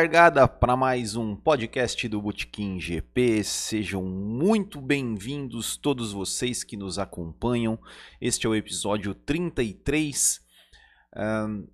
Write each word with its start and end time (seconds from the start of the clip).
largada 0.00 0.48
para 0.48 0.78
mais 0.78 1.14
um 1.14 1.36
podcast 1.36 2.08
do 2.08 2.22
Botequim 2.22 2.80
GP. 2.80 3.44
Sejam 3.44 4.02
muito 4.02 4.80
bem-vindos 4.80 5.76
todos 5.76 6.10
vocês 6.10 6.64
que 6.64 6.74
nos 6.74 6.98
acompanham. 6.98 7.78
Este 8.18 8.46
é 8.46 8.48
o 8.48 8.54
episódio 8.54 9.14
33 9.14 10.40
um, 11.14 11.68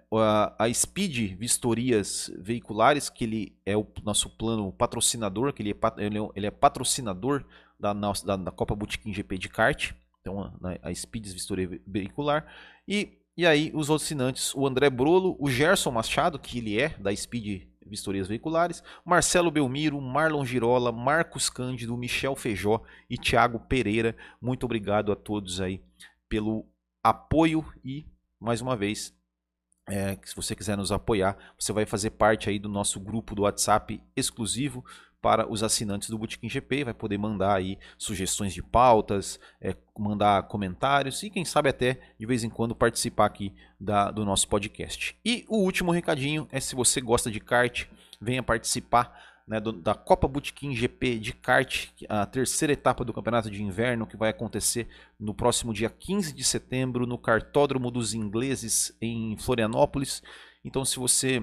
a, 0.59 0.71
Speed 0.75 1.39
Vistorias 1.39 2.31
Veiculares, 2.39 3.09
que 3.09 3.25
ele 3.25 3.57
é 3.65 3.75
o 3.75 3.87
nosso 4.05 4.29
plano 4.29 4.71
patrocinador, 4.73 5.55
que 5.55 5.63
ele 5.63 5.71
é, 5.71 6.05
é, 6.05 6.31
ele 6.37 6.47
é 6.47 6.51
patrocinador 6.51 7.43
da, 7.79 7.95
da, 7.95 8.37
da 8.37 8.51
Copa 8.51 8.77
Bootkin 8.77 9.11
GP 9.11 9.39
de 9.39 9.49
kart. 9.49 9.93
Então, 10.21 10.53
a, 10.63 10.91
a 10.91 10.95
Speed 10.95 11.27
Vistoria 11.29 11.81
Veicular. 11.87 12.47
E, 12.87 13.23
e 13.35 13.47
aí, 13.47 13.71
os 13.73 13.91
assinantes, 13.91 14.55
o 14.55 14.67
André 14.67 14.91
Brolo, 14.91 15.35
o 15.41 15.49
Gerson 15.49 15.93
Machado, 15.93 16.39
que 16.39 16.59
ele 16.59 16.79
é 16.79 16.91
da 16.99 17.17
Speed 17.17 17.70
Vistorias 17.91 18.29
Veiculares, 18.29 18.83
Marcelo 19.05 19.51
Belmiro, 19.51 20.01
Marlon 20.01 20.45
Girola, 20.45 20.93
Marcos 20.93 21.51
Cândido, 21.51 21.97
Michel 21.97 22.37
Feijó 22.37 22.83
e 23.09 23.19
Thiago 23.19 23.59
Pereira. 23.61 24.17
Muito 24.41 24.65
obrigado 24.65 25.13
a 25.13 25.17
todos 25.17 25.61
aí 25.61 25.83
pelo 26.29 26.67
apoio 27.03 27.65
e, 27.85 28.07
mais 28.39 28.61
uma 28.61 28.77
vez, 28.77 29.15
é, 29.89 30.17
se 30.25 30.37
você 30.37 30.55
quiser 30.55 30.77
nos 30.77 30.93
apoiar, 30.93 31.37
você 31.59 31.73
vai 31.73 31.85
fazer 31.85 32.11
parte 32.11 32.49
aí 32.49 32.59
do 32.59 32.69
nosso 32.69 33.01
grupo 33.01 33.35
do 33.35 33.43
WhatsApp 33.43 34.01
exclusivo 34.15 34.85
para 35.21 35.51
os 35.51 35.63
assinantes 35.63 36.09
do 36.09 36.19
Botequim 36.19 36.49
GP, 36.49 36.85
vai 36.85 36.95
poder 36.95 37.19
mandar 37.19 37.55
aí 37.55 37.79
sugestões 37.99 38.55
de 38.55 38.63
pautas, 38.63 39.39
é, 39.61 39.77
mandar 39.99 40.45
comentários 40.45 41.23
e 41.23 41.31
quem 41.31 41.45
sabe 41.45 41.69
até 41.69 42.01
de 42.19 42.27
vez 42.27 42.43
em 42.43 42.49
quando 42.49 42.75
participar 42.75 43.27
aqui 43.27 43.53
da, 43.79 44.11
do 44.11 44.25
nosso 44.25 44.49
podcast. 44.49 45.17
E 45.25 45.45
o 45.49 45.59
último 45.59 45.93
recadinho 45.93 46.49
é 46.51 46.59
se 46.61 46.75
você 46.75 47.01
gosta 47.01 47.31
de 47.31 47.41
kart, 47.41 47.87
venha 48.21 48.43
participar 48.43 49.31
né, 49.47 49.61
da 49.61 49.95
Copa 49.95 50.29
Botequim 50.29 50.75
GP 50.75 51.19
de 51.19 51.33
kart, 51.33 51.89
a 52.09 52.25
terceira 52.25 52.73
etapa 52.73 53.05
do 53.05 53.13
Campeonato 53.13 53.51
de 53.51 53.63
Inverno 53.63 54.07
que 54.07 54.17
vai 54.17 54.31
acontecer 54.31 54.87
no 55.19 55.35
próximo 55.35 55.75
dia 55.75 55.91
15 55.91 56.33
de 56.33 56.45
setembro 56.45 57.07
no 57.07 57.19
Cartódromo 57.19 57.91
dos 57.91 58.15
Ingleses 58.15 58.97
em 59.03 59.37
Florianópolis. 59.37 60.23
Então 60.65 60.85
se 60.85 60.99
você 60.99 61.43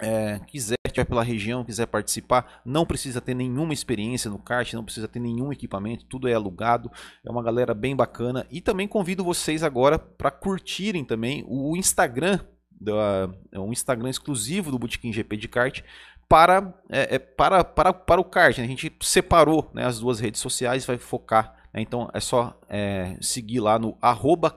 é, 0.00 0.40
quiser 0.46 0.76
estiver 0.86 1.04
pela 1.04 1.22
região, 1.22 1.64
quiser 1.64 1.86
participar, 1.86 2.62
não 2.64 2.86
precisa 2.86 3.20
ter 3.20 3.34
nenhuma 3.34 3.72
experiência 3.72 4.30
no 4.30 4.38
kart, 4.38 4.72
não 4.74 4.84
precisa 4.84 5.08
ter 5.08 5.18
nenhum 5.18 5.52
equipamento, 5.52 6.04
tudo 6.06 6.28
é 6.28 6.34
alugado, 6.34 6.90
é 7.24 7.30
uma 7.30 7.42
galera 7.42 7.74
bem 7.74 7.96
bacana. 7.96 8.46
E 8.50 8.60
também 8.60 8.86
convido 8.86 9.24
vocês 9.24 9.62
agora 9.62 9.98
para 9.98 10.30
curtirem 10.30 11.04
também 11.04 11.44
o 11.48 11.76
Instagram, 11.76 12.38
da, 12.70 13.30
é 13.52 13.58
um 13.58 13.72
Instagram 13.72 14.10
exclusivo 14.10 14.70
do 14.70 14.78
Botequim 14.78 15.12
GP 15.12 15.36
de 15.36 15.48
kart, 15.48 15.82
para, 16.28 16.74
é, 16.90 17.16
é, 17.16 17.18
para, 17.18 17.64
para, 17.64 17.92
para 17.92 18.20
o 18.20 18.24
kart. 18.24 18.56
Né? 18.58 18.64
A 18.64 18.68
gente 18.68 18.92
separou 19.00 19.70
né, 19.74 19.84
as 19.84 19.98
duas 19.98 20.20
redes 20.20 20.40
sociais, 20.40 20.86
vai 20.86 20.98
focar. 20.98 21.54
Né? 21.72 21.82
Então 21.82 22.08
é 22.12 22.20
só 22.20 22.58
é, 22.68 23.16
seguir 23.20 23.60
lá 23.60 23.78
no 23.78 23.96
arroba 24.00 24.50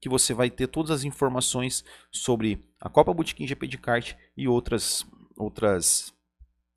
que 0.00 0.08
você 0.08 0.32
vai 0.32 0.50
ter 0.50 0.66
todas 0.66 0.90
as 0.90 1.04
informações 1.04 1.84
sobre 2.10 2.64
a 2.80 2.88
Copa 2.88 3.12
Botequim 3.12 3.46
GP 3.46 3.66
de 3.66 3.78
kart 3.78 4.14
e 4.36 4.48
outras 4.48 5.06
outras 5.36 6.12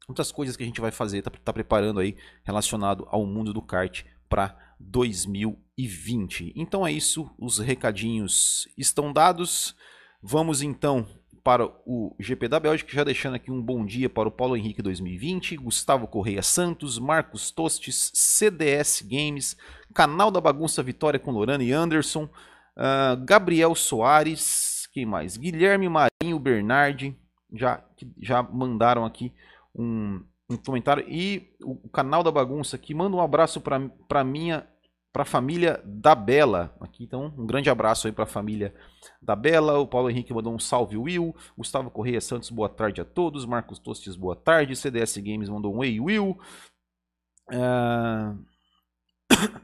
outras 0.07 0.31
coisas 0.31 0.57
que 0.57 0.63
a 0.63 0.65
gente 0.65 0.81
vai 0.81 0.91
fazer, 0.91 1.21
tá, 1.21 1.31
tá 1.31 1.53
preparando 1.53 1.99
aí 1.99 2.15
relacionado 2.43 3.07
ao 3.09 3.25
mundo 3.25 3.53
do 3.53 3.61
kart 3.61 4.03
para 4.27 4.57
2020. 4.79 6.53
Então 6.55 6.85
é 6.85 6.91
isso, 6.91 7.29
os 7.39 7.59
recadinhos 7.59 8.67
estão 8.77 9.13
dados. 9.13 9.75
Vamos 10.21 10.61
então 10.61 11.07
para 11.43 11.65
o 11.85 12.15
GP 12.19 12.47
da 12.47 12.59
Bélgica, 12.59 12.93
já 12.93 13.03
deixando 13.03 13.35
aqui 13.35 13.51
um 13.51 13.61
bom 13.61 13.85
dia 13.85 14.09
para 14.09 14.29
o 14.29 14.31
Paulo 14.31 14.55
Henrique 14.55 14.81
2020, 14.81 15.57
Gustavo 15.57 16.07
Correia 16.07 16.41
Santos, 16.41 16.97
Marcos 16.97 17.51
Tostes, 17.51 18.11
CDS 18.13 19.01
Games, 19.01 19.57
Canal 19.93 20.31
da 20.31 20.39
Bagunça 20.39 20.81
Vitória 20.81 21.19
com 21.19 21.31
Lorana 21.31 21.63
e 21.63 21.73
Anderson, 21.73 22.29
Uh, 22.77 23.23
Gabriel 23.23 23.75
Soares, 23.75 24.87
quem 24.91 25.05
mais? 25.05 25.37
Guilherme 25.37 25.87
Marinho 25.89 26.39
Bernardi, 26.39 27.15
já, 27.53 27.83
já 28.19 28.41
mandaram 28.41 29.05
aqui 29.05 29.33
um, 29.75 30.23
um 30.49 30.57
comentário. 30.57 31.05
E 31.07 31.55
o, 31.61 31.73
o, 31.73 31.89
canal 31.89 32.23
da 32.23 32.31
bagunça 32.31 32.75
aqui, 32.75 32.93
manda 32.93 33.15
um 33.15 33.21
abraço 33.21 33.61
para 33.61 34.23
minha 34.23 34.67
para 35.13 35.21
a 35.21 35.25
família 35.25 35.79
da 35.85 36.15
Bela. 36.15 36.75
Aqui 36.81 37.03
então, 37.03 37.31
um 37.37 37.45
grande 37.45 37.69
abraço 37.69 38.07
aí 38.07 38.13
para 38.13 38.23
a 38.23 38.27
família 38.27 38.73
da 39.21 39.35
Bela. 39.35 39.77
O 39.77 39.85
Paulo 39.85 40.09
Henrique 40.09 40.33
mandou 40.33 40.51
um 40.51 40.57
salve, 40.57 40.97
Will. 40.97 41.35
Gustavo 41.55 41.91
Correia 41.91 42.19
Santos, 42.19 42.49
boa 42.49 42.67
tarde 42.67 42.99
a 42.99 43.05
todos. 43.05 43.45
Marcos 43.45 43.77
Tostes, 43.77 44.15
boa 44.15 44.35
tarde. 44.35 44.75
CDS 44.75 45.15
Games 45.17 45.49
mandou 45.49 45.75
um 45.75 45.83
Ei, 45.83 45.99
Will. 45.99 46.35
Uh... 47.51 48.43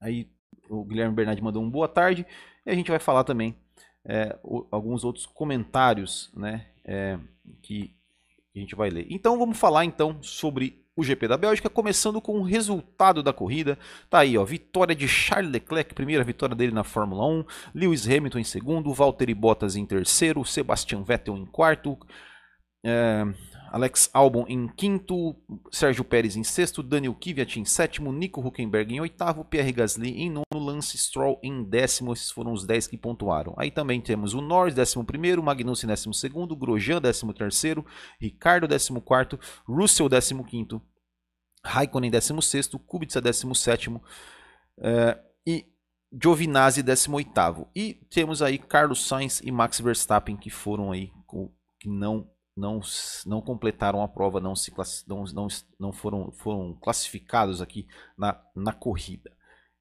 aí 0.00 0.30
o 0.68 0.84
Guilherme 0.84 1.14
Bernardi 1.14 1.42
mandou 1.42 1.62
um 1.62 1.70
boa 1.70 1.88
tarde. 1.88 2.26
E 2.64 2.70
a 2.70 2.74
gente 2.74 2.90
vai 2.90 2.98
falar 2.98 3.24
também 3.24 3.56
é, 4.04 4.38
o, 4.42 4.66
alguns 4.70 5.04
outros 5.04 5.26
comentários 5.26 6.32
né, 6.36 6.66
é, 6.84 7.18
que 7.62 7.94
a 8.54 8.58
gente 8.58 8.74
vai 8.74 8.90
ler. 8.90 9.06
Então 9.10 9.38
vamos 9.38 9.58
falar 9.58 9.84
então 9.84 10.22
sobre 10.22 10.84
o 10.96 11.02
GP 11.02 11.26
da 11.26 11.36
Bélgica, 11.36 11.68
começando 11.68 12.20
com 12.20 12.38
o 12.38 12.44
resultado 12.44 13.22
da 13.22 13.32
corrida. 13.32 13.76
Tá 14.08 14.20
aí, 14.20 14.38
ó, 14.38 14.44
vitória 14.44 14.94
de 14.94 15.08
Charles 15.08 15.50
Leclerc, 15.50 15.92
primeira 15.92 16.22
vitória 16.22 16.54
dele 16.54 16.72
na 16.72 16.84
Fórmula 16.84 17.26
1, 17.26 17.44
Lewis 17.74 18.08
Hamilton 18.08 18.38
em 18.38 18.44
segundo, 18.44 18.94
Valtteri 18.94 19.34
Bottas 19.34 19.74
em 19.74 19.84
terceiro, 19.84 20.44
Sebastian 20.44 21.02
Vettel 21.02 21.36
em 21.36 21.46
quarto, 21.46 21.98
é, 22.84 23.24
Alex 23.74 24.08
Albon 24.14 24.44
em 24.48 24.68
quinto, 24.68 25.34
Sérgio 25.72 26.04
Pérez 26.04 26.36
em 26.36 26.44
sexto, 26.44 26.80
Daniel 26.80 27.12
Kvyat 27.12 27.58
em 27.58 27.64
sétimo, 27.64 28.12
Nico 28.12 28.40
Huckenberg 28.40 28.94
em 28.94 29.00
oitavo, 29.00 29.44
Pierre 29.44 29.72
Gasly 29.72 30.10
em 30.10 30.30
nono, 30.30 30.44
Lance 30.64 30.96
Stroll 30.96 31.40
em 31.42 31.64
décimo. 31.64 32.12
Esses 32.12 32.30
foram 32.30 32.52
os 32.52 32.64
dez 32.64 32.86
que 32.86 32.96
pontuaram. 32.96 33.52
Aí 33.58 33.72
também 33.72 34.00
temos 34.00 34.32
o 34.32 34.40
Norris, 34.40 34.76
décimo 34.76 35.04
primeiro, 35.04 35.42
Magnussen, 35.42 35.88
décimo 35.88 36.14
segundo, 36.14 36.54
Grosjean, 36.54 37.00
décimo 37.00 37.34
terceiro, 37.34 37.84
Ricardo, 38.20 38.68
décimo 38.68 39.00
quarto, 39.00 39.40
Russell, 39.66 40.08
décimo 40.08 40.44
quinto, 40.44 40.80
Raikkonen, 41.64 42.12
décimo 42.12 42.40
sexto, 42.40 42.78
Kubica, 42.78 43.20
décimo 43.20 43.56
sétimo 43.56 44.00
uh, 44.78 45.20
e 45.44 45.66
Giovinazzi, 46.12 46.80
décimo 46.80 47.16
oitavo. 47.16 47.66
E 47.74 47.94
temos 48.08 48.40
aí 48.40 48.56
Carlos 48.56 49.04
Sainz 49.04 49.40
e 49.40 49.50
Max 49.50 49.80
Verstappen 49.80 50.36
que 50.36 50.48
foram 50.48 50.92
aí, 50.92 51.10
que 51.80 51.88
não 51.88 52.32
não, 52.56 52.80
não 53.26 53.40
completaram 53.40 54.02
a 54.02 54.08
prova, 54.08 54.40
não, 54.40 54.54
se 54.54 54.72
não, 55.06 55.24
não, 55.24 55.48
não 55.78 55.92
foram, 55.92 56.30
foram 56.32 56.74
classificados 56.74 57.60
aqui 57.60 57.86
na, 58.16 58.40
na 58.54 58.72
corrida. 58.72 59.32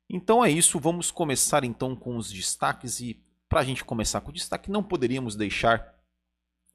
Então 0.09 0.43
é 0.43 0.49
isso, 0.49 0.79
vamos 0.79 1.11
começar 1.11 1.63
então 1.63 1.95
com 1.95 2.17
os 2.17 2.31
destaques 2.31 2.99
e 2.99 3.23
para 3.47 3.61
a 3.61 3.63
gente 3.63 3.85
começar 3.85 4.21
com 4.21 4.29
o 4.29 4.33
destaque 4.33 4.71
não 4.71 4.83
poderíamos 4.83 5.35
deixar 5.35 5.93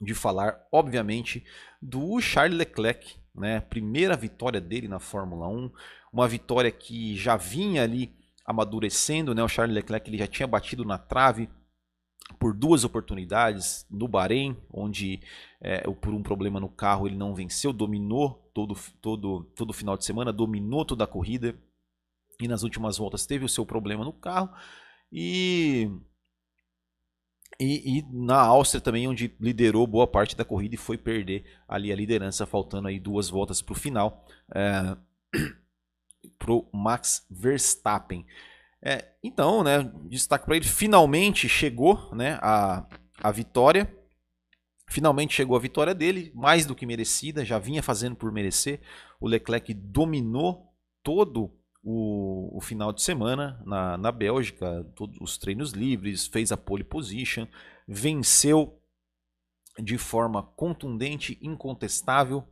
de 0.00 0.14
falar, 0.14 0.64
obviamente, 0.70 1.44
do 1.82 2.20
Charles 2.20 2.56
Leclerc, 2.56 3.16
né? 3.34 3.60
Primeira 3.60 4.16
vitória 4.16 4.60
dele 4.60 4.86
na 4.86 5.00
Fórmula 5.00 5.48
1, 5.48 5.72
uma 6.12 6.28
vitória 6.28 6.70
que 6.70 7.16
já 7.16 7.36
vinha 7.36 7.82
ali 7.82 8.14
amadurecendo, 8.46 9.34
né? 9.34 9.42
O 9.42 9.48
Charles 9.48 9.74
Leclerc 9.74 10.08
ele 10.08 10.18
já 10.18 10.26
tinha 10.26 10.46
batido 10.46 10.84
na 10.84 10.98
trave 10.98 11.48
por 12.38 12.54
duas 12.54 12.84
oportunidades 12.84 13.86
no 13.90 14.06
Bahrein, 14.06 14.56
onde 14.72 15.20
é, 15.60 15.80
por 15.90 16.12
um 16.14 16.22
problema 16.22 16.60
no 16.60 16.69
carro 16.69 17.06
ele 17.06 17.16
não 17.16 17.34
venceu, 17.34 17.72
dominou 17.72 18.50
todo 18.54 18.76
todo 19.00 19.44
todo 19.56 19.72
final 19.72 19.96
de 19.96 20.04
semana, 20.04 20.32
dominou 20.32 20.84
toda 20.84 21.04
a 21.04 21.06
corrida 21.06 21.58
e 22.40 22.46
nas 22.46 22.62
últimas 22.62 22.98
voltas 22.98 23.26
teve 23.26 23.44
o 23.44 23.48
seu 23.48 23.66
problema 23.66 24.04
no 24.04 24.12
carro 24.12 24.50
e 25.10 25.90
e, 27.60 27.98
e, 27.98 28.02
na 28.12 28.36
Áustria 28.36 28.80
também, 28.80 29.08
onde 29.08 29.34
liderou 29.40 29.84
boa 29.84 30.06
parte 30.06 30.36
da 30.36 30.44
corrida 30.44 30.76
e 30.76 30.78
foi 30.78 30.96
perder 30.96 31.44
ali 31.66 31.92
a 31.92 31.96
liderança, 31.96 32.46
faltando 32.46 32.86
aí 32.86 33.00
duas 33.00 33.28
voltas 33.28 33.60
para 33.60 33.72
o 33.72 33.76
final, 33.76 34.25
é, 34.54 34.96
para 36.38 36.52
o 36.52 36.69
Max 36.72 37.26
Verstappen. 37.28 38.25
É, 38.82 39.12
então, 39.22 39.64
né, 39.64 39.82
destaque 40.08 40.46
para 40.46 40.56
ele, 40.56 40.64
finalmente 40.64 41.48
chegou 41.48 42.14
né, 42.14 42.38
a, 42.40 42.86
a 43.20 43.30
vitória. 43.30 43.94
Finalmente 44.90 45.34
chegou 45.34 45.56
a 45.56 45.60
vitória 45.60 45.94
dele, 45.94 46.32
mais 46.34 46.64
do 46.64 46.75
que 46.75 46.86
merecida, 46.86 47.44
já 47.44 47.58
vinha 47.58 47.82
fazendo 47.82 48.16
por 48.16 48.32
merecer. 48.32 48.80
O 49.20 49.28
Leclerc 49.28 49.75
dominou 49.75 50.72
todo 51.02 51.52
o, 51.82 52.56
o 52.56 52.60
final 52.60 52.92
de 52.92 53.02
semana 53.02 53.62
na, 53.66 53.98
na 53.98 54.10
Bélgica, 54.10 54.84
todos 54.94 55.19
os 55.20 55.36
treinos 55.36 55.72
livres, 55.72 56.26
fez 56.26 56.50
a 56.52 56.56
pole 56.56 56.84
position, 56.84 57.46
venceu 57.86 58.80
de 59.78 59.98
forma 59.98 60.42
contundente, 60.42 61.38
incontestável 61.40 62.44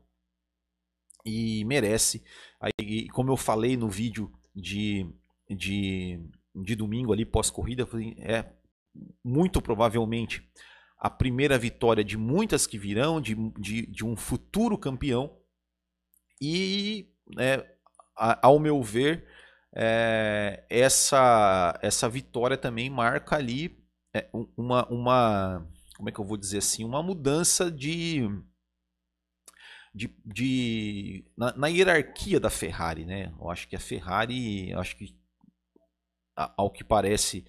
e 1.24 1.64
merece. 1.64 2.22
Aí, 2.60 3.08
como 3.08 3.32
eu 3.32 3.36
falei 3.36 3.76
no 3.76 3.88
vídeo 3.88 4.32
de 4.54 5.06
de, 5.48 6.20
de 6.54 6.74
domingo 6.74 7.12
ali 7.12 7.24
pós-corrida 7.24 7.86
é 8.18 8.44
muito 9.24 9.60
provavelmente 9.60 10.48
a 10.98 11.10
primeira 11.10 11.58
vitória 11.58 12.02
de 12.02 12.16
muitas 12.16 12.66
que 12.66 12.78
virão, 12.78 13.20
de, 13.20 13.34
de, 13.58 13.86
de 13.86 14.04
um 14.04 14.16
futuro 14.16 14.78
campeão. 14.78 15.38
E, 16.40 17.12
é, 17.38 17.64
ao 18.14 18.58
meu 18.58 18.82
ver, 18.82 19.26
é, 19.74 20.64
essa, 20.70 21.78
essa 21.82 22.08
vitória 22.08 22.56
também 22.56 22.88
marca 22.88 23.36
ali 23.36 23.78
é, 24.14 24.28
uma, 24.56 24.86
uma. 24.88 25.68
Como 25.96 26.08
é 26.08 26.12
que 26.12 26.18
eu 26.18 26.24
vou 26.24 26.36
dizer 26.36 26.58
assim? 26.58 26.84
Uma 26.84 27.02
mudança 27.02 27.70
de. 27.70 28.22
De, 29.94 30.14
de 30.26 31.24
na, 31.36 31.56
na, 31.56 31.68
hierarquia 31.68 32.38
da 32.38 32.50
Ferrari, 32.50 33.06
né? 33.06 33.32
Eu 33.38 33.50
acho 33.50 33.66
que 33.66 33.76
a 33.76 33.80
Ferrari, 33.80 34.72
acho 34.74 34.94
que 34.96 35.15
ao 36.36 36.70
que 36.70 36.84
parece, 36.84 37.44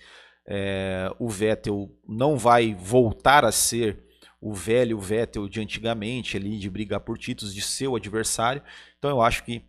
é, 0.48 1.12
o 1.20 1.30
Vettel 1.30 1.92
não 2.08 2.38
vai 2.38 2.74
voltar 2.74 3.44
a 3.44 3.52
ser 3.52 4.04
o 4.40 4.54
velho 4.54 5.00
Vettel 5.00 5.50
de 5.50 5.60
antigamente, 5.60 6.38
ali, 6.38 6.58
de 6.58 6.70
brigar 6.70 7.02
por 7.02 7.18
títulos, 7.18 7.54
de 7.54 7.62
seu 7.62 7.96
adversário. 7.96 8.62
Então 8.98 9.10
eu 9.10 9.22
acho 9.22 9.44
que 9.44 9.64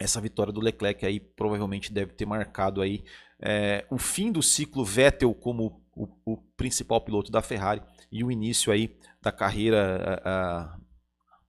essa 0.00 0.20
vitória 0.20 0.52
do 0.52 0.60
Leclerc 0.60 1.06
aí 1.06 1.20
provavelmente 1.20 1.92
deve 1.92 2.12
ter 2.12 2.26
marcado 2.26 2.82
aí 2.82 3.04
é, 3.40 3.86
o 3.90 3.98
fim 3.98 4.32
do 4.32 4.42
ciclo 4.42 4.84
Vettel 4.84 5.34
como 5.34 5.82
o, 5.94 6.08
o, 6.24 6.36
principal 6.56 7.00
piloto 7.00 7.30
da 7.30 7.42
Ferrari 7.42 7.82
e 8.10 8.24
o 8.24 8.30
início 8.30 8.72
aí 8.72 8.98
da 9.20 9.32
carreira 9.32 10.20
a, 10.24 10.30
a, 10.30 10.78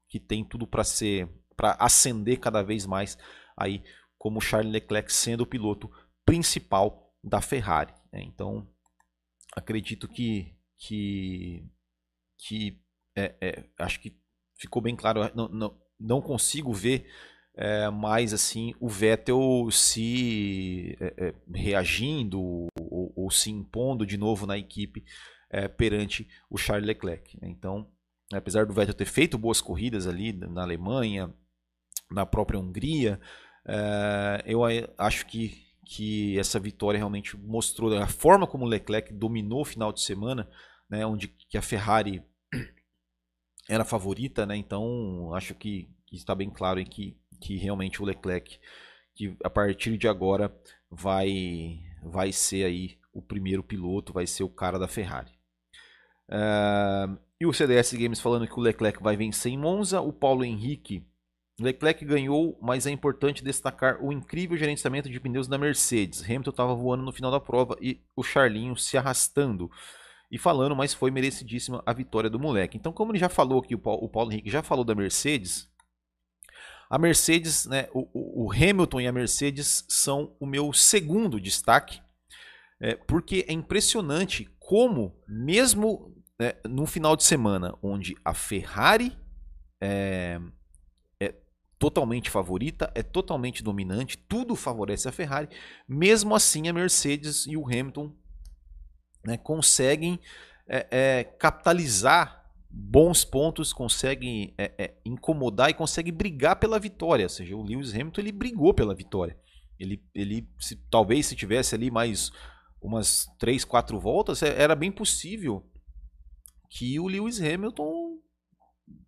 que 0.07 0.19
tem 0.19 0.43
tudo 0.43 0.67
para 0.67 0.84
ser 0.84 1.29
para 1.55 1.75
ascender 1.79 2.39
cada 2.39 2.62
vez 2.62 2.86
mais 2.86 3.17
aí 3.55 3.84
como 4.17 4.41
Charles 4.41 4.72
Leclerc 4.72 5.12
sendo 5.12 5.41
o 5.41 5.46
piloto 5.46 5.89
principal 6.27 7.15
da 7.24 7.39
Ferrari. 7.39 7.93
Né? 8.12 8.22
Então, 8.22 8.67
acredito 9.55 10.10
que, 10.10 10.53
que, 10.77 11.65
que 12.38 12.81
é, 13.15 13.34
é, 13.39 13.63
acho 13.79 14.01
que 14.01 14.19
ficou 14.60 14.81
bem 14.81 14.96
claro. 14.96 15.31
Não, 15.34 15.48
não, 15.48 15.81
não 15.98 16.22
consigo 16.22 16.74
ver 16.74 17.10
é, 17.55 17.89
mais 17.89 18.34
assim 18.34 18.75
o 18.79 18.89
Vettel 18.89 19.69
se 19.72 20.98
é, 21.00 21.27
é, 21.27 21.36
reagindo 21.55 22.39
ou, 22.39 23.13
ou, 23.15 23.31
se 23.31 23.50
impondo 23.50 24.05
de 24.05 24.17
novo 24.17 24.46
na 24.46 24.57
equipe 24.57 25.03
é, 25.50 25.67
perante 25.69 26.27
o 26.50 26.57
Charles 26.57 26.86
Leclerc. 26.86 27.39
Né? 27.41 27.48
Então, 27.48 27.89
apesar 28.34 28.65
do 28.65 28.74
Vettel 28.74 28.93
ter 28.93 29.05
feito 29.05 29.38
boas 29.38 29.62
corridas 29.62 30.05
ali 30.05 30.34
na 30.34 30.62
Alemanha, 30.62 31.34
na 32.12 32.25
própria 32.25 32.60
Hungria, 32.60 33.19
eu 34.46 34.62
acho 34.98 35.25
que 35.25 35.66
que 35.88 36.38
essa 36.38 36.60
vitória 36.60 36.98
realmente 36.98 37.38
mostrou 37.38 37.98
a 37.98 38.08
forma 38.08 38.46
como 38.46 38.65
o 38.65 38.67
Leclerc 38.67 39.13
dominou 39.13 39.62
o 39.62 39.65
final 39.65 39.94
de 39.94 40.01
semana, 40.01 40.50
né, 40.89 41.06
onde 41.06 41.29
que 41.29 41.58
a 41.58 41.62
Ferrari 41.62 42.22
era 43.70 43.86
favorita, 43.86 44.46
né? 44.46 44.58
Então 44.58 45.34
acho 45.34 45.56
que, 45.56 45.89
que 46.06 46.17
está 46.17 46.36
bem 46.36 46.50
claro 46.50 46.84
que, 46.84 47.17
que 47.39 47.56
realmente 47.56 48.01
o 48.01 48.06
Leclerc, 48.06 48.60
que 49.15 49.38
a 49.41 49.50
partir 49.50 49.98
de 49.98 50.10
agora 50.10 50.53
vai 50.91 51.79
vai 52.03 52.34
ser 52.34 52.65
aí 52.65 52.98
o 53.13 53.22
primeiro 53.22 53.63
piloto, 53.63 54.12
vai 54.12 54.27
ser 54.27 54.44
o 54.44 54.50
cara 54.50 54.77
da 54.77 54.89
Ferrari. 54.89 55.32
Uh, 56.29 57.17
e 57.39 57.46
o 57.46 57.53
CDS 57.53 57.94
Games 57.94 58.20
falando 58.20 58.46
que 58.46 58.60
o 58.60 58.62
Leclerc 58.62 59.01
vai 59.01 59.15
vencer 59.15 59.53
em 59.53 59.58
Monza, 59.58 60.01
o 60.01 60.12
Paulo 60.12 60.44
Henrique 60.44 61.08
Leclerc 61.59 62.05
ganhou, 62.05 62.57
mas 62.61 62.85
é 62.85 62.91
importante 62.91 63.43
destacar 63.43 64.03
o 64.03 64.11
incrível 64.11 64.55
gerenciamento 64.55 65.09
de 65.09 65.19
pneus 65.19 65.47
da 65.47 65.57
Mercedes. 65.57 66.23
Hamilton 66.23 66.51
estava 66.51 66.75
voando 66.75 67.03
no 67.03 67.11
final 67.11 67.31
da 67.31 67.39
prova 67.39 67.75
e 67.81 67.99
o 68.15 68.21
Charlinho 68.23 68.75
se 68.75 68.97
arrastando. 68.97 69.69
E 70.29 70.37
falando, 70.37 70.75
mas 70.75 70.93
foi 70.93 71.09
merecidíssima 71.09 71.81
a 71.85 71.93
vitória 71.93 72.29
do 72.29 72.39
moleque. 72.39 72.77
Então, 72.77 72.91
como 72.91 73.11
ele 73.11 73.19
já 73.19 73.29
falou 73.29 73.59
aqui, 73.59 73.73
o 73.73 73.79
Paulo, 73.79 74.03
o 74.03 74.09
Paulo 74.09 74.31
Henrique 74.31 74.49
já 74.49 74.61
falou 74.61 74.83
da 74.83 74.93
Mercedes, 74.93 75.69
a 76.89 76.97
Mercedes, 76.97 77.65
né, 77.65 77.87
o, 77.93 78.45
o, 78.45 78.51
Hamilton 78.51 79.01
e 79.01 79.07
a 79.07 79.11
Mercedes 79.11 79.85
são 79.89 80.35
o 80.39 80.45
meu 80.45 80.71
segundo 80.71 81.39
destaque, 81.39 82.01
é, 82.79 82.95
porque 82.95 83.45
é 83.47 83.53
impressionante 83.53 84.49
como, 84.59 85.13
mesmo 85.27 86.15
né, 86.39 86.53
no 86.65 86.85
final 86.85 87.15
de 87.15 87.23
semana, 87.23 87.77
onde 87.81 88.15
a 88.23 88.33
Ferrari 88.33 89.17
é, 89.81 90.39
totalmente 91.79 92.29
favorita, 92.29 92.91
é 92.96 93.03
totalmente 93.03 93.63
dominante, 93.63 94.17
tudo 94.17 94.55
favorece 94.55 95.07
a 95.07 95.12
Ferrari. 95.12 95.50
Mesmo 95.88 96.36
assim, 96.36 96.67
a 96.67 96.74
Mercedes 96.74 97.46
e 97.46 97.55
o 97.55 97.65
Hamilton 97.65 98.12
né, 99.24 99.38
conseguem 99.38 100.19
é, 100.67 100.88
é, 100.89 101.24
capitalizar 101.24 102.46
bons 102.69 103.24
pontos, 103.24 103.72
conseguem 103.72 104.53
é, 104.57 104.72
é, 104.77 104.93
incomodar 105.05 105.69
e 105.69 105.74
conseguem 105.74 106.13
brigar 106.13 106.57
pela 106.57 106.79
vitória. 106.79 107.25
Ou 107.25 107.29
seja, 107.29 107.55
o 107.55 107.63
Lewis 107.63 107.93
Hamilton 107.93 108.22
ele 108.22 108.31
brigou 108.31 108.74
pela 108.74 108.96
vitória. 108.96 109.38
Ele, 109.79 110.03
ele 110.13 110.48
se, 110.60 110.75
talvez 110.89 111.27
se 111.27 111.36
tivesse 111.36 111.75
ali 111.75 111.91
mais 111.91 112.31
umas 112.81 113.27
3, 113.39 113.63
4 113.65 114.00
voltas, 114.00 114.41
é, 114.41 114.62
era 114.62 114.75
bem 114.75 114.91
possível 114.91 115.65
que 116.69 117.00
o 117.00 117.07
Lewis 117.07 117.39
Hamilton 117.41 118.06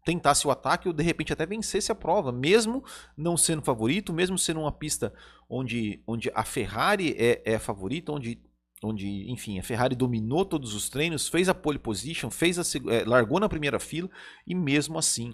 tentasse 0.04 0.48
o 0.48 0.52
ataque 0.52 0.88
ou 0.88 0.94
de 0.94 1.04
repente 1.04 1.34
até 1.34 1.46
vencesse 1.46 1.92
a 1.92 1.96
prova, 1.96 2.32
mesmo 2.32 2.84
não 3.16 3.38
sendo 3.38 3.62
favorito, 3.62 4.14
mesmo 4.14 4.38
sendo 4.38 4.62
uma 4.62 4.72
pista 4.72 5.14
onde, 5.50 6.02
onde 6.08 6.32
a 6.34 6.44
Ferrari 6.44 7.16
é, 7.18 7.42
é 7.46 7.60
favorita, 7.60 8.12
onde, 8.12 8.42
onde, 8.84 9.30
enfim, 9.32 9.60
a 9.60 9.64
Ferrari 9.64 9.96
dominou 9.96 10.46
todos 10.46 10.74
os 10.74 10.90
treinos, 10.90 11.28
fez 11.28 11.48
a 11.48 11.54
pole 11.54 11.80
position, 11.80 12.30
fez 12.30 12.58
a, 12.58 12.64
é, 12.92 13.04
largou 13.06 13.40
na 13.40 13.50
primeira 13.50 13.80
fila 13.80 14.10
e 14.48 14.56
mesmo 14.56 14.98
assim 14.98 15.34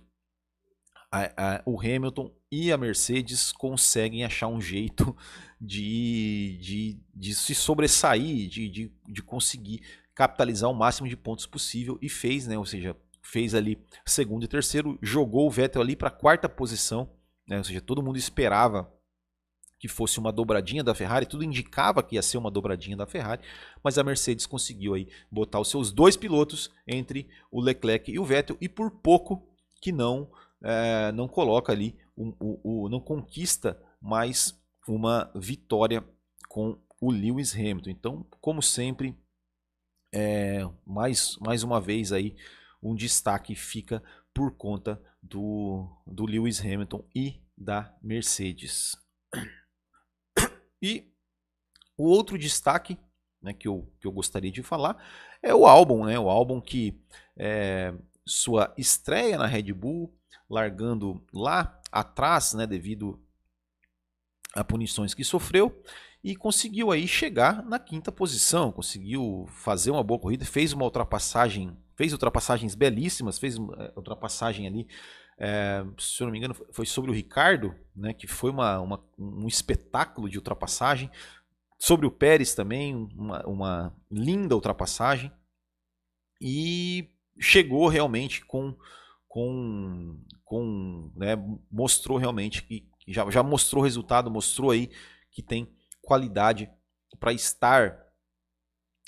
a, 1.12 1.56
a, 1.56 1.64
o 1.66 1.80
Hamilton 1.80 2.34
e 2.52 2.72
a 2.72 2.78
Mercedes 2.78 3.52
conseguem 3.52 4.26
achar 4.26 4.48
um 4.48 4.60
jeito 4.60 5.16
de, 5.60 6.60
de, 6.62 7.00
de 7.14 7.34
se 7.34 7.56
sobressair, 7.56 8.50
de, 8.50 8.70
de, 8.70 8.94
de 9.08 9.24
conseguir 9.24 9.82
capitalizar 10.14 10.70
o 10.70 10.74
máximo 10.74 11.08
de 11.08 11.18
pontos 11.18 11.46
possível 11.46 11.98
e 12.02 12.10
fez, 12.10 12.48
né? 12.48 12.58
Ou 12.58 12.66
seja, 12.66 12.96
fez 13.26 13.56
ali 13.56 13.84
segundo 14.06 14.46
e 14.46 14.48
terceiro, 14.48 14.98
jogou 15.02 15.48
o 15.48 15.52
Vettel 15.52 15.82
ali 15.82 15.96
para 15.96 16.10
a 16.10 16.12
quarta 16.12 16.48
posição, 16.48 17.10
né? 17.48 17.58
Ou 17.58 17.64
seja, 17.64 17.82
todo 17.82 18.04
mundo 18.04 18.18
esperava 18.18 18.92
que 19.78 19.88
fosse 19.88 20.20
uma 20.20 20.32
dobradinha 20.32 20.84
da 20.84 20.96
Ferrari, 20.96 21.26
tudo 21.26 21.44
indicava 21.44 22.02
que 22.02 22.16
ia 22.16 22.22
ser 22.22 22.38
uma 22.38 22.50
dobradinha 22.50 22.96
da 22.96 23.06
Ferrari, 23.06 23.42
mas 23.84 23.98
a 23.98 24.04
Mercedes 24.04 24.46
conseguiu 24.46 24.94
aí 24.94 25.10
botar 25.30 25.60
os 25.60 25.70
seus 25.70 25.92
dois 25.92 26.16
pilotos 26.16 26.72
entre 26.88 27.28
o 27.52 27.62
Leclerc 27.62 28.12
e 28.12 28.18
o 28.18 28.26
Vettel 28.26 28.58
e 28.62 28.70
por 28.70 28.90
pouco 28.90 29.48
que 29.82 29.92
não 29.92 30.30
é, 30.64 31.12
não 31.12 31.28
coloca 31.28 31.72
ali, 31.72 31.96
o, 32.16 32.88
não 32.90 33.00
conquista 33.00 33.80
mais 34.02 34.60
uma 34.88 35.32
vitória 35.36 36.04
com 36.48 36.78
o 37.02 37.12
Lewis 37.12 37.54
Hamilton. 37.54 37.90
Então, 37.90 38.26
como 38.40 38.62
sempre, 38.62 39.16
é, 40.14 40.68
mais, 40.86 41.38
mais 41.40 41.64
uma 41.64 41.82
vez 41.82 42.12
aí 42.12 42.36
um 42.82 42.96
destaque 42.96 43.56
fica 43.56 44.04
por 44.34 44.56
conta 44.56 45.02
do, 45.22 45.88
do 46.06 46.26
Lewis 46.26 46.60
Hamilton 46.60 47.04
e 47.14 47.42
da 47.58 47.96
Mercedes. 48.02 48.96
E 50.82 51.12
o 51.98 52.04
outro 52.04 52.38
destaque 52.38 52.98
né, 53.42 53.54
que, 53.54 53.68
eu, 53.68 53.92
que 54.00 54.08
eu 54.08 54.12
gostaria 54.12 54.52
de 54.52 54.62
falar 54.62 55.02
é 55.42 55.54
o 55.54 55.66
álbum, 55.66 56.06
né, 56.06 56.20
o 56.20 56.30
álbum 56.30 56.60
que 56.60 57.00
é, 57.38 57.94
sua 58.26 58.74
estreia 58.78 59.38
na 59.38 59.46
Red 59.46 59.72
Bull 59.72 60.14
largando 60.50 61.24
lá 61.34 61.80
atrás, 61.92 62.54
né, 62.54 62.68
devido 62.68 63.22
a 64.54 64.64
punições 64.64 65.14
que 65.14 65.24
sofreu, 65.24 65.84
e 66.24 66.36
conseguiu 66.36 66.92
aí 66.92 67.08
chegar 67.08 67.64
na 67.64 67.78
quinta 67.78 68.12
posição, 68.12 68.72
conseguiu 68.72 69.46
fazer 69.50 69.92
uma 69.92 70.04
boa 70.04 70.20
corrida, 70.20 70.46
fez 70.46 70.74
uma 70.74 70.86
ultrapassagem, 70.86 71.78
fez 71.96 72.14
ultrapassagens 72.14 72.76
belíssimas, 72.76 73.40
fez 73.40 73.58
uma 73.58 73.92
ultrapassagem 73.96 74.68
ali, 74.68 74.88
é, 75.38 75.86
se 75.98 76.22
eu 76.22 76.26
não 76.26 76.32
me 76.32 76.38
engano, 76.38 76.56
foi 76.72 76.86
sobre 76.86 77.12
o 77.12 77.14
Ricardo, 77.14 77.76
né, 77.96 78.14
que 78.14 78.28
foi 78.28 78.52
uma, 78.52 78.80
uma 78.80 79.04
um 79.18 79.48
espetáculo 79.48 80.30
de 80.30 80.38
ultrapassagem, 80.38 81.10
sobre 81.78 82.06
o 82.06 82.12
Pérez 82.12 82.56
também, 82.56 82.96
uma, 82.96 83.46
uma 83.46 83.96
linda 84.10 84.56
ultrapassagem, 84.56 85.32
e 86.40 87.10
chegou 87.40 87.88
realmente 87.88 88.46
com 88.46 88.76
com, 89.36 90.18
com 90.46 91.12
né, 91.14 91.36
mostrou 91.70 92.18
realmente 92.18 92.64
que 92.64 92.88
já, 93.06 93.30
já 93.30 93.44
mostrou 93.44 93.84
resultado, 93.84 94.32
mostrou 94.32 94.72
aí 94.72 94.90
que 95.30 95.44
tem 95.44 95.70
qualidade 96.02 96.72
para 97.20 97.34
estar 97.34 98.02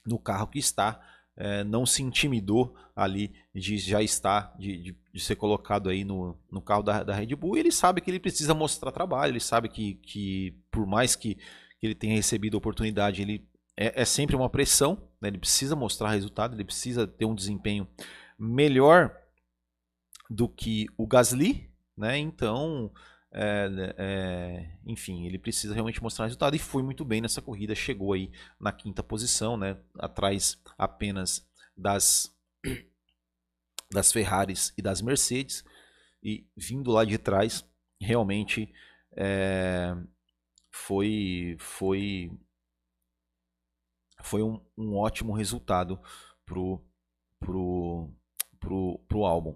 no 0.05 0.19
carro 0.19 0.47
que 0.47 0.59
está, 0.59 1.01
é, 1.37 1.63
não 1.63 1.85
se 1.85 2.01
intimidou 2.01 2.75
ali 2.95 3.31
de 3.53 3.77
já 3.77 4.01
estar, 4.01 4.55
de, 4.57 4.77
de, 4.77 4.97
de, 5.13 5.19
ser 5.19 5.35
colocado 5.35 5.87
aí 5.87 6.03
no, 6.03 6.35
no 6.51 6.59
carro 6.59 6.81
da, 6.81 7.03
da 7.03 7.13
Red 7.13 7.35
Bull. 7.35 7.55
E 7.55 7.59
ele 7.59 7.71
sabe 7.71 8.01
que 8.01 8.09
ele 8.09 8.19
precisa 8.19 8.55
mostrar 8.55 8.91
trabalho, 8.91 9.31
ele 9.31 9.39
sabe 9.39 9.69
que, 9.69 9.93
que 9.95 10.55
por 10.71 10.87
mais 10.87 11.15
que, 11.15 11.35
que 11.35 11.85
ele 11.85 11.95
tenha 11.95 12.15
recebido 12.15 12.57
oportunidade, 12.57 13.21
ele 13.21 13.47
é, 13.77 14.01
é 14.01 14.05
sempre 14.05 14.35
uma 14.35 14.49
pressão, 14.49 14.97
né? 15.21 15.29
ele 15.29 15.37
precisa 15.37 15.75
mostrar 15.75 16.09
resultado, 16.09 16.55
ele 16.55 16.65
precisa 16.65 17.05
ter 17.05 17.25
um 17.25 17.35
desempenho 17.35 17.87
melhor 18.37 19.15
do 20.29 20.49
que 20.49 20.87
o 20.97 21.05
Gasly, 21.05 21.69
né? 21.95 22.17
Então, 22.17 22.91
é, 23.39 23.93
é, 23.97 24.77
enfim, 24.83 25.27
ele 25.27 25.37
precisa 25.37 25.71
realmente 25.71 26.01
mostrar 26.01 26.25
resultado 26.25 26.55
e 26.55 26.59
foi 26.59 26.81
muito 26.81 27.05
bem 27.05 27.21
nessa 27.21 27.39
corrida, 27.39 27.75
chegou 27.75 28.13
aí 28.13 28.31
na 28.59 28.71
quinta 28.71 29.03
posição, 29.03 29.55
né? 29.55 29.77
Atrás 29.99 30.59
apenas 30.75 31.47
das 31.75 32.35
das 33.93 34.11
Ferraris 34.11 34.73
e 34.75 34.81
das 34.81 35.03
Mercedes 35.03 35.63
e 36.23 36.49
vindo 36.57 36.89
lá 36.89 37.05
de 37.05 37.19
trás, 37.19 37.63
realmente 38.01 38.73
é, 39.15 39.95
foi 40.71 41.55
foi 41.59 42.31
foi 44.23 44.41
um, 44.41 44.59
um 44.75 44.95
ótimo 44.95 45.31
resultado 45.31 46.01
pro 46.43 46.83
pro 47.39 48.11
pro, 48.59 48.97
pro 49.07 49.25
álbum. 49.25 49.55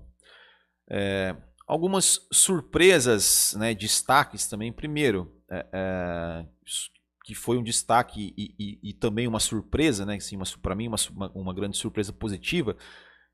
É, 0.88 1.36
algumas 1.72 2.28
surpresas, 2.34 3.56
né, 3.58 3.74
destaques 3.74 4.46
também. 4.46 4.74
Primeiro, 4.74 5.34
é, 5.50 5.66
é, 5.72 6.46
que 7.24 7.34
foi 7.34 7.58
um 7.58 7.63
destaque 7.63 8.34
e, 8.38 8.54
e, 8.60 8.90
e, 8.90 8.94
também 8.94 9.25
uma 9.25 9.40
surpresa, 9.40 10.06
né, 10.06 10.16
assim, 10.16 10.38
para 10.62 10.75
mim 10.75 10.90
uma, 10.90 11.32
uma 11.34 11.54
grande 11.54 11.78
surpresa 11.78 12.12
positiva, 12.12 12.75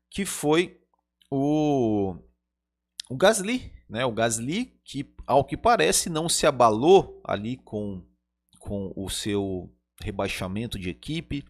que 0.08 0.24
foi 0.24 0.80
o, 1.28 2.14
o 3.10 3.16
Gasly, 3.16 3.72
né, 3.90 4.06
o 4.06 4.12
Gasly 4.12 4.80
que 4.84 5.12
ao 5.26 5.44
que 5.44 5.56
parece 5.56 6.08
não 6.08 6.28
se 6.28 6.46
abalou 6.46 7.20
ali 7.24 7.56
com, 7.56 8.06
com 8.60 8.92
o 8.94 9.10
seu 9.10 9.68
rebaixamento 10.00 10.78
de 10.78 10.90
equipe, 10.90 11.44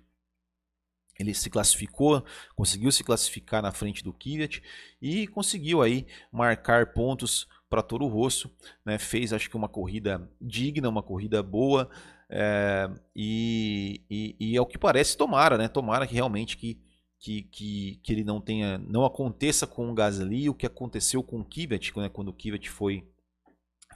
ele 1.18 1.34
se 1.34 1.50
classificou, 1.50 2.24
conseguiu 2.54 2.92
se 2.92 3.02
classificar 3.02 3.62
na 3.62 3.72
frente 3.72 4.04
do 4.04 4.12
Kvyat 4.12 4.62
e 5.02 5.26
conseguiu 5.26 5.82
aí 5.82 6.06
marcar 6.32 6.92
pontos 6.92 7.48
para 7.68 7.82
Toro 7.82 8.06
Rosso, 8.06 8.50
né? 8.84 8.98
fez 8.98 9.32
acho 9.32 9.50
que 9.50 9.56
uma 9.56 9.68
corrida 9.68 10.30
digna, 10.40 10.88
uma 10.88 11.02
corrida 11.02 11.42
boa 11.42 11.90
é, 12.30 12.90
e, 13.16 14.02
e, 14.10 14.36
e, 14.38 14.56
ao 14.56 14.66
que 14.66 14.78
parece 14.78 15.16
tomara, 15.16 15.56
né? 15.56 15.66
Tomara 15.66 16.06
que 16.06 16.14
realmente 16.14 16.56
que, 16.56 16.78
que, 17.18 17.42
que, 17.42 18.00
que 18.02 18.12
ele 18.12 18.22
não 18.22 18.40
tenha, 18.40 18.78
não 18.78 19.04
aconteça 19.04 19.66
com 19.66 19.90
o 19.90 19.94
Gasly 19.94 20.48
o 20.48 20.54
que 20.54 20.66
aconteceu 20.66 21.22
com 21.22 21.40
o 21.40 21.44
Kvyat, 21.44 21.92
né? 21.96 22.08
quando 22.08 22.28
o 22.28 22.32
Kvyat 22.32 22.68
foi 22.70 23.06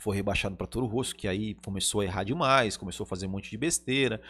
foi 0.01 0.17
rebaixado 0.17 0.57
para 0.57 0.67
Toro 0.67 0.87
Rosso, 0.87 1.15
que 1.15 1.29
aí 1.29 1.55
começou 1.55 2.01
a 2.01 2.05
errar 2.05 2.25
demais, 2.25 2.77
começou 2.77 3.05
a 3.05 3.07
fazer 3.07 3.27
um 3.27 3.31
monte 3.31 3.51
de 3.51 3.57
besteira, 3.57 4.21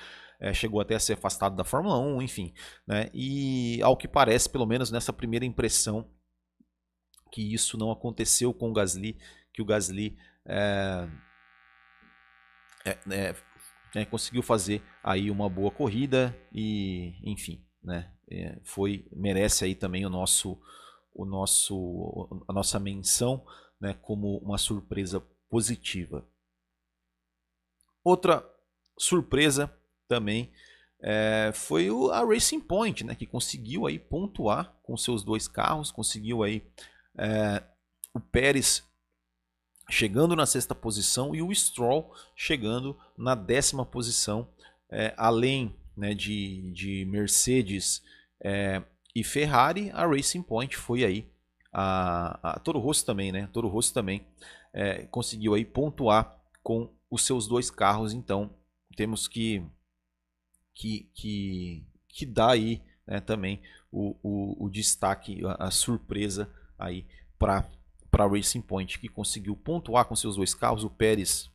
é, 0.42 0.52
chegou 0.52 0.80
até 0.80 0.96
a 0.96 1.00
ser 1.00 1.12
afastado 1.12 1.54
da 1.54 1.62
Fórmula 1.62 2.00
1, 2.00 2.20
enfim. 2.20 2.52
Né? 2.84 3.08
E 3.14 3.80
ao 3.80 3.96
que 3.96 4.08
parece, 4.08 4.50
pelo 4.50 4.66
menos 4.66 4.90
nessa 4.90 5.12
primeira 5.12 5.46
impressão, 5.46 6.10
que 7.30 7.54
isso 7.54 7.78
não 7.78 7.92
aconteceu 7.92 8.52
com 8.52 8.70
o 8.70 8.72
Gasly, 8.72 9.16
que 9.54 9.62
o 9.62 9.64
Gasly 9.64 10.18
é, 10.44 11.08
é, 12.84 13.36
é 13.94 14.04
conseguiu 14.04 14.42
fazer 14.42 14.82
aí 15.00 15.30
uma 15.30 15.48
boa 15.48 15.70
corrida 15.70 16.36
e, 16.52 17.14
enfim, 17.22 17.64
né? 17.80 18.12
É, 18.28 18.58
foi 18.64 19.06
merece 19.12 19.64
aí 19.64 19.74
também 19.74 20.04
o 20.04 20.10
nosso 20.10 20.60
o 21.14 21.24
nosso 21.24 22.44
a 22.48 22.52
nossa 22.52 22.80
menção, 22.80 23.44
né, 23.80 23.94
como 24.00 24.38
uma 24.38 24.56
surpresa 24.56 25.20
positiva. 25.48 26.26
Outra 28.02 28.44
surpresa 28.98 29.70
também 30.12 30.50
é, 31.00 31.50
foi 31.54 31.90
o, 31.90 32.10
a 32.10 32.22
Racing 32.22 32.60
Point, 32.60 33.02
né, 33.02 33.14
que 33.14 33.26
conseguiu 33.26 33.86
aí 33.86 33.98
pontuar 33.98 34.76
com 34.82 34.94
seus 34.94 35.24
dois 35.24 35.48
carros, 35.48 35.90
conseguiu 35.90 36.42
aí 36.42 36.62
é, 37.16 37.62
o 38.12 38.20
Pérez 38.20 38.84
chegando 39.90 40.36
na 40.36 40.44
sexta 40.44 40.74
posição 40.74 41.34
e 41.34 41.40
o 41.40 41.52
Stroll 41.54 42.14
chegando 42.36 42.94
na 43.16 43.34
décima 43.34 43.86
posição, 43.86 44.46
é, 44.90 45.14
além 45.16 45.74
né, 45.96 46.12
de, 46.12 46.70
de 46.72 47.06
Mercedes 47.06 48.02
é, 48.38 48.82
e 49.14 49.24
Ferrari, 49.24 49.90
a 49.94 50.06
Racing 50.06 50.42
Point 50.42 50.76
foi 50.76 51.04
aí 51.04 51.26
a, 51.72 52.50
a 52.50 52.58
Toro 52.60 52.78
Rosso 52.78 53.06
também, 53.06 53.32
né? 53.32 53.48
Toro 53.50 53.68
Rosso 53.68 53.94
também 53.94 54.26
é, 54.74 55.06
conseguiu 55.06 55.54
aí 55.54 55.64
pontuar 55.64 56.38
com 56.62 56.90
os 57.10 57.24
seus 57.24 57.46
dois 57.46 57.70
carros. 57.70 58.12
Então 58.12 58.50
temos 58.94 59.26
que 59.26 59.64
que, 60.74 61.10
que, 61.14 61.86
que 62.08 62.26
dar 62.26 62.50
aí 62.50 62.82
né, 63.06 63.20
também 63.20 63.62
o, 63.90 64.16
o, 64.22 64.66
o, 64.66 64.70
destaque, 64.70 65.40
a, 65.44 65.66
a 65.66 65.70
surpresa 65.70 66.50
aí 66.78 67.06
para 67.38 67.68
para 68.12 68.26
Racing 68.26 68.60
Point, 68.60 68.98
que 68.98 69.08
conseguiu 69.08 69.56
pontuar 69.56 70.04
com 70.04 70.14
seus 70.14 70.36
dois 70.36 70.54
carros. 70.54 70.84
O 70.84 70.90
Pérez, 70.90 71.50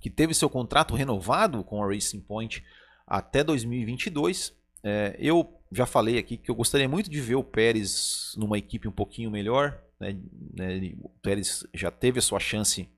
que 0.00 0.10
teve 0.10 0.34
seu 0.34 0.50
contrato 0.50 0.92
renovado 0.92 1.62
com 1.62 1.80
a 1.80 1.86
Racing 1.86 2.20
Point 2.20 2.64
até 3.06 3.44
2022. 3.44 4.52
É, 4.82 5.16
eu 5.20 5.56
já 5.70 5.86
falei 5.86 6.18
aqui 6.18 6.36
que 6.36 6.50
eu 6.50 6.54
gostaria 6.56 6.88
muito 6.88 7.08
de 7.08 7.20
ver 7.20 7.36
o 7.36 7.44
Pérez 7.44 8.34
numa 8.36 8.58
equipe 8.58 8.88
um 8.88 8.92
pouquinho 8.92 9.30
melhor. 9.30 9.80
Né? 10.00 10.18
né 10.52 10.94
o 11.00 11.08
Pérez 11.08 11.64
já 11.72 11.92
teve 11.92 12.18
a 12.18 12.22
sua 12.22 12.40
chance 12.40 12.88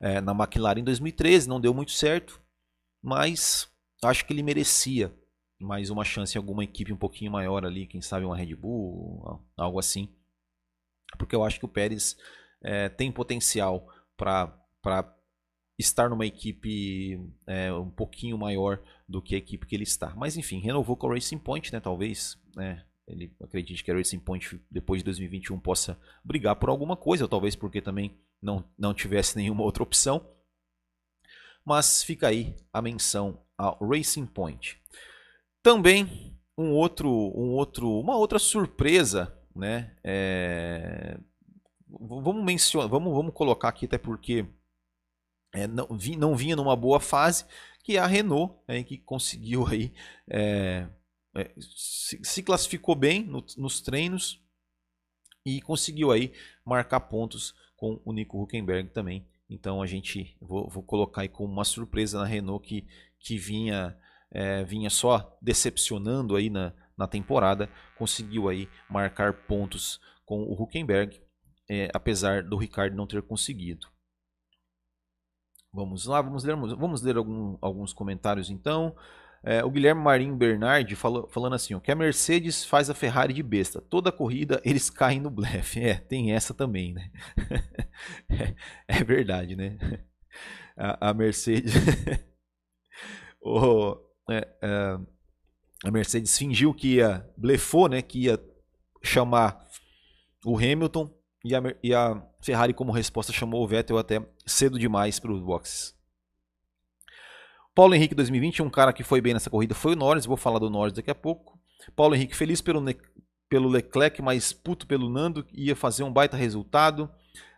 é, 0.00 0.20
na 0.20 0.32
McLaren 0.32 0.80
em 0.80 0.84
2013, 0.84 1.48
não 1.48 1.60
deu 1.60 1.72
muito 1.72 1.92
certo, 1.92 2.40
mas 3.00 3.68
acho 4.02 4.24
que 4.24 4.32
ele 4.32 4.42
merecia 4.42 5.12
mais 5.60 5.90
uma 5.90 6.04
chance 6.04 6.36
em 6.36 6.38
alguma 6.38 6.62
equipe 6.64 6.92
um 6.92 6.96
pouquinho 6.96 7.32
maior 7.32 7.64
ali, 7.64 7.86
quem 7.86 8.00
sabe 8.00 8.24
uma 8.24 8.36
Red 8.36 8.54
Bull, 8.54 9.42
algo 9.56 9.78
assim. 9.78 10.08
Porque 11.18 11.34
eu 11.34 11.44
acho 11.44 11.58
que 11.58 11.64
o 11.64 11.68
Pérez 11.68 12.16
é, 12.62 12.88
tem 12.88 13.10
potencial 13.10 13.88
para 14.16 14.54
estar 15.78 16.08
numa 16.08 16.26
equipe 16.26 17.20
é, 17.46 17.72
um 17.72 17.90
pouquinho 17.90 18.36
maior 18.36 18.82
do 19.08 19.22
que 19.22 19.34
a 19.34 19.38
equipe 19.38 19.66
que 19.66 19.74
ele 19.74 19.84
está. 19.84 20.14
Mas 20.14 20.36
enfim, 20.36 20.60
renovou 20.60 20.96
com 20.96 21.10
a 21.10 21.14
Racing 21.14 21.38
Point, 21.38 21.72
né? 21.72 21.80
Talvez 21.80 22.38
né, 22.54 22.84
ele 23.06 23.34
acredite 23.40 23.82
que 23.82 23.90
a 23.90 23.94
Racing 23.94 24.18
Point 24.18 24.60
depois 24.70 25.00
de 25.00 25.04
2021 25.06 25.58
possa 25.58 25.98
brigar 26.24 26.56
por 26.56 26.68
alguma 26.68 26.96
coisa, 26.96 27.28
talvez 27.28 27.56
porque 27.56 27.80
também 27.80 28.18
não, 28.40 28.64
não 28.76 28.92
tivesse 28.92 29.36
nenhuma 29.36 29.62
outra 29.62 29.82
opção. 29.82 30.24
Mas 31.68 32.02
fica 32.02 32.28
aí 32.28 32.56
a 32.72 32.80
menção 32.80 33.44
ao 33.58 33.76
Racing 33.86 34.24
Point. 34.24 34.80
Também 35.62 36.34
um 36.56 36.72
outro, 36.72 37.10
um 37.10 37.52
outro, 37.52 38.00
uma 38.00 38.16
outra 38.16 38.38
surpresa, 38.38 39.38
né? 39.54 39.94
É... 40.02 41.20
Vamos 41.86 42.42
mencionar, 42.42 42.88
vamos, 42.88 43.12
vamos 43.12 43.34
colocar 43.34 43.68
aqui 43.68 43.84
até 43.84 43.98
porque 43.98 44.46
é, 45.54 45.66
não, 45.66 45.86
vi, 45.90 46.16
não 46.16 46.34
vinha 46.34 46.56
numa 46.56 46.74
boa 46.74 47.00
fase, 47.00 47.44
que 47.84 47.98
é 47.98 48.00
a 48.00 48.06
Renault, 48.06 48.54
né, 48.66 48.82
que 48.82 48.96
conseguiu 48.96 49.66
aí 49.66 49.92
é, 50.26 50.88
é, 51.36 51.54
se, 51.58 52.18
se, 52.22 52.42
classificou 52.42 52.94
bem 52.94 53.24
no, 53.24 53.44
nos 53.58 53.82
treinos 53.82 54.42
e 55.44 55.60
conseguiu 55.60 56.12
aí 56.12 56.32
marcar 56.64 57.00
pontos 57.00 57.54
com 57.76 58.00
o 58.06 58.12
Nico 58.14 58.42
Huckenberg 58.42 58.88
também. 58.88 59.28
Então 59.48 59.80
a 59.80 59.86
gente 59.86 60.36
vou, 60.40 60.68
vou 60.68 60.82
colocar 60.82 61.22
aí 61.22 61.28
como 61.28 61.52
uma 61.52 61.64
surpresa 61.64 62.18
na 62.18 62.26
Renault 62.26 62.66
que, 62.66 62.86
que 63.18 63.38
vinha 63.38 63.96
é, 64.30 64.62
vinha 64.64 64.90
só 64.90 65.38
decepcionando 65.40 66.36
aí 66.36 66.50
na, 66.50 66.72
na 66.96 67.06
temporada, 67.06 67.70
conseguiu 67.96 68.48
aí 68.48 68.68
marcar 68.90 69.46
pontos 69.46 70.00
com 70.24 70.42
o 70.42 70.52
Huckenberg, 70.52 71.20
é, 71.68 71.88
apesar 71.94 72.42
do 72.42 72.56
Ricardo 72.56 72.96
não 72.96 73.06
ter 73.06 73.22
conseguido. 73.22 73.86
Vamos 75.72 76.06
lá, 76.06 76.20
vamos 76.20 76.44
ler, 76.44 76.56
vamos 76.56 77.02
ler 77.02 77.16
algum, 77.16 77.56
alguns 77.60 77.92
comentários 77.92 78.50
então. 78.50 78.96
É, 79.42 79.64
o 79.64 79.70
Guilherme 79.70 80.02
Marinho 80.02 80.34
Bernardi 80.36 80.96
falou, 80.96 81.28
falando 81.28 81.54
assim: 81.54 81.74
ó, 81.74 81.80
que 81.80 81.90
a 81.90 81.94
Mercedes 81.94 82.64
faz 82.64 82.90
a 82.90 82.94
Ferrari 82.94 83.32
de 83.32 83.42
besta. 83.42 83.80
Toda 83.80 84.12
corrida 84.12 84.60
eles 84.64 84.90
caem 84.90 85.20
no 85.20 85.30
blefe. 85.30 85.80
É, 85.80 85.94
tem 85.94 86.32
essa 86.32 86.52
também, 86.52 86.92
né? 86.92 87.10
é, 88.28 88.54
é, 88.88 89.04
verdade, 89.04 89.54
né? 89.54 89.78
A, 90.76 91.10
a 91.10 91.14
Mercedes. 91.14 91.72
o, 93.40 93.96
é, 94.30 94.48
é, 94.62 94.98
a 95.84 95.90
Mercedes 95.90 96.36
fingiu 96.36 96.74
que 96.74 96.96
ia. 96.96 97.26
blefou, 97.36 97.88
né? 97.88 98.02
Que 98.02 98.24
ia 98.24 98.40
chamar 99.02 99.66
o 100.44 100.56
Hamilton 100.56 101.14
e 101.44 101.54
a, 101.54 101.62
e 101.82 101.94
a 101.94 102.22
Ferrari, 102.40 102.74
como 102.74 102.92
resposta, 102.92 103.32
chamou 103.32 103.62
o 103.62 103.68
Vettel 103.68 103.98
até 103.98 104.20
cedo 104.44 104.78
demais 104.78 105.18
para 105.18 105.32
os 105.32 105.40
boxes. 105.40 105.97
Paulo 107.78 107.94
Henrique 107.94 108.12
2020, 108.12 108.60
um 108.60 108.68
cara 108.68 108.92
que 108.92 109.04
foi 109.04 109.20
bem 109.20 109.32
nessa 109.32 109.48
corrida, 109.48 109.72
foi 109.72 109.92
o 109.92 109.96
Norris. 109.96 110.26
Vou 110.26 110.36
falar 110.36 110.58
do 110.58 110.68
Norris 110.68 110.92
daqui 110.92 111.12
a 111.12 111.14
pouco. 111.14 111.56
Paulo 111.94 112.16
Henrique 112.16 112.34
feliz 112.34 112.60
pelo, 112.60 112.84
pelo 113.48 113.68
Leclerc, 113.68 114.20
mas 114.20 114.52
puto 114.52 114.84
pelo 114.84 115.08
Nando, 115.08 115.46
ia 115.52 115.76
fazer 115.76 116.02
um 116.02 116.12
baita 116.12 116.36
resultado. 116.36 117.08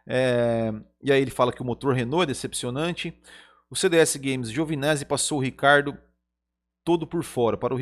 É, 0.07 0.75
e 1.03 1.11
aí 1.11 1.23
ele 1.23 1.31
fala 1.31 1.51
que 1.51 1.63
o 1.63 1.65
motor 1.65 1.95
Renault 1.95 2.25
é 2.25 2.27
decepcionante. 2.27 3.19
O 3.71 3.75
CDS 3.75 4.15
Games, 4.17 4.51
Giovinazzi 4.51 5.07
passou 5.07 5.39
o 5.39 5.43
Ricardo 5.43 5.97
todo 6.85 7.07
por 7.07 7.25
fora. 7.25 7.57
Para 7.57 7.75
o 7.75 7.79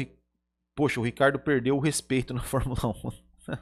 Poxa, 0.76 1.00
o 1.00 1.02
Ricardo 1.02 1.40
perdeu 1.40 1.76
o 1.76 1.80
respeito 1.80 2.32
na 2.34 2.42
Fórmula 2.44 2.78
1. 2.86 3.56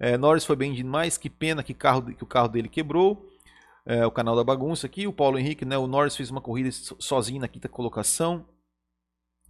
é, 0.00 0.18
Norris 0.20 0.44
foi 0.44 0.54
bem 0.54 0.74
demais, 0.74 1.16
que 1.16 1.30
pena 1.30 1.62
que, 1.62 1.72
carro, 1.72 2.14
que 2.14 2.24
o 2.24 2.26
carro 2.26 2.48
dele 2.48 2.68
quebrou 2.68 3.26
é, 3.86 4.04
o 4.06 4.10
canal 4.10 4.34
da 4.36 4.44
bagunça 4.44 4.86
aqui. 4.86 5.06
O 5.06 5.12
Paulo 5.12 5.38
Henrique, 5.38 5.64
né, 5.64 5.76
o 5.76 5.86
Norris 5.86 6.16
fez 6.16 6.30
uma 6.30 6.40
corrida 6.40 6.70
sozinho 6.72 7.40
na 7.40 7.48
quinta 7.48 7.68
colocação. 7.68 8.48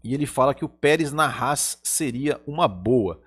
E 0.03 0.13
ele 0.13 0.27
fala 0.27 0.55
que 0.55 0.65
o 0.65 0.69
Pérez 0.69 1.13
na 1.13 1.27
Haas 1.27 1.81
seria 1.83 2.41
uma 2.47 2.69
boa. 2.69 3.23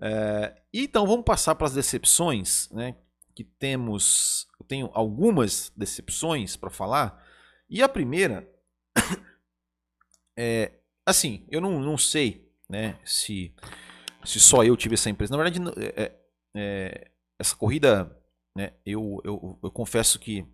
É, 0.00 0.60
então 0.72 1.06
vamos 1.06 1.24
passar 1.24 1.54
para 1.54 1.66
as 1.66 1.74
decepções, 1.74 2.68
né? 2.70 2.94
Que 3.34 3.44
temos, 3.44 4.46
eu 4.60 4.66
tenho 4.66 4.90
algumas 4.92 5.72
decepções 5.76 6.56
para 6.56 6.70
falar. 6.70 7.24
E 7.70 7.82
a 7.82 7.88
primeira 7.88 8.48
é 10.36 10.72
assim, 11.06 11.46
eu 11.48 11.60
não, 11.60 11.80
não 11.80 11.96
sei, 11.96 12.52
né? 12.68 12.98
Se 13.04 13.54
se 14.24 14.38
só 14.38 14.62
eu 14.62 14.76
tive 14.76 14.94
essa 14.94 15.08
impressão. 15.08 15.38
Na 15.38 15.42
verdade, 15.42 15.80
é, 15.96 16.12
é, 16.54 17.10
essa 17.38 17.56
corrida 17.56 18.14
né? 18.58 18.72
Eu, 18.84 19.20
eu, 19.24 19.56
eu 19.62 19.70
confesso 19.70 20.18
que 20.18 20.44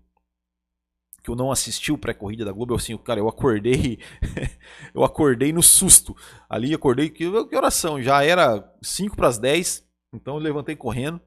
que 1.23 1.31
eu 1.31 1.35
não 1.35 1.51
assisti 1.51 1.91
o 1.91 1.97
pré-corrida 1.97 2.45
da 2.45 2.53
Globo, 2.53 2.75
eu 2.75 2.77
assim, 2.77 2.99
cara, 2.99 3.19
eu 3.19 3.27
acordei, 3.27 3.99
eu 4.93 5.03
acordei 5.03 5.55
no 5.55 5.63
susto. 5.63 6.15
Ali 6.51 6.75
acordei 6.75 7.09
que 7.09 7.25
que 7.49 7.57
oração, 7.57 8.03
já 8.03 8.23
era 8.23 8.71
5 8.83 9.17
para 9.17 9.29
as 9.29 9.39
10, 9.39 9.89
então 10.13 10.35
eu 10.35 10.41
levantei 10.41 10.77
correndo. 10.77 11.19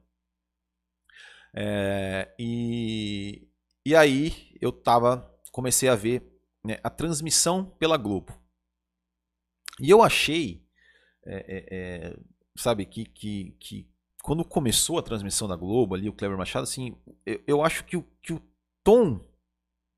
É, 1.51 2.31
e, 2.37 3.47
e 3.83 3.95
aí 3.95 4.55
eu 4.61 4.71
tava, 4.71 5.35
comecei 5.51 5.89
a 5.89 5.95
ver 5.95 6.31
né, 6.63 6.79
a 6.83 6.91
transmissão 6.91 7.65
pela 7.65 7.97
Globo. 7.97 8.39
E 9.79 9.89
eu 9.89 10.03
achei, 10.03 10.63
é, 11.25 11.37
é, 11.37 11.65
é 11.71 12.17
sabe, 12.55 12.85
que, 12.85 13.03
que, 13.03 13.55
que 13.59 13.89
quando 14.27 14.43
começou 14.43 14.99
a 14.99 15.01
transmissão 15.01 15.47
da 15.47 15.55
Globo 15.55 15.95
ali, 15.95 16.09
o 16.09 16.13
Cleber 16.13 16.37
Machado, 16.37 16.63
assim, 16.63 16.93
eu, 17.25 17.41
eu 17.47 17.63
acho 17.63 17.85
que 17.85 17.95
o, 17.95 18.03
que 18.21 18.33
o 18.33 18.41
tom, 18.83 19.21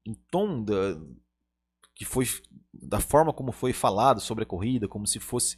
o 0.08 0.16
tom 0.30 0.64
da, 0.64 1.02
que 1.96 2.06
foi, 2.06 2.26
da 2.72 3.00
forma 3.00 3.34
como 3.34 3.52
foi 3.52 3.74
falado 3.74 4.22
sobre 4.22 4.44
a 4.44 4.48
corrida, 4.48 4.88
como 4.88 5.08
se 5.08 5.20
fosse, 5.20 5.58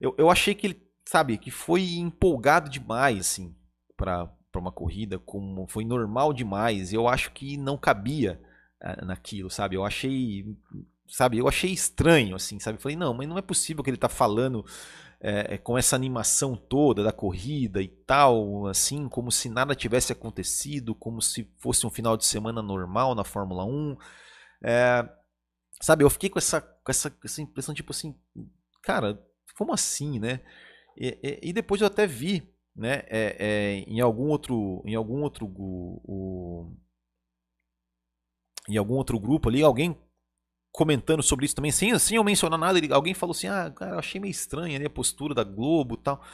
eu, 0.00 0.14
eu 0.16 0.30
achei 0.30 0.54
que 0.54 0.68
ele, 0.68 0.82
sabe, 1.06 1.36
que 1.36 1.50
foi 1.50 1.96
empolgado 1.96 2.70
demais, 2.70 3.18
assim, 3.18 3.54
para 3.94 4.32
uma 4.56 4.72
corrida, 4.72 5.18
como 5.18 5.68
foi 5.68 5.84
normal 5.84 6.32
demais. 6.32 6.94
Eu 6.94 7.06
acho 7.06 7.30
que 7.32 7.58
não 7.58 7.76
cabia 7.76 8.40
uh, 8.82 9.04
naquilo, 9.04 9.50
sabe? 9.50 9.76
Eu 9.76 9.84
achei, 9.84 10.46
sabe, 11.10 11.38
eu 11.38 11.48
achei 11.48 11.70
estranho, 11.70 12.36
assim, 12.36 12.58
sabe? 12.58 12.80
Falei, 12.80 12.96
não, 12.96 13.12
mas 13.12 13.28
não 13.28 13.38
é 13.38 13.42
possível 13.42 13.82
que 13.82 13.90
ele 13.90 13.96
tá 13.96 14.08
falando 14.08 14.64
é, 15.20 15.58
com 15.58 15.76
essa 15.76 15.94
animação 15.94 16.56
toda 16.56 17.02
da 17.02 17.12
corrida 17.12 17.82
e 17.82 17.88
tal, 17.88 18.66
assim, 18.66 19.08
como 19.08 19.30
se 19.30 19.50
nada 19.50 19.74
tivesse 19.74 20.12
acontecido, 20.12 20.94
como 20.94 21.20
se 21.20 21.52
fosse 21.58 21.86
um 21.86 21.90
final 21.90 22.16
de 22.16 22.24
semana 22.24 22.62
normal 22.62 23.14
na 23.14 23.24
Fórmula 23.24 23.64
1. 23.64 23.96
É, 24.64 25.08
sabe, 25.82 26.04
eu 26.04 26.10
fiquei 26.10 26.30
com 26.30 26.38
essa, 26.38 26.60
com 26.60 26.90
essa, 26.90 27.14
essa 27.24 27.42
impressão, 27.42 27.74
tipo 27.74 27.92
assim, 27.92 28.18
cara, 28.82 29.22
como 29.56 29.74
assim, 29.74 30.18
né? 30.18 30.40
E, 30.96 31.18
e, 31.22 31.50
e 31.50 31.52
depois 31.52 31.80
eu 31.80 31.86
até 31.86 32.06
vi, 32.06 32.48
né, 32.74 33.02
é, 33.08 33.84
em 33.86 34.00
algum 34.00 34.28
outro, 34.28 34.82
em 34.86 34.94
algum 34.94 35.22
outro, 35.22 35.46
o, 35.46 36.00
o, 36.04 36.76
em 38.68 38.76
algum 38.78 38.94
outro 38.94 39.18
grupo 39.18 39.48
ali, 39.48 39.62
alguém 39.62 39.98
comentando 40.72 41.22
sobre 41.22 41.46
isso 41.46 41.54
também, 41.54 41.70
sem, 41.70 41.98
sem 41.98 42.16
eu 42.16 42.24
mencionar 42.24 42.58
nada, 42.58 42.78
ele, 42.78 42.92
alguém 42.92 43.14
falou 43.14 43.32
assim, 43.32 43.48
ah, 43.48 43.70
cara, 43.70 43.92
eu 43.92 43.98
achei 43.98 44.20
meio 44.20 44.30
estranha 44.30 44.76
ali 44.76 44.86
a 44.86 44.90
postura 44.90 45.34
da 45.34 45.44
Globo 45.44 45.94
e 45.94 46.02
tal. 46.02 46.24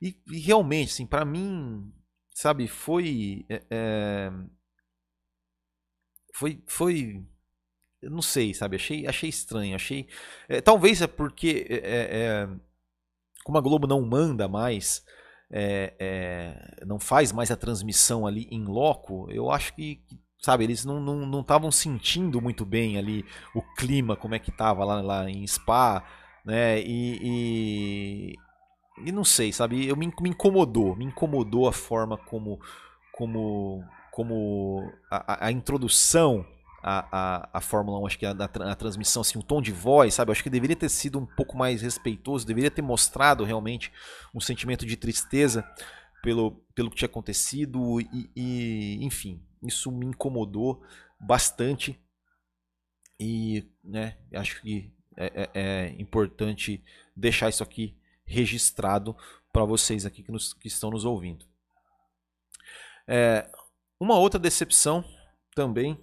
E, 0.00 0.16
realmente, 0.40 0.90
assim, 0.92 1.06
para 1.06 1.24
mim, 1.24 1.92
sabe, 2.34 2.66
foi... 2.66 3.44
É, 3.48 3.62
é, 3.70 4.32
foi, 6.34 6.62
foi... 6.66 7.24
Eu 8.00 8.10
não 8.10 8.22
sei, 8.22 8.52
sabe, 8.52 8.76
achei, 8.76 9.06
achei 9.06 9.28
estranho, 9.28 9.76
achei... 9.76 10.08
É, 10.48 10.60
talvez 10.60 11.02
é 11.02 11.06
porque, 11.06 11.66
é, 11.68 11.78
é, 11.84 12.48
como 13.44 13.58
a 13.58 13.60
Globo 13.60 13.86
não 13.86 14.02
manda 14.02 14.48
mais 14.48 15.04
não 16.86 16.98
faz 16.98 17.30
mais 17.30 17.50
a 17.50 17.56
transmissão 17.56 18.26
ali 18.26 18.48
em 18.50 18.64
loco, 18.64 19.30
eu 19.30 19.50
acho 19.50 19.74
que, 19.74 20.02
sabe, 20.42 20.64
eles 20.64 20.84
não 20.84 20.98
estavam 21.40 21.62
não, 21.62 21.66
não 21.66 21.70
sentindo 21.70 22.40
muito 22.40 22.64
bem 22.64 22.98
ali 22.98 23.24
o 23.54 23.62
clima, 23.62 24.16
como 24.16 24.34
é 24.34 24.38
que 24.38 24.50
tava 24.50 24.84
lá, 24.84 25.00
lá 25.00 25.30
em 25.30 25.46
Spa, 25.46 26.04
né? 26.44 26.80
E, 26.80 27.18
e, 27.22 28.34
e 29.06 29.12
não 29.12 29.24
sei, 29.24 29.52
sabe, 29.52 29.86
eu 29.86 29.96
me, 29.96 30.12
me 30.20 30.30
incomodou, 30.30 30.96
me 30.96 31.04
incomodou 31.04 31.68
a 31.68 31.72
forma 31.72 32.18
como, 32.18 32.60
como, 33.12 33.84
como 34.10 34.92
a, 35.08 35.46
a 35.46 35.52
introdução 35.52 36.44
a, 36.82 37.06
a, 37.12 37.48
a 37.54 37.60
Fórmula 37.60 38.00
1, 38.00 38.06
acho 38.06 38.18
que 38.18 38.26
a, 38.26 38.32
a, 38.32 38.72
a, 38.72 38.74
transmissão, 38.74 39.22
assim, 39.22 39.38
o 39.38 39.42
tom 39.42 39.62
de 39.62 39.70
voz, 39.70 40.14
sabe? 40.14 40.30
Eu 40.30 40.32
acho 40.32 40.42
que 40.42 40.50
deveria 40.50 40.74
ter 40.74 40.88
sido 40.88 41.20
um 41.20 41.26
pouco 41.26 41.56
mais 41.56 41.80
respeitoso, 41.80 42.44
deveria 42.44 42.72
ter 42.72 42.82
mostrado 42.82 43.44
realmente 43.44 43.92
um 44.34 44.40
sentimento 44.40 44.84
de 44.84 44.96
tristeza 44.96 45.64
pelo, 46.20 46.60
pelo 46.74 46.90
que 46.90 46.96
tinha 46.96 47.06
acontecido 47.06 48.00
e, 48.00 48.30
e 48.34 48.98
enfim, 49.04 49.40
isso 49.62 49.90
me 49.90 50.06
incomodou 50.06 50.82
bastante 51.20 52.00
e, 53.18 53.68
né, 53.84 54.16
acho 54.34 54.60
que 54.60 54.92
é, 55.16 55.26
é, 55.26 55.50
é 55.54 55.96
importante 56.00 56.82
deixar 57.16 57.48
isso 57.48 57.62
aqui 57.62 57.96
registrado 58.24 59.16
para 59.52 59.64
vocês 59.64 60.06
aqui 60.06 60.22
que, 60.22 60.32
nos, 60.32 60.54
que 60.54 60.66
estão 60.66 60.90
nos 60.90 61.04
ouvindo. 61.04 61.46
É, 63.06 63.50
uma 64.00 64.18
outra 64.18 64.40
decepção 64.40 65.04
também 65.54 65.98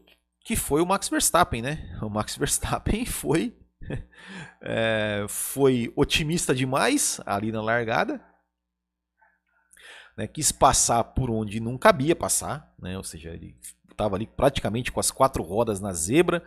que 0.45 0.55
foi 0.55 0.81
o 0.81 0.85
Max 0.85 1.09
Verstappen, 1.09 1.61
né? 1.61 1.97
O 2.01 2.09
Max 2.09 2.37
Verstappen 2.37 3.05
foi 3.05 3.57
é, 4.61 5.25
foi 5.27 5.91
otimista 5.95 6.53
demais 6.53 7.19
ali 7.25 7.51
na 7.51 7.61
largada, 7.61 8.23
né? 10.19 10.27
quis 10.27 10.51
passar 10.51 11.03
por 11.03 11.29
onde 11.29 11.60
não 11.60 11.77
cabia 11.77 12.15
passar, 12.15 12.73
né? 12.79 12.97
Ou 12.97 13.03
seja, 13.03 13.29
ele 13.29 13.55
estava 13.89 14.15
ali 14.15 14.27
praticamente 14.27 14.91
com 14.91 14.99
as 14.99 15.12
quatro 15.12 15.43
rodas 15.43 15.79
na 15.79 15.93
zebra, 15.93 16.43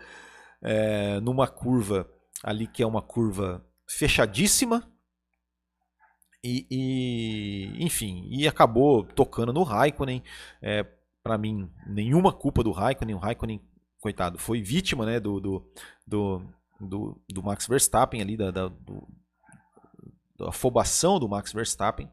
é, 0.63 1.21
numa 1.21 1.49
curva 1.49 2.09
ali 2.43 2.67
que 2.67 2.83
é 2.83 2.87
uma 2.87 3.03
curva 3.03 3.65
fechadíssima. 3.87 4.89
E, 6.45 6.67
e 6.71 7.85
enfim, 7.85 8.27
e 8.29 8.49
acabou 8.49 9.05
tocando 9.05 9.53
no 9.53 9.63
Raikkonen. 9.63 10.23
É, 10.61 10.85
para 11.23 11.39
mim, 11.39 11.71
nenhuma 11.87 12.33
culpa 12.33 12.65
do 12.65 12.73
Raikkonen. 12.73 13.15
O 13.15 13.19
Raikkonen 13.19 13.61
coitado, 14.03 14.37
foi 14.37 14.61
vítima 14.61 15.07
né, 15.07 15.21
do, 15.21 15.39
do, 15.39 15.73
do, 16.05 16.43
do, 16.81 17.23
do 17.29 17.43
Max 17.43 17.69
Verstappen 17.69 18.21
ali, 18.21 18.37
da, 18.37 18.51
da, 18.51 18.67
do, 18.67 19.09
da 20.37 20.49
afobação 20.49 21.21
do 21.21 21.29
Max 21.29 21.53
Verstappen. 21.53 22.11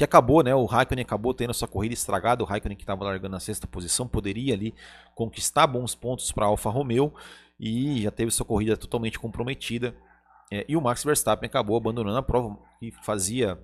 Que 0.00 0.04
acabou, 0.04 0.42
né? 0.42 0.54
O 0.54 0.64
Raikkonen 0.64 1.02
acabou 1.02 1.34
tendo 1.34 1.52
sua 1.52 1.68
corrida 1.68 1.92
estragada. 1.92 2.42
O 2.42 2.46
Raikkonen 2.46 2.74
que 2.74 2.84
estava 2.84 3.04
largando 3.04 3.32
na 3.32 3.38
sexta 3.38 3.66
posição 3.66 4.08
poderia 4.08 4.54
ali 4.54 4.74
conquistar 5.14 5.66
bons 5.66 5.94
pontos 5.94 6.32
para 6.32 6.46
a 6.46 6.48
Alfa 6.48 6.70
Romeo 6.70 7.12
e 7.60 8.00
já 8.00 8.10
teve 8.10 8.30
sua 8.30 8.46
corrida 8.46 8.78
totalmente 8.78 9.18
comprometida. 9.18 9.94
É, 10.50 10.64
e 10.66 10.74
o 10.74 10.80
Max 10.80 11.04
Verstappen 11.04 11.46
acabou 11.46 11.76
abandonando 11.76 12.16
a 12.16 12.22
prova 12.22 12.58
que 12.78 12.90
fazia 13.04 13.62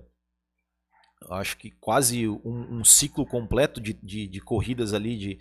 acho 1.31 1.57
que 1.57 1.71
quase 1.71 2.27
um, 2.29 2.77
um 2.77 2.85
ciclo 2.85 3.25
completo 3.25 3.81
de, 3.81 3.93
de, 3.93 4.27
de, 4.27 4.39
corridas 4.39 4.93
ali 4.93 5.17
de, 5.17 5.39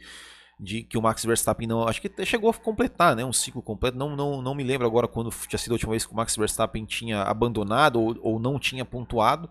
de 0.58 0.82
que 0.82 0.96
o 0.96 1.02
Max 1.02 1.22
Verstappen 1.26 1.68
não. 1.68 1.86
Acho 1.86 2.00
que 2.00 2.24
chegou 2.24 2.48
a 2.48 2.54
completar 2.54 3.14
né, 3.14 3.22
um 3.22 3.34
ciclo 3.34 3.60
completo. 3.60 3.98
Não, 3.98 4.16
não, 4.16 4.40
não 4.40 4.54
me 4.54 4.64
lembro 4.64 4.86
agora 4.86 5.06
quando 5.06 5.28
tinha 5.46 5.58
sido 5.58 5.72
a 5.72 5.74
última 5.74 5.90
vez 5.90 6.06
que 6.06 6.12
o 6.14 6.16
Max 6.16 6.34
Verstappen 6.34 6.86
tinha 6.86 7.20
abandonado 7.20 8.00
ou, 8.00 8.16
ou 8.22 8.38
não 8.40 8.58
tinha 8.58 8.82
pontuado. 8.82 9.50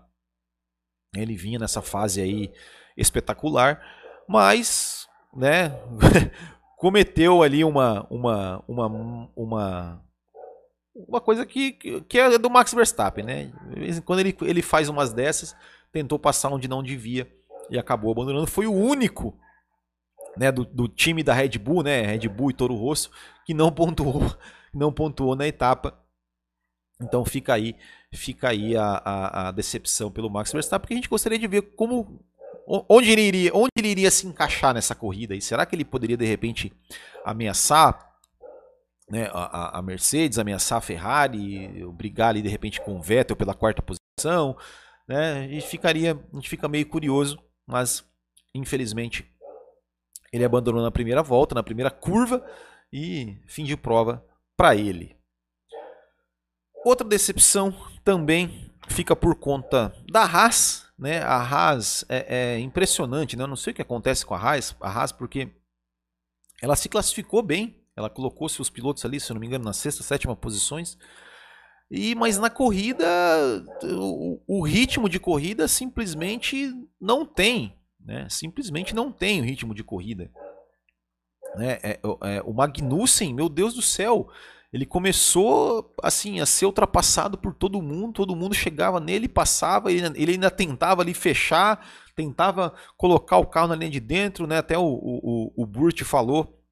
Ele 1.14 1.36
vinha 1.36 1.58
nessa 1.58 1.82
fase 1.82 2.20
aí 2.20 2.52
espetacular, 2.96 3.80
mas 4.28 5.06
né, 5.34 5.70
cometeu 6.76 7.42
ali 7.42 7.64
uma, 7.64 8.06
uma, 8.10 8.64
uma, 8.66 8.86
uma, 9.36 10.02
uma 10.94 11.20
coisa 11.20 11.44
que, 11.44 11.72
que 11.72 12.18
é 12.18 12.38
do 12.38 12.50
Max 12.50 12.72
Verstappen. 12.72 13.24
Né? 13.24 13.52
Quando 14.04 14.20
ele, 14.20 14.36
ele 14.42 14.62
faz 14.62 14.88
umas 14.88 15.12
dessas, 15.12 15.54
tentou 15.92 16.18
passar 16.18 16.50
onde 16.50 16.68
não 16.68 16.82
devia 16.82 17.30
e 17.70 17.78
acabou 17.78 18.12
abandonando. 18.12 18.46
Foi 18.46 18.66
o 18.66 18.72
único 18.72 19.38
né, 20.36 20.52
do, 20.52 20.64
do, 20.64 20.88
time 20.88 21.22
da 21.22 21.32
Red 21.32 21.58
Bull, 21.58 21.82
né, 21.82 22.02
Red 22.02 22.28
Bull 22.28 22.50
e 22.50 22.54
Toro 22.54 22.74
Rosso, 22.74 23.10
que 23.44 23.54
não 23.54 23.72
pontuou, 23.72 24.22
não 24.72 24.92
pontuou 24.92 25.34
na 25.34 25.46
etapa. 25.46 25.98
Então 27.00 27.24
fica 27.24 27.54
aí, 27.54 27.76
fica 28.16 28.48
aí 28.48 28.76
a, 28.76 29.02
a, 29.04 29.48
a, 29.48 29.50
decepção 29.52 30.10
pelo 30.10 30.30
Max 30.30 30.52
Verstappen, 30.52 30.80
porque 30.80 30.94
a 30.94 30.96
gente 30.96 31.08
gostaria 31.08 31.38
de 31.38 31.46
ver 31.46 31.62
como 31.76 32.20
onde 32.66 33.10
ele 33.10 33.22
iria, 33.22 33.50
onde 33.54 33.70
ele 33.76 33.88
iria 33.88 34.10
se 34.10 34.26
encaixar 34.26 34.74
nessa 34.74 34.94
corrida. 34.94 35.34
E 35.34 35.40
será 35.40 35.64
que 35.64 35.76
ele 35.76 35.84
poderia 35.84 36.16
de 36.16 36.26
repente 36.26 36.72
ameaçar 37.24 38.14
né, 39.08 39.30
a, 39.32 39.78
a 39.78 39.82
Mercedes, 39.82 40.38
ameaçar 40.38 40.78
a 40.78 40.80
Ferrari, 40.80 41.84
brigar 41.92 42.30
ali 42.30 42.42
de 42.42 42.48
repente 42.48 42.80
com 42.80 42.96
o 42.96 43.02
Vettel 43.02 43.36
pela 43.36 43.54
quarta 43.54 43.82
posição? 43.82 44.56
Né? 45.06 45.44
A 45.44 45.48
gente 45.48 45.66
ficaria, 45.66 46.12
a 46.12 46.36
gente 46.36 46.48
fica 46.48 46.68
meio 46.68 46.86
curioso, 46.86 47.38
mas 47.66 48.04
infelizmente 48.54 49.24
ele 50.32 50.44
abandonou 50.44 50.82
na 50.82 50.90
primeira 50.90 51.22
volta, 51.22 51.54
na 51.54 51.62
primeira 51.62 51.90
curva 51.90 52.44
e 52.92 53.38
fim 53.46 53.64
de 53.64 53.76
prova 53.76 54.24
para 54.56 54.74
ele. 54.74 55.16
Outra 56.84 57.06
decepção 57.06 57.74
também 58.06 58.70
fica 58.86 59.16
por 59.16 59.34
conta 59.34 59.92
da 60.08 60.22
Haas, 60.22 60.86
né? 60.96 61.18
A 61.22 61.38
Haas 61.38 62.04
é, 62.08 62.54
é 62.54 62.58
impressionante, 62.60 63.36
né? 63.36 63.42
Eu 63.42 63.48
não 63.48 63.56
sei 63.56 63.72
o 63.72 63.74
que 63.74 63.82
acontece 63.82 64.24
com 64.24 64.32
a 64.32 64.38
Haas, 64.38 64.76
a 64.80 64.88
Haas 64.88 65.10
porque 65.10 65.50
ela 66.62 66.76
se 66.76 66.88
classificou 66.88 67.42
bem, 67.42 67.84
ela 67.96 68.08
colocou 68.08 68.48
seus 68.48 68.70
pilotos 68.70 69.04
ali, 69.04 69.18
se 69.18 69.28
eu 69.28 69.34
não 69.34 69.40
me 69.40 69.48
engano, 69.48 69.64
na 69.64 69.72
sexta, 69.72 70.04
sétima 70.04 70.36
posições. 70.36 70.96
E 71.90 72.14
mas 72.14 72.38
na 72.38 72.48
corrida 72.48 73.04
o, 73.82 74.40
o 74.46 74.62
ritmo 74.62 75.08
de 75.08 75.18
corrida 75.18 75.66
simplesmente 75.66 76.72
não 77.00 77.26
tem, 77.26 77.76
né? 77.98 78.28
Simplesmente 78.30 78.94
não 78.94 79.10
tem 79.10 79.40
o 79.40 79.44
ritmo 79.44 79.74
de 79.74 79.82
corrida. 79.82 80.30
Né? 81.56 81.78
É, 81.82 82.00
é, 82.22 82.42
o 82.42 82.52
Magnussen, 82.52 83.34
meu 83.34 83.48
Deus 83.48 83.74
do 83.74 83.82
céu, 83.82 84.28
ele 84.76 84.84
começou 84.84 85.94
assim 86.02 86.38
a 86.38 86.44
ser 86.44 86.66
ultrapassado 86.66 87.38
por 87.38 87.54
todo 87.54 87.80
mundo, 87.80 88.12
todo 88.12 88.36
mundo 88.36 88.54
chegava 88.54 89.00
nele, 89.00 89.26
passava, 89.26 89.90
ele, 89.90 90.06
ele 90.14 90.32
ainda 90.32 90.50
tentava 90.50 91.00
ali 91.00 91.14
fechar, 91.14 91.82
tentava 92.14 92.74
colocar 92.94 93.38
o 93.38 93.46
carro 93.46 93.68
na 93.68 93.74
linha 93.74 93.90
de 93.90 94.00
dentro, 94.00 94.46
né? 94.46 94.58
Até 94.58 94.76
o, 94.76 94.84
o, 94.84 95.52
o 95.56 95.66
Burt 95.66 96.02
falou 96.02 96.62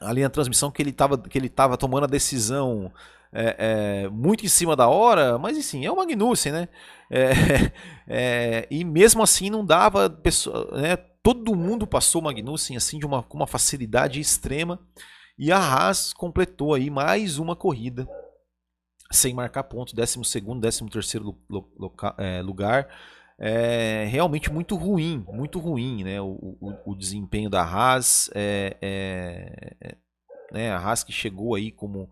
ali 0.00 0.20
na 0.20 0.28
transmissão 0.28 0.68
que 0.68 0.82
ele 0.82 0.90
estava 0.90 1.16
que 1.16 1.38
ele 1.38 1.48
tava 1.48 1.76
tomando 1.76 2.04
a 2.04 2.08
decisão 2.08 2.92
é, 3.32 4.02
é, 4.04 4.08
muito 4.08 4.44
em 4.44 4.48
cima 4.48 4.74
da 4.74 4.88
hora, 4.88 5.38
mas 5.38 5.56
enfim, 5.56 5.86
é 5.86 5.92
o 5.92 5.96
Magnussen, 5.96 6.50
né? 6.50 6.68
É, 7.08 7.30
é, 8.08 8.68
e 8.68 8.84
mesmo 8.84 9.22
assim 9.22 9.48
não 9.48 9.64
dava, 9.64 10.10
pessoa, 10.10 10.72
né? 10.72 10.96
todo 11.22 11.54
mundo 11.54 11.86
passou 11.86 12.20
o 12.20 12.24
Magnussen 12.24 12.76
assim 12.76 12.98
de 12.98 13.06
uma, 13.06 13.22
com 13.22 13.36
uma 13.36 13.46
facilidade 13.46 14.18
extrema 14.18 14.80
e 15.38 15.52
a 15.52 15.58
Haas 15.58 16.12
completou 16.12 16.74
aí 16.74 16.90
mais 16.90 17.38
uma 17.38 17.54
corrida 17.54 18.08
sem 19.10 19.34
marcar 19.34 19.64
ponto, 19.64 19.94
12 19.94 20.18
º 20.18 20.60
13 20.60 20.86
terceiro 20.90 21.38
é, 22.18 22.42
lugar. 22.42 22.88
É 23.38 24.06
realmente 24.06 24.50
muito 24.50 24.76
ruim, 24.76 25.24
muito 25.28 25.58
ruim, 25.58 26.02
né? 26.04 26.20
O, 26.20 26.56
o, 26.60 26.92
o 26.92 26.94
desempenho 26.96 27.50
da 27.50 27.62
Haas, 27.62 28.30
é, 28.34 28.76
é, 28.80 29.96
né? 30.50 30.70
a 30.70 30.78
Haas 30.78 31.04
que 31.04 31.12
chegou 31.12 31.54
aí 31.54 31.70
como 31.70 32.10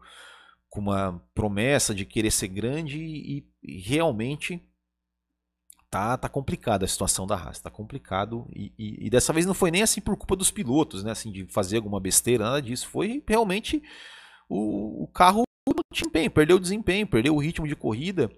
com 0.68 0.80
uma 0.80 1.22
promessa 1.34 1.94
de 1.94 2.04
querer 2.04 2.30
ser 2.30 2.48
grande 2.48 2.98
e, 2.98 3.48
e 3.62 3.80
realmente 3.80 4.62
tá, 5.94 6.18
tá 6.18 6.28
complicada 6.28 6.84
a 6.84 6.88
situação 6.88 7.24
da 7.24 7.36
Haas, 7.36 7.60
tá 7.60 7.70
complicado 7.70 8.48
e, 8.52 8.72
e, 8.76 9.06
e, 9.06 9.10
dessa 9.10 9.32
vez 9.32 9.46
não 9.46 9.54
foi 9.54 9.70
nem 9.70 9.80
assim 9.80 10.00
por 10.00 10.16
culpa 10.16 10.34
dos 10.34 10.50
pilotos, 10.50 11.04
né, 11.04 11.12
assim 11.12 11.30
de 11.30 11.46
fazer 11.46 11.76
alguma 11.76 12.00
besteira, 12.00 12.42
nada 12.42 12.60
disso, 12.60 12.88
foi 12.88 13.22
realmente 13.28 13.80
o, 14.48 15.04
o 15.04 15.06
carro 15.06 15.44
desempenho, 15.92 16.32
perdeu 16.32 16.56
o 16.56 16.60
desempenho, 16.60 17.06
perdeu 17.06 17.36
o 17.36 17.38
ritmo 17.38 17.68
de 17.68 17.76
corrida 17.76 18.28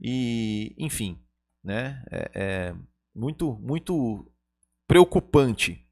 e 0.00 0.72
enfim, 0.78 1.20
né, 1.64 2.00
é, 2.12 2.30
é 2.32 2.74
muito 3.12 3.54
muito 3.54 4.32
preocupante, 4.86 5.84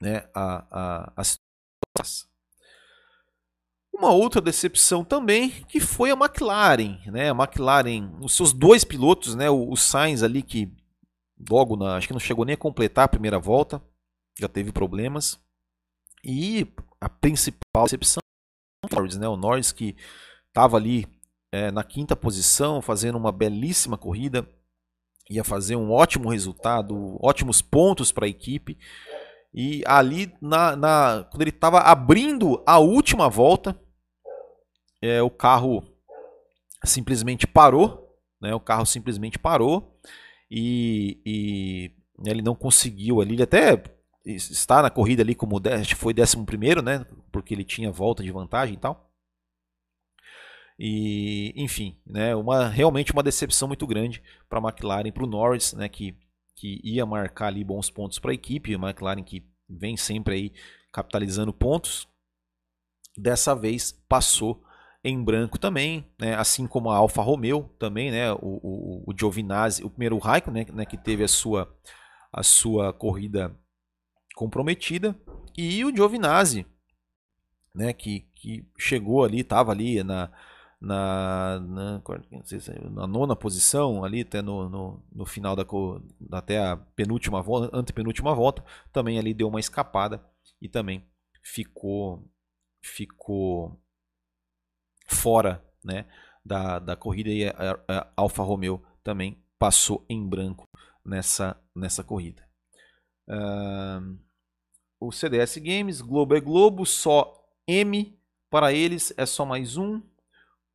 né, 0.00 0.28
a, 0.32 0.64
a, 0.70 1.12
a 1.16 1.24
situação. 1.24 2.33
Uma 4.04 4.12
outra 4.12 4.38
decepção 4.38 5.02
também, 5.02 5.48
que 5.66 5.80
foi 5.80 6.10
a 6.10 6.14
McLaren, 6.14 6.98
né? 7.06 7.30
A 7.30 7.34
McLaren, 7.34 8.12
os 8.20 8.36
seus 8.36 8.52
dois 8.52 8.84
pilotos, 8.84 9.34
né? 9.34 9.48
O, 9.48 9.74
Sainz 9.76 10.22
ali 10.22 10.42
que 10.42 10.70
logo 11.48 11.74
na, 11.74 11.96
acho 11.96 12.06
que 12.06 12.12
não 12.12 12.20
chegou 12.20 12.44
nem 12.44 12.52
a 12.52 12.58
completar 12.58 13.06
a 13.06 13.08
primeira 13.08 13.38
volta, 13.38 13.82
já 14.38 14.46
teve 14.46 14.72
problemas. 14.72 15.40
E 16.22 16.70
a 17.00 17.08
principal 17.08 17.84
decepção 17.84 18.20
o 18.84 18.94
Norris, 18.94 19.16
né? 19.16 19.26
O 19.26 19.38
Norris 19.38 19.72
que 19.72 19.96
estava 20.48 20.76
ali 20.76 21.06
é, 21.50 21.70
na 21.70 21.82
quinta 21.82 22.14
posição, 22.14 22.82
fazendo 22.82 23.16
uma 23.16 23.32
belíssima 23.32 23.96
corrida, 23.96 24.46
ia 25.30 25.42
fazer 25.42 25.76
um 25.76 25.90
ótimo 25.90 26.28
resultado, 26.28 27.16
ótimos 27.24 27.62
pontos 27.62 28.12
para 28.12 28.26
a 28.26 28.28
equipe. 28.28 28.76
E 29.54 29.82
ali, 29.86 30.30
na, 30.42 30.76
na 30.76 31.26
quando 31.30 31.40
ele 31.40 31.48
estava 31.48 31.78
abrindo 31.78 32.62
a 32.66 32.78
última 32.78 33.30
volta, 33.30 33.80
é, 35.04 35.22
o 35.22 35.30
carro 35.30 35.84
simplesmente 36.84 37.46
parou. 37.46 38.02
Né, 38.40 38.54
o 38.54 38.60
carro 38.60 38.84
simplesmente 38.84 39.38
parou 39.38 39.98
e, 40.50 41.20
e 41.24 41.92
ele 42.26 42.42
não 42.42 42.54
conseguiu 42.54 43.20
ali. 43.20 43.34
Ele 43.34 43.42
até 43.42 43.82
está 44.24 44.82
na 44.82 44.90
corrida 44.90 45.22
ali 45.22 45.34
como 45.34 45.60
foi 45.96 46.14
décimo 46.14 46.44
primeiro, 46.44 46.82
né? 46.82 47.06
Porque 47.30 47.54
ele 47.54 47.64
tinha 47.64 47.90
volta 47.90 48.22
de 48.22 48.30
vantagem 48.30 48.74
e 48.74 48.78
tal. 48.78 49.10
E, 50.78 51.52
enfim, 51.56 51.96
né, 52.04 52.34
uma, 52.34 52.68
realmente 52.68 53.12
uma 53.12 53.22
decepção 53.22 53.68
muito 53.68 53.86
grande 53.86 54.22
para 54.48 54.58
a 54.58 54.62
McLaren, 54.62 55.12
para 55.12 55.22
o 55.22 55.26
Norris, 55.26 55.72
né, 55.72 55.88
que, 55.88 56.18
que 56.56 56.80
ia 56.82 57.06
marcar 57.06 57.46
ali 57.46 57.62
bons 57.62 57.90
pontos 57.90 58.18
para 58.18 58.32
a 58.32 58.34
equipe, 58.34 58.74
a 58.74 58.78
McLaren 58.78 59.22
que 59.22 59.46
vem 59.68 59.96
sempre 59.96 60.34
aí 60.34 60.52
capitalizando 60.92 61.52
pontos, 61.52 62.08
dessa 63.16 63.54
vez 63.54 63.92
passou 64.08 64.63
em 65.04 65.22
branco 65.22 65.58
também, 65.58 66.10
né, 66.18 66.34
assim 66.34 66.66
como 66.66 66.90
a 66.90 66.96
Alfa 66.96 67.20
Romeo 67.20 67.70
também, 67.78 68.10
né, 68.10 68.32
o, 68.32 68.38
o, 68.40 69.04
o 69.06 69.14
Giovinazzi, 69.16 69.84
o 69.84 69.90
primeiro 69.90 70.16
Raikkonen, 70.16 70.64
né, 70.64 70.72
né, 70.72 70.86
que 70.86 70.96
teve 70.96 71.22
a 71.22 71.28
sua, 71.28 71.72
a 72.32 72.42
sua 72.42 72.90
corrida 72.90 73.54
comprometida, 74.34 75.14
e 75.56 75.84
o 75.84 75.94
Giovinazzi, 75.94 76.66
né, 77.74 77.92
que, 77.92 78.20
que 78.34 78.66
chegou 78.78 79.22
ali, 79.22 79.40
estava 79.40 79.72
ali 79.72 80.02
na, 80.02 80.32
na, 80.80 81.60
na, 81.60 82.02
na, 82.90 83.06
nona 83.06 83.36
posição, 83.36 84.04
ali 84.04 84.22
até 84.22 84.40
no, 84.40 84.70
no, 84.70 85.04
no, 85.12 85.26
final 85.26 85.54
da 85.54 85.66
até 86.32 86.64
a 86.64 86.76
penúltima 86.76 87.42
volta, 87.42 87.76
antepenúltima 87.76 88.34
volta, 88.34 88.64
também 88.90 89.18
ali 89.18 89.34
deu 89.34 89.48
uma 89.48 89.60
escapada 89.60 90.24
e 90.62 90.68
também 90.68 91.04
ficou 91.42 92.26
ficou 92.80 93.80
fora 95.04 95.64
né, 95.82 96.06
da, 96.44 96.78
da 96.78 96.96
corrida 96.96 97.30
e 97.30 97.46
a, 97.46 97.78
a, 97.88 98.12
Alfa 98.16 98.42
Romeo 98.42 98.82
também 99.02 99.42
passou 99.58 100.04
em 100.08 100.26
branco 100.26 100.64
nessa, 101.04 101.56
nessa 101.74 102.02
corrida. 102.02 102.42
Uh, 103.28 104.18
o 105.00 105.12
CDS 105.12 105.56
Games, 105.58 106.00
Globo 106.00 106.34
é 106.34 106.40
Globo, 106.40 106.84
só 106.84 107.44
M 107.66 108.18
para 108.50 108.72
eles 108.72 109.12
é 109.16 109.26
só 109.26 109.44
mais 109.44 109.76
um. 109.76 110.00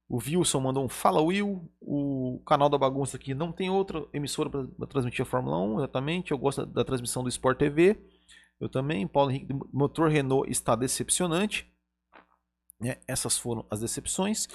O 0.09 0.17
Wilson 0.17 0.59
mandou 0.59 0.83
um 0.83 0.89
Fala 0.89 1.21
Will. 1.21 1.71
O 1.79 2.41
canal 2.45 2.67
da 2.67 2.77
bagunça 2.77 3.15
aqui 3.15 3.33
não 3.33 3.51
tem 3.51 3.69
outra 3.69 4.05
emissora 4.11 4.49
para 4.49 4.87
transmitir 4.87 5.21
a 5.21 5.25
Fórmula 5.25 5.57
1, 5.59 5.77
exatamente. 5.77 6.31
Eu 6.31 6.37
gosto 6.37 6.65
da 6.65 6.83
transmissão 6.83 7.23
do 7.23 7.29
Sport 7.29 7.59
TV. 7.59 7.95
Eu 8.59 8.67
também. 8.67 9.07
Paulo 9.07 9.29
Henrique, 9.29 9.53
motor 9.71 10.09
Renault 10.09 10.51
está 10.51 10.75
decepcionante. 10.75 11.71
É, 12.83 12.97
essas 13.07 13.37
foram 13.37 13.65
as 13.69 13.79
decepções. 13.79 14.47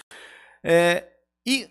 É, 0.62 1.08
e 1.46 1.68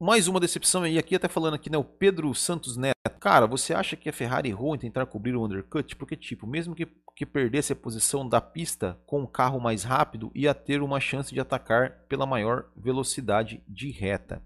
mais 0.00 0.28
uma 0.28 0.38
decepção, 0.38 0.86
e 0.86 0.98
aqui 0.98 1.16
até 1.16 1.26
falando 1.28 1.54
aqui, 1.54 1.68
né, 1.68 1.76
o 1.76 1.84
Pedro 1.84 2.32
Santos 2.34 2.76
Neto. 2.76 2.94
Cara, 3.20 3.46
você 3.46 3.74
acha 3.74 3.96
que 3.96 4.08
a 4.08 4.12
Ferrari 4.12 4.48
errou 4.48 4.74
em 4.74 4.78
tentar 4.78 5.06
cobrir 5.06 5.34
o 5.34 5.44
undercut? 5.44 5.96
Porque, 5.96 6.16
tipo, 6.16 6.46
mesmo 6.46 6.74
que 6.74 6.86
que 7.18 7.26
perdesse 7.26 7.72
a 7.72 7.76
posição 7.76 8.28
da 8.28 8.40
pista 8.40 8.96
com 9.04 9.24
o 9.24 9.26
carro 9.26 9.58
mais 9.58 9.82
rápido 9.82 10.30
ia 10.36 10.54
ter 10.54 10.80
uma 10.80 11.00
chance 11.00 11.34
de 11.34 11.40
atacar 11.40 12.04
pela 12.08 12.24
maior 12.24 12.66
velocidade 12.76 13.60
de 13.66 13.90
reta. 13.90 14.40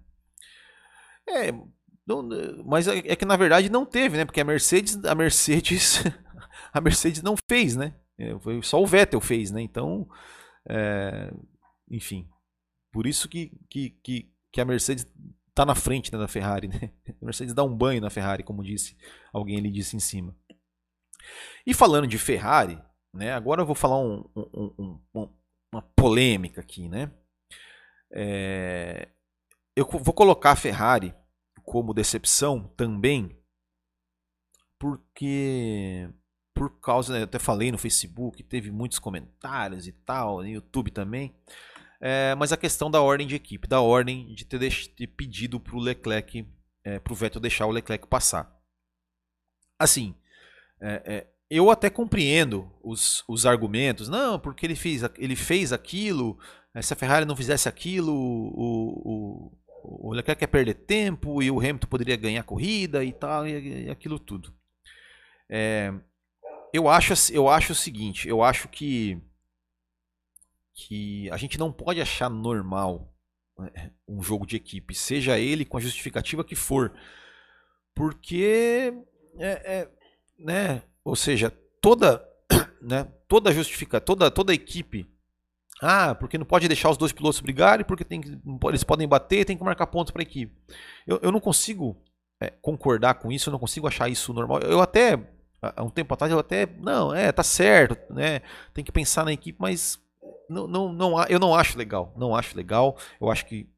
É, 1.29 1.51
não, 2.03 2.27
mas 2.65 2.87
é, 2.87 2.97
é 2.97 3.15
que 3.15 3.25
na 3.25 3.35
verdade 3.35 3.69
não 3.69 3.85
teve, 3.85 4.17
né? 4.17 4.25
Porque 4.25 4.41
a 4.41 4.43
Mercedes, 4.43 5.05
a 5.05 5.13
Mercedes, 5.13 6.03
a 6.73 6.81
Mercedes 6.81 7.21
não 7.21 7.35
fez, 7.47 7.75
né? 7.75 7.93
É, 8.17 8.35
foi 8.39 8.59
só 8.63 8.81
o 8.81 8.87
Vettel 8.87 9.21
fez, 9.21 9.51
né? 9.51 9.61
Então, 9.61 10.09
é, 10.69 11.31
enfim, 11.89 12.29
por 12.91 13.07
isso 13.07 13.27
que, 13.27 13.51
que, 13.69 13.89
que, 14.03 14.31
que 14.51 14.61
a 14.61 14.65
Mercedes 14.65 15.07
está 15.49 15.65
na 15.65 15.75
frente 15.75 16.11
né, 16.11 16.17
da 16.17 16.27
Ferrari, 16.27 16.67
né? 16.67 16.91
A 17.21 17.25
Mercedes 17.25 17.53
dá 17.53 17.63
um 17.63 17.75
banho 17.75 18.01
na 18.01 18.09
Ferrari, 18.09 18.43
como 18.43 18.63
disse 18.63 18.97
alguém 19.31 19.57
ali 19.57 19.71
disse 19.71 19.95
em 19.95 19.99
cima. 19.99 20.35
E 21.65 21.73
falando 21.73 22.07
de 22.07 22.17
Ferrari, 22.17 22.81
né, 23.13 23.31
agora 23.33 23.61
eu 23.61 23.65
vou 23.65 23.75
falar 23.75 23.99
um, 23.99 24.29
um, 24.35 24.99
um, 25.15 25.29
uma 25.71 25.81
polêmica 25.95 26.61
aqui. 26.61 26.89
Né? 26.89 27.11
É, 28.11 29.09
eu 29.75 29.85
vou 29.85 30.13
colocar 30.13 30.51
a 30.51 30.55
Ferrari 30.55 31.15
como 31.63 31.93
decepção 31.93 32.67
também, 32.75 33.39
porque 34.77 36.09
por 36.53 36.79
causa, 36.79 37.13
né, 37.13 37.19
eu 37.19 37.23
até 37.23 37.39
falei 37.39 37.71
no 37.71 37.77
Facebook, 37.77 38.43
teve 38.43 38.71
muitos 38.71 38.99
comentários 38.99 39.87
e 39.87 39.91
tal, 39.91 40.37
no 40.41 40.47
YouTube 40.47 40.91
também. 40.91 41.33
É, 41.99 42.35
mas 42.35 42.51
a 42.51 42.57
questão 42.57 42.91
da 42.91 43.01
ordem 43.01 43.25
de 43.25 43.35
equipe, 43.35 43.67
da 43.67 43.79
ordem 43.81 44.33
de 44.35 44.45
ter, 44.45 45.07
pedido 45.07 45.59
para 45.59 45.75
o 45.75 45.79
Leclerc, 45.79 46.45
é, 46.83 46.99
para 46.99 47.13
o 47.13 47.15
Vettel 47.15 47.41
deixar 47.41 47.65
o 47.65 47.71
Leclerc 47.71 48.07
passar. 48.07 48.53
Assim, 49.79 50.13
é, 50.81 51.01
é, 51.05 51.27
eu 51.49 51.69
até 51.69 51.89
compreendo 51.89 52.71
os, 52.83 53.23
os 53.27 53.45
argumentos. 53.45 54.09
Não, 54.09 54.39
porque 54.39 54.65
ele 54.65 54.75
fez, 54.75 55.03
ele 55.17 55.35
fez 55.35 55.71
aquilo. 55.71 56.37
Eh, 56.73 56.81
se 56.81 56.93
a 56.93 56.95
Ferrari 56.95 57.25
não 57.25 57.35
fizesse 57.35 57.69
aquilo, 57.69 58.11
o, 58.13 59.51
o, 59.83 60.09
o 60.09 60.13
Leclerc 60.13 60.39
quer 60.39 60.47
perder 60.47 60.73
tempo 60.73 61.41
e 61.43 61.51
o 61.51 61.59
Hamilton 61.59 61.87
poderia 61.87 62.15
ganhar 62.15 62.41
a 62.41 62.43
corrida 62.43 63.03
e 63.03 63.13
tal, 63.13 63.47
e, 63.47 63.85
e 63.85 63.89
aquilo 63.89 64.19
tudo. 64.19 64.53
É, 65.49 65.93
eu, 66.73 66.89
acho, 66.89 67.13
eu 67.31 67.47
acho 67.47 67.71
o 67.71 67.75
seguinte: 67.75 68.27
eu 68.27 68.41
acho 68.43 68.67
que, 68.67 69.21
que 70.73 71.29
a 71.29 71.37
gente 71.37 71.57
não 71.57 71.71
pode 71.71 72.01
achar 72.01 72.29
normal 72.29 73.13
né, 73.57 73.91
um 74.07 74.21
jogo 74.21 74.45
de 74.45 74.55
equipe, 74.55 74.95
seja 74.95 75.37
ele 75.37 75.63
com 75.63 75.77
a 75.77 75.81
justificativa 75.81 76.43
que 76.43 76.55
for. 76.55 76.91
Porque 77.93 78.91
é, 79.37 79.49
é 79.81 79.89
né? 80.37 80.81
Ou 81.03 81.15
seja, 81.15 81.51
toda, 81.79 82.27
né? 82.81 83.07
Toda 83.27 83.53
justifica, 83.53 84.01
toda 84.01 84.31
toda 84.31 84.53
equipe. 84.53 85.07
Ah, 85.81 86.15
porque 86.15 86.37
não 86.37 86.45
pode 86.45 86.67
deixar 86.67 86.89
os 86.89 86.97
dois 86.97 87.11
pilotos 87.11 87.41
brigarem, 87.41 87.85
porque 87.85 88.05
tem, 88.05 88.21
eles 88.69 88.83
podem 88.83 89.07
bater, 89.07 89.43
tem 89.45 89.57
que 89.57 89.63
marcar 89.63 89.87
pontos 89.87 90.11
para 90.11 90.21
a 90.21 90.23
equipe. 90.23 90.55
Eu, 91.05 91.19
eu 91.21 91.31
não 91.31 91.39
consigo 91.39 92.01
é, 92.39 92.49
concordar 92.61 93.15
com 93.15 93.31
isso, 93.31 93.49
eu 93.49 93.51
não 93.51 93.59
consigo 93.59 93.87
achar 93.87 94.09
isso 94.09 94.33
normal. 94.33 94.59
Eu 94.59 94.81
até 94.81 95.17
há 95.75 95.83
um 95.83 95.89
tempo 95.89 96.13
atrás 96.13 96.31
eu 96.31 96.39
até 96.39 96.67
não, 96.79 97.13
é, 97.13 97.31
tá 97.31 97.43
certo, 97.43 98.13
né? 98.13 98.41
Tem 98.73 98.83
que 98.83 98.91
pensar 98.91 99.23
na 99.25 99.33
equipe, 99.33 99.57
mas 99.61 99.99
não, 100.49 100.67
não, 100.67 100.91
não, 100.91 101.23
eu 101.25 101.39
não 101.39 101.55
acho 101.55 101.77
legal, 101.77 102.13
não 102.17 102.35
acho 102.35 102.55
legal. 102.55 102.97
Eu 103.19 103.31
acho 103.31 103.45
que 103.45 103.69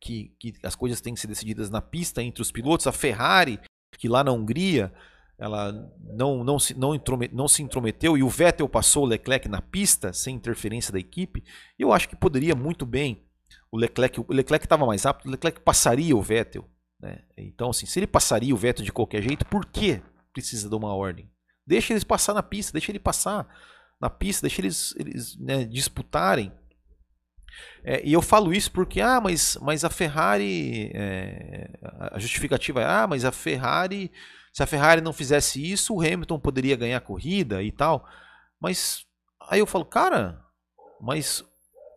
que, 0.00 0.32
que 0.38 0.54
as 0.62 0.74
coisas 0.74 1.00
têm 1.00 1.14
que 1.14 1.20
ser 1.20 1.26
decididas 1.26 1.70
na 1.70 1.80
pista 1.80 2.22
entre 2.22 2.40
os 2.40 2.52
pilotos. 2.52 2.86
A 2.86 2.92
Ferrari, 2.92 3.58
que 3.98 4.08
lá 4.08 4.22
na 4.22 4.32
Hungria 4.32 4.92
ela 5.38 5.72
não, 6.00 6.42
não, 6.42 6.58
se, 6.58 6.74
não, 6.74 6.94
intromet, 6.94 7.32
não 7.32 7.46
se 7.46 7.62
intrometeu 7.62 8.16
e 8.16 8.22
o 8.22 8.28
Vettel 8.28 8.68
passou 8.68 9.04
o 9.04 9.06
Leclerc 9.06 9.48
na 9.48 9.62
pista 9.62 10.12
sem 10.12 10.34
interferência 10.34 10.92
da 10.92 10.98
equipe, 10.98 11.44
eu 11.78 11.92
acho 11.92 12.08
que 12.08 12.16
poderia 12.16 12.56
muito 12.56 12.84
bem 12.84 13.24
o 13.70 13.76
Leclerc, 13.76 14.18
o 14.20 14.26
Leclerc 14.28 14.66
estava 14.66 14.84
mais 14.84 15.04
rápido, 15.04 15.28
o 15.28 15.30
Leclerc 15.30 15.60
passaria 15.60 16.16
o 16.16 16.22
Vettel. 16.22 16.68
Né? 17.00 17.22
Então, 17.36 17.70
assim, 17.70 17.86
se 17.86 18.00
ele 18.00 18.06
passaria 18.06 18.52
o 18.52 18.56
Vettel 18.56 18.84
de 18.84 18.92
qualquer 18.92 19.22
jeito, 19.22 19.46
por 19.46 19.64
que 19.66 20.02
precisa 20.40 20.68
de 20.68 20.74
uma 20.74 20.94
ordem? 20.94 21.30
Deixa 21.66 21.92
eles 21.92 22.04
passar 22.04 22.34
na 22.34 22.42
pista, 22.42 22.72
deixa 22.72 22.90
ele 22.90 22.98
passar 22.98 23.46
na 24.00 24.08
pista, 24.08 24.46
deixa 24.46 24.60
eles, 24.60 24.94
eles 24.98 25.36
né, 25.38 25.64
disputarem. 25.64 26.52
É, 27.82 28.06
e 28.06 28.12
eu 28.12 28.22
falo 28.22 28.52
isso 28.52 28.70
porque, 28.70 29.00
ah, 29.00 29.20
mas, 29.20 29.58
mas 29.60 29.84
a 29.84 29.90
Ferrari, 29.90 30.90
é, 30.94 31.70
a 32.12 32.18
justificativa 32.18 32.80
é, 32.80 32.84
ah, 32.84 33.06
mas 33.06 33.24
a 33.24 33.32
Ferrari 33.32 34.10
se 34.58 34.62
a 34.64 34.66
Ferrari 34.66 35.00
não 35.00 35.12
fizesse 35.12 35.64
isso, 35.64 35.94
o 35.94 36.00
Hamilton 36.00 36.36
poderia 36.40 36.74
ganhar 36.74 36.96
a 36.96 37.00
corrida 37.00 37.62
e 37.62 37.70
tal. 37.70 38.04
Mas 38.60 39.06
aí 39.48 39.60
eu 39.60 39.66
falo, 39.66 39.84
cara, 39.84 40.44
mas 41.00 41.44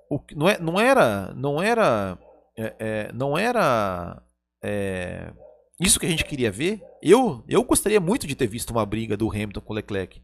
o, 0.08 0.20
não, 0.36 0.48
é, 0.48 0.60
não 0.60 0.80
era, 0.80 1.34
não 1.34 1.60
era, 1.60 2.20
é, 2.56 2.76
é, 2.80 3.12
não 3.14 3.36
era 3.36 4.22
é, 4.64 5.34
isso 5.82 6.00
que 6.00 6.06
a 6.06 6.10
gente 6.10 6.26
queria 6.26 6.52
ver. 6.52 6.82
Eu, 7.02 7.44
eu 7.48 7.64
gostaria 7.64 8.00
muito 8.00 8.28
de 8.28 8.36
ter 8.36 8.48
visto 8.48 8.70
uma 8.70 8.86
briga 8.86 9.18
do 9.18 9.30
Hamilton 9.30 9.62
com 9.62 9.74
o 9.74 9.76
Leclerc. 9.76 10.22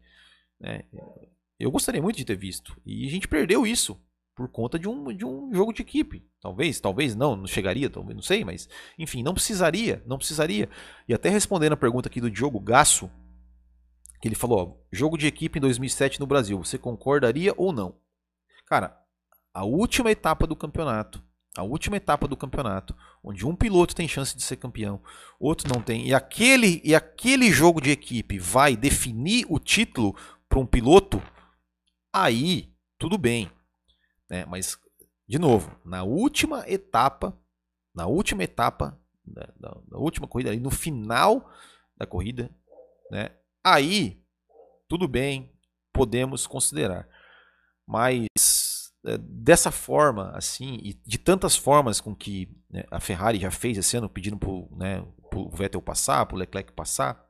Né? 0.60 0.84
Eu 1.58 1.70
gostaria 1.70 2.00
muito 2.00 2.16
de 2.16 2.24
ter 2.24 2.36
visto. 2.36 2.80
E 2.86 3.06
a 3.06 3.10
gente 3.10 3.26
perdeu 3.26 3.66
isso 3.66 4.00
por 4.36 4.48
conta 4.48 4.78
de 4.78 4.88
um, 4.88 5.12
de 5.12 5.24
um 5.24 5.52
jogo 5.52 5.72
de 5.72 5.82
equipe. 5.82 6.24
Talvez, 6.40 6.78
talvez 6.78 7.16
não, 7.16 7.34
não 7.34 7.46
chegaria, 7.46 7.90
talvez, 7.90 8.14
não 8.14 8.22
sei, 8.22 8.44
mas 8.44 8.68
enfim, 8.96 9.20
não 9.20 9.34
precisaria, 9.34 10.00
não 10.06 10.16
precisaria. 10.16 10.68
E 11.08 11.12
até 11.12 11.28
respondendo 11.28 11.72
a 11.72 11.76
pergunta 11.76 12.08
aqui 12.08 12.20
do 12.20 12.30
Diogo 12.30 12.60
Gasso, 12.60 13.10
que 14.22 14.28
ele 14.28 14.36
falou, 14.36 14.58
ó, 14.60 14.86
jogo 14.92 15.18
de 15.18 15.26
equipe 15.26 15.58
em 15.58 15.62
2007 15.62 16.20
no 16.20 16.26
Brasil, 16.26 16.56
você 16.56 16.78
concordaria 16.78 17.52
ou 17.56 17.72
não? 17.72 17.96
Cara, 18.64 18.96
a 19.52 19.64
última 19.64 20.12
etapa 20.12 20.46
do 20.46 20.54
campeonato, 20.54 21.20
a 21.58 21.62
última 21.64 21.96
etapa 21.96 22.28
do 22.28 22.36
campeonato, 22.36 22.96
onde 23.22 23.44
um 23.44 23.56
piloto 23.56 23.92
tem 23.92 24.06
chance 24.06 24.36
de 24.36 24.42
ser 24.44 24.56
campeão, 24.56 25.02
outro 25.40 25.68
não 25.68 25.82
tem, 25.82 26.06
e 26.06 26.14
aquele, 26.14 26.80
e 26.84 26.94
aquele 26.94 27.50
jogo 27.50 27.80
de 27.80 27.90
equipe 27.90 28.38
vai 28.38 28.76
definir 28.76 29.44
o 29.48 29.58
título 29.58 30.14
para 30.48 30.60
um 30.60 30.66
piloto, 30.66 31.20
aí 32.12 32.72
tudo 32.96 33.18
bem. 33.18 33.50
Né? 34.30 34.44
Mas, 34.46 34.78
de 35.26 35.36
novo, 35.36 35.76
na 35.84 36.04
última 36.04 36.62
etapa, 36.68 37.36
na 37.92 38.06
última 38.06 38.44
etapa, 38.44 38.96
da, 39.24 39.48
da 39.58 39.98
última 39.98 40.28
corrida, 40.28 40.50
ali 40.50 40.60
no 40.60 40.70
final 40.70 41.50
da 41.96 42.06
corrida, 42.06 42.48
né? 43.10 43.32
aí 43.64 44.22
tudo 44.86 45.08
bem, 45.08 45.52
podemos 45.92 46.46
considerar. 46.46 47.08
Mas 47.84 48.28
dessa 49.16 49.70
forma, 49.70 50.30
assim, 50.34 50.78
e 50.82 50.94
de 51.06 51.16
tantas 51.16 51.56
formas 51.56 52.00
com 52.00 52.14
que 52.14 52.48
né, 52.70 52.84
a 52.90 53.00
Ferrari 53.00 53.38
já 53.38 53.50
fez 53.50 53.78
esse 53.78 53.96
ano, 53.96 54.08
pedindo 54.08 54.36
para 54.36 54.50
né, 54.76 55.04
o 55.34 55.48
Vettel 55.50 55.80
passar, 55.80 56.26
para 56.26 56.34
o 56.34 56.38
Leclerc 56.38 56.72
passar, 56.72 57.26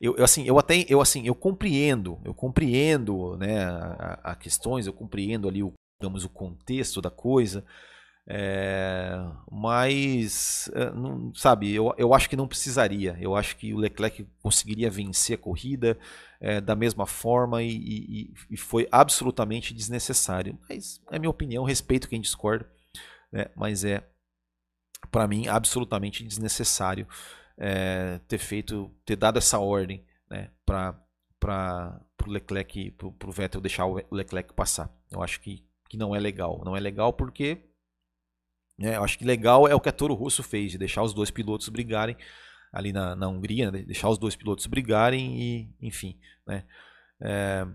eu, 0.00 0.16
eu, 0.16 0.24
assim, 0.24 0.44
eu 0.44 0.58
até, 0.58 0.84
eu 0.88 1.00
assim, 1.00 1.26
eu 1.26 1.34
compreendo, 1.34 2.20
eu 2.24 2.32
compreendo, 2.32 3.36
né, 3.36 3.64
a, 3.64 4.20
a 4.22 4.36
questões, 4.36 4.86
eu 4.86 4.92
compreendo 4.92 5.48
ali 5.48 5.62
o, 5.62 5.72
digamos, 6.00 6.24
o 6.24 6.28
contexto 6.28 7.02
da 7.02 7.10
coisa, 7.10 7.64
é, 8.30 9.10
mas, 9.50 10.70
é, 10.74 10.90
não, 10.90 11.34
sabe, 11.34 11.74
eu, 11.74 11.94
eu 11.96 12.12
acho 12.12 12.28
que 12.28 12.36
não 12.36 12.46
precisaria. 12.46 13.16
Eu 13.18 13.34
acho 13.34 13.56
que 13.56 13.72
o 13.72 13.78
Leclerc 13.78 14.26
conseguiria 14.42 14.90
vencer 14.90 15.38
a 15.38 15.40
corrida 15.40 15.98
é, 16.38 16.60
da 16.60 16.76
mesma 16.76 17.06
forma 17.06 17.62
e, 17.62 17.70
e, 17.70 18.34
e, 18.50 18.56
foi 18.58 18.86
absolutamente 18.92 19.72
desnecessário. 19.72 20.58
Mas 20.68 21.00
é 21.10 21.18
minha 21.18 21.30
opinião, 21.30 21.64
respeito 21.64 22.08
quem 22.08 22.20
discorda, 22.20 22.70
né, 23.32 23.46
mas 23.56 23.82
é, 23.82 24.06
para 25.10 25.26
mim, 25.26 25.48
absolutamente 25.48 26.22
desnecessário 26.22 27.08
é, 27.56 28.20
ter 28.28 28.38
feito, 28.38 28.94
ter 29.06 29.16
dado 29.16 29.38
essa 29.38 29.58
ordem 29.58 30.04
né, 30.28 30.50
para 30.66 31.00
o 32.26 32.30
Leclerc, 32.30 32.90
para 32.90 33.28
o 33.28 33.32
Vettel 33.32 33.62
deixar 33.62 33.86
o 33.86 34.02
Leclerc 34.10 34.52
passar. 34.52 34.94
Eu 35.10 35.22
acho 35.22 35.40
que, 35.40 35.64
que 35.88 35.96
não 35.96 36.14
é 36.14 36.20
legal. 36.20 36.60
Não 36.62 36.76
é 36.76 36.80
legal 36.80 37.10
porque 37.10 37.62
é, 38.80 38.96
eu 38.96 39.04
acho 39.04 39.18
que 39.18 39.24
legal 39.24 39.66
é 39.66 39.74
o 39.74 39.80
que 39.80 39.88
a 39.88 39.92
Toro 39.92 40.14
Rosso 40.14 40.42
fez, 40.42 40.72
de 40.72 40.78
deixar 40.78 41.02
os 41.02 41.12
dois 41.12 41.30
pilotos 41.30 41.68
brigarem 41.68 42.16
ali 42.72 42.92
na, 42.92 43.16
na 43.16 43.28
Hungria, 43.28 43.70
né? 43.70 43.82
deixar 43.82 44.08
os 44.08 44.18
dois 44.18 44.36
pilotos 44.36 44.66
brigarem 44.66 45.40
e, 45.40 45.74
enfim, 45.80 46.18
né? 46.46 46.64
É, 47.20 47.66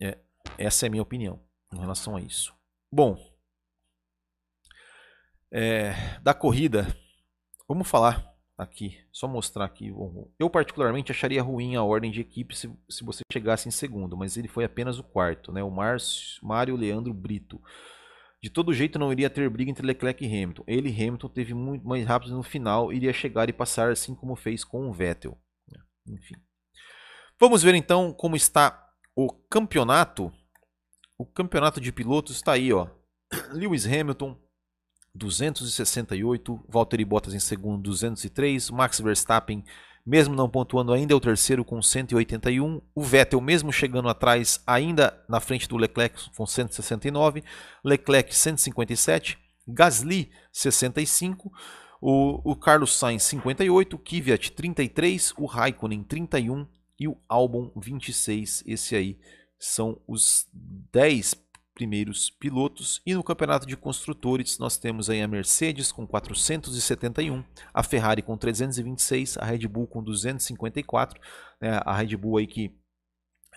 é, 0.00 0.18
essa 0.58 0.86
é 0.86 0.88
a 0.88 0.90
minha 0.90 1.02
opinião 1.02 1.40
em 1.72 1.78
relação 1.78 2.16
a 2.16 2.20
isso. 2.20 2.52
Bom, 2.92 3.16
é, 5.52 5.92
da 6.22 6.34
corrida, 6.34 6.86
vamos 7.68 7.88
falar 7.88 8.30
aqui, 8.58 8.98
só 9.12 9.28
mostrar 9.28 9.64
aqui. 9.64 9.92
Eu 10.38 10.50
particularmente 10.50 11.12
acharia 11.12 11.42
ruim 11.42 11.76
a 11.76 11.82
ordem 11.82 12.10
de 12.10 12.20
equipe 12.20 12.56
se, 12.56 12.70
se 12.88 13.04
você 13.04 13.22
chegasse 13.32 13.68
em 13.68 13.72
segundo, 13.72 14.16
mas 14.16 14.36
ele 14.36 14.48
foi 14.48 14.64
apenas 14.64 14.98
o 14.98 15.04
quarto, 15.04 15.52
né? 15.52 15.62
O 15.62 15.70
Mário 16.42 16.76
Leandro 16.76 17.14
Brito. 17.14 17.60
De 18.42 18.48
todo 18.48 18.72
jeito 18.72 18.98
não 18.98 19.12
iria 19.12 19.28
ter 19.28 19.48
briga 19.50 19.70
entre 19.70 19.86
Leclerc 19.86 20.24
e 20.24 20.26
Hamilton. 20.26 20.64
Ele 20.66 20.88
e 20.88 20.92
Hamilton 20.94 21.28
teve 21.28 21.52
muito 21.52 21.86
mais 21.86 22.06
rápido 22.06 22.34
no 22.34 22.42
final, 22.42 22.92
iria 22.92 23.12
chegar 23.12 23.48
e 23.48 23.52
passar 23.52 23.90
assim 23.90 24.14
como 24.14 24.34
fez 24.34 24.64
com 24.64 24.88
o 24.88 24.92
Vettel. 24.92 25.38
Enfim. 26.06 26.34
Vamos 27.38 27.62
ver 27.62 27.74
então 27.74 28.12
como 28.12 28.36
está 28.36 28.90
o 29.14 29.30
campeonato. 29.48 30.32
O 31.18 31.26
campeonato 31.26 31.80
de 31.80 31.92
pilotos 31.92 32.36
está 32.36 32.52
aí, 32.52 32.72
ó. 32.72 32.88
Lewis 33.52 33.86
Hamilton 33.86 34.38
268, 35.14 36.64
Valtteri 36.68 37.04
Bottas 37.04 37.34
em 37.34 37.40
segundo 37.40 37.82
203, 37.82 38.70
Max 38.70 39.00
Verstappen 39.00 39.64
mesmo 40.04 40.34
não 40.34 40.48
pontuando 40.48 40.92
ainda, 40.92 41.12
é 41.12 41.16
o 41.16 41.20
terceiro 41.20 41.64
com 41.64 41.80
181. 41.80 42.80
O 42.94 43.02
Vettel, 43.02 43.40
mesmo 43.40 43.72
chegando 43.72 44.08
atrás, 44.08 44.60
ainda 44.66 45.22
na 45.28 45.40
frente 45.40 45.68
do 45.68 45.76
Leclerc 45.76 46.30
com 46.36 46.46
169. 46.46 47.44
Leclerc 47.84 48.34
157. 48.34 49.38
Gasly 49.68 50.30
65. 50.52 51.52
O, 52.00 52.50
o 52.50 52.56
Carlos 52.56 52.96
Sainz 52.96 53.22
58. 53.24 53.98
Kvyat 53.98 54.52
33. 54.52 55.34
O 55.36 55.46
Raikkonen 55.46 56.02
31. 56.02 56.66
E 56.98 57.06
o 57.06 57.16
Albon 57.28 57.70
26. 57.76 58.64
Esse 58.66 58.96
aí 58.96 59.18
são 59.58 60.00
os 60.06 60.46
10 60.92 61.34
primeiros 61.80 62.28
pilotos. 62.28 63.00
E 63.06 63.14
no 63.14 63.24
campeonato 63.24 63.66
de 63.66 63.74
construtores, 63.74 64.58
nós 64.58 64.76
temos 64.76 65.08
aí 65.08 65.22
a 65.22 65.26
Mercedes 65.26 65.90
com 65.90 66.06
471, 66.06 67.42
a 67.72 67.82
Ferrari 67.82 68.20
com 68.20 68.36
326, 68.36 69.38
a 69.38 69.46
Red 69.46 69.66
Bull 69.66 69.86
com 69.86 70.02
254. 70.02 71.18
Né, 71.58 71.80
a 71.82 71.96
Red 71.96 72.14
Bull 72.18 72.36
aí 72.36 72.46
que 72.46 72.70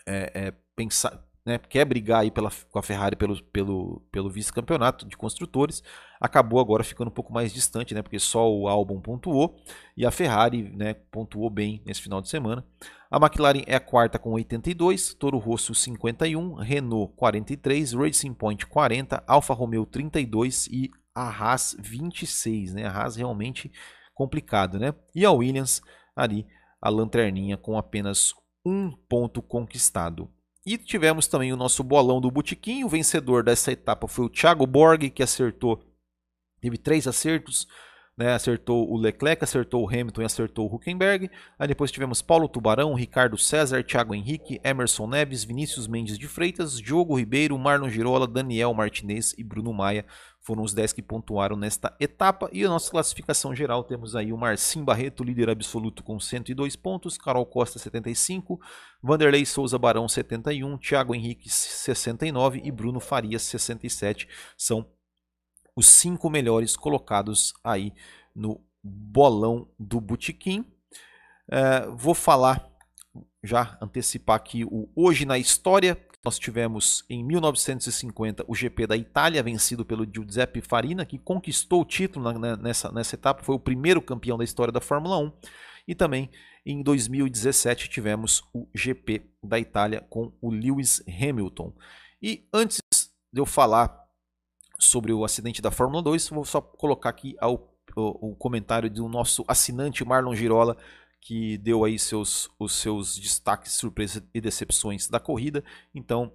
é, 0.07 0.31
é, 0.33 0.53
pensa, 0.73 1.21
né, 1.45 1.57
quer 1.57 1.85
brigar 1.85 2.21
aí 2.21 2.31
pela, 2.31 2.49
com 2.71 2.79
a 2.79 2.83
Ferrari 2.83 3.15
pelo, 3.15 3.41
pelo, 3.45 4.01
pelo 4.11 4.29
vice-campeonato 4.29 5.05
de 5.05 5.17
construtores, 5.17 5.83
acabou 6.19 6.59
agora 6.59 6.83
ficando 6.83 7.09
um 7.09 7.13
pouco 7.13 7.33
mais 7.33 7.53
distante, 7.53 7.93
né, 7.93 8.01
porque 8.01 8.19
só 8.19 8.49
o 8.49 8.67
Albon 8.67 9.01
pontuou 9.01 9.55
e 9.97 10.05
a 10.05 10.11
Ferrari 10.11 10.63
né, 10.75 10.93
pontuou 10.93 11.49
bem 11.49 11.81
nesse 11.85 12.01
final 12.01 12.21
de 12.21 12.29
semana. 12.29 12.65
A 13.11 13.17
McLaren 13.17 13.63
é 13.67 13.75
a 13.75 13.79
quarta 13.79 14.17
com 14.17 14.31
82, 14.31 15.13
Toro 15.13 15.37
Rosso 15.37 15.75
51, 15.75 16.55
Renault 16.55 17.13
43, 17.15 17.93
Racing 17.93 18.33
Point 18.33 18.65
40, 18.65 19.23
Alfa 19.27 19.53
Romeo 19.53 19.85
32 19.85 20.67
e 20.67 20.89
a 21.13 21.29
Haas 21.29 21.75
26, 21.77 22.73
né? 22.73 22.87
A 22.87 22.91
Haas 22.91 23.15
realmente 23.15 23.71
complicado, 24.15 24.79
né? 24.79 24.95
E 25.13 25.23
a 25.25 25.31
Williams 25.31 25.79
ali 26.15 26.47
a 26.81 26.89
lanterninha 26.89 27.55
com 27.55 27.77
apenas 27.77 28.33
um 28.65 28.91
ponto 29.07 29.41
conquistado. 29.41 30.29
E 30.65 30.77
tivemos 30.77 31.27
também 31.27 31.51
o 31.51 31.57
nosso 31.57 31.83
bolão 31.83 32.21
do 32.21 32.31
Botequim. 32.31 32.83
O 32.83 32.89
vencedor 32.89 33.43
dessa 33.43 33.71
etapa 33.71 34.07
foi 34.07 34.25
o 34.25 34.29
Thiago 34.29 34.65
Borg, 34.65 35.09
que 35.09 35.21
acertou, 35.21 35.83
teve 36.61 36.77
três 36.77 37.05
acertos, 37.05 37.67
né, 38.17 38.33
acertou 38.33 38.89
o 38.91 38.95
Leclerc, 38.95 39.43
acertou 39.43 39.83
o 39.83 39.87
Hamilton 39.87 40.21
e 40.21 40.25
acertou 40.25 40.69
o 40.69 40.75
Huckenberg. 40.75 41.29
Aí 41.57 41.67
depois 41.67 41.91
tivemos 41.91 42.21
Paulo 42.21 42.47
Tubarão, 42.47 42.93
Ricardo 42.93 43.37
César, 43.37 43.83
Thiago 43.83 44.13
Henrique, 44.13 44.59
Emerson 44.63 45.07
Neves, 45.07 45.43
Vinícius 45.43 45.87
Mendes 45.87 46.17
de 46.17 46.27
Freitas, 46.27 46.79
Diogo 46.79 47.17
Ribeiro, 47.17 47.57
Marlon 47.57 47.89
Girola, 47.89 48.27
Daniel 48.27 48.73
Martinez 48.73 49.33
e 49.37 49.43
Bruno 49.43 49.73
Maia. 49.73 50.05
Foram 50.43 50.61
os 50.61 50.73
10 50.73 50.91
que 50.91 51.01
pontuaram 51.01 51.55
nesta 51.55 51.95
etapa. 51.99 52.49
E 52.51 52.65
a 52.65 52.67
nossa 52.67 52.91
classificação 52.91 53.55
geral 53.55 53.81
temos 53.83 54.13
aí 54.13 54.33
o 54.33 54.37
Marcim 54.37 54.83
Barreto, 54.83 55.23
líder 55.23 55.49
absoluto 55.49 56.03
com 56.03 56.19
102 56.19 56.75
pontos, 56.75 57.17
Carol 57.17 57.45
Costa 57.45 57.79
75, 57.79 58.59
Vanderlei 59.01 59.45
Souza 59.45 59.79
Barão 59.79 60.07
71, 60.07 60.77
Thiago 60.77 61.15
Henrique 61.15 61.49
69 61.49 62.61
e 62.63 62.71
Bruno 62.71 62.99
Farias 62.99 63.41
67. 63.43 64.27
São 64.57 64.85
os 65.75 65.87
cinco 65.87 66.29
melhores 66.29 66.75
colocados 66.75 67.53
aí 67.63 67.93
no 68.35 68.61
bolão 68.83 69.67
do 69.79 69.99
Botequim. 69.99 70.65
É, 71.49 71.87
vou 71.87 72.13
falar, 72.13 72.69
já 73.43 73.77
antecipar 73.81 74.35
aqui 74.35 74.63
o 74.65 74.89
Hoje 74.95 75.25
na 75.25 75.37
História. 75.37 75.97
Nós 76.23 76.39
tivemos 76.39 77.03
em 77.09 77.23
1950 77.23 78.45
o 78.47 78.55
GP 78.55 78.87
da 78.87 78.95
Itália, 78.95 79.43
vencido 79.43 79.83
pelo 79.83 80.05
Giuseppe 80.05 80.61
Farina, 80.61 81.05
que 81.05 81.17
conquistou 81.17 81.81
o 81.81 81.85
título 81.85 82.31
na, 82.39 82.55
nessa, 82.55 82.91
nessa 82.91 83.15
etapa, 83.15 83.43
foi 83.43 83.55
o 83.55 83.59
primeiro 83.59 84.01
campeão 84.01 84.37
da 84.37 84.43
história 84.43 84.71
da 84.71 84.79
Fórmula 84.79 85.17
1. 85.17 85.31
E 85.85 85.93
também 85.93 86.29
em 86.65 86.81
2017 86.81 87.89
tivemos 87.89 88.41
o 88.53 88.67
GP 88.73 89.29
da 89.43 89.59
Itália 89.59 90.01
com 90.09 90.31
o 90.41 90.49
Lewis 90.49 91.03
Hamilton. 91.07 91.73
E 92.21 92.47
antes 92.53 92.79
de 93.33 93.41
eu 93.41 93.45
falar 93.45 94.02
sobre 94.83 95.11
o 95.13 95.23
acidente 95.23 95.61
da 95.61 95.71
Fórmula 95.71 96.01
2, 96.01 96.29
vou 96.29 96.45
só 96.45 96.61
colocar 96.61 97.09
aqui 97.09 97.35
ao, 97.39 97.73
o, 97.95 98.31
o 98.31 98.35
comentário 98.35 98.89
do 98.89 99.07
nosso 99.07 99.43
assinante 99.47 100.05
Marlon 100.05 100.35
Girola, 100.35 100.77
que 101.19 101.57
deu 101.57 101.85
aí 101.85 101.97
seus, 101.97 102.49
os 102.59 102.73
seus 102.73 103.17
destaques, 103.17 103.73
surpresas 103.73 104.21
e 104.33 104.41
decepções 104.41 105.07
da 105.07 105.19
corrida. 105.19 105.63
Então, 105.93 106.33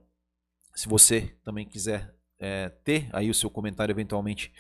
se 0.75 0.89
você 0.89 1.35
também 1.45 1.67
quiser 1.67 2.15
é, 2.39 2.71
ter 2.85 3.09
aí 3.13 3.29
o 3.29 3.35
seu 3.35 3.51
comentário 3.51 3.93
eventualmente 3.93 4.53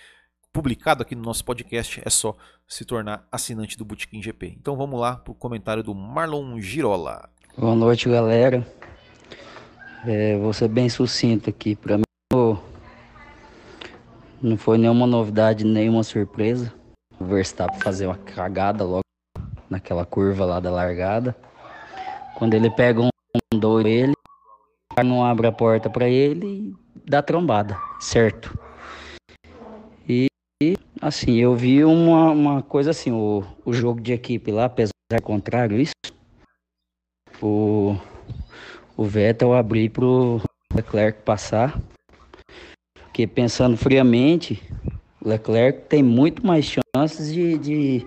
publicado 0.52 1.02
aqui 1.02 1.14
no 1.14 1.22
nosso 1.22 1.44
podcast, 1.44 2.02
é 2.04 2.10
só 2.10 2.36
se 2.66 2.84
tornar 2.84 3.26
assinante 3.30 3.78
do 3.78 3.84
Bootkin 3.84 4.22
GP. 4.22 4.56
Então 4.60 4.76
vamos 4.76 5.00
lá 5.00 5.16
para 5.16 5.32
o 5.32 5.34
comentário 5.34 5.82
do 5.82 5.94
Marlon 5.94 6.60
Girola. 6.60 7.30
Boa 7.56 7.74
noite, 7.74 8.08
galera. 8.08 8.66
É, 10.06 10.36
vou 10.38 10.52
ser 10.52 10.68
bem 10.68 10.88
sucinto 10.88 11.50
aqui. 11.50 11.74
Para 11.74 11.98
mim, 11.98 12.04
não 14.42 14.56
foi 14.56 14.78
nenhuma 14.78 15.06
novidade, 15.06 15.64
nenhuma 15.64 16.02
surpresa. 16.02 16.72
O 17.18 17.24
Verstappen 17.24 17.80
fazer 17.80 18.06
uma 18.06 18.16
cagada 18.16 18.84
logo 18.84 19.02
naquela 19.68 20.04
curva 20.04 20.44
lá 20.44 20.60
da 20.60 20.70
largada. 20.70 21.36
Quando 22.36 22.54
ele 22.54 22.70
pega 22.70 23.00
um 23.00 23.08
dois 23.58 23.86
ele, 23.86 24.12
não 25.04 25.24
abre 25.24 25.46
a 25.46 25.52
porta 25.52 25.90
para 25.90 26.08
ele 26.08 26.46
e 26.46 26.74
dá 27.08 27.22
trombada, 27.22 27.76
certo? 28.00 28.56
E 30.08 30.28
Assim, 31.00 31.36
eu 31.36 31.54
vi 31.54 31.84
uma, 31.84 32.32
uma 32.32 32.62
coisa 32.62 32.90
assim, 32.90 33.12
o, 33.12 33.44
o 33.64 33.72
jogo 33.72 34.00
de 34.00 34.12
equipe 34.12 34.50
lá, 34.50 34.64
apesar 34.64 34.90
do 35.12 35.22
contrário, 35.22 35.80
isso, 35.80 35.92
o, 37.40 37.96
o 38.96 39.04
Vettel 39.04 39.54
abrir 39.54 39.90
pro 39.90 40.40
Leclerc 40.74 41.22
passar, 41.22 41.80
porque 43.18 43.26
pensando 43.26 43.76
friamente, 43.76 44.62
Leclerc 45.20 45.88
tem 45.88 46.04
muito 46.04 46.46
mais 46.46 46.72
chances 46.94 47.34
de, 47.34 47.58
de 47.58 48.06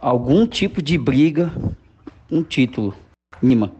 algum 0.00 0.46
tipo 0.46 0.80
de 0.80 0.96
briga, 0.96 1.52
um 2.30 2.42
título, 2.42 2.96
mima. 3.42 3.70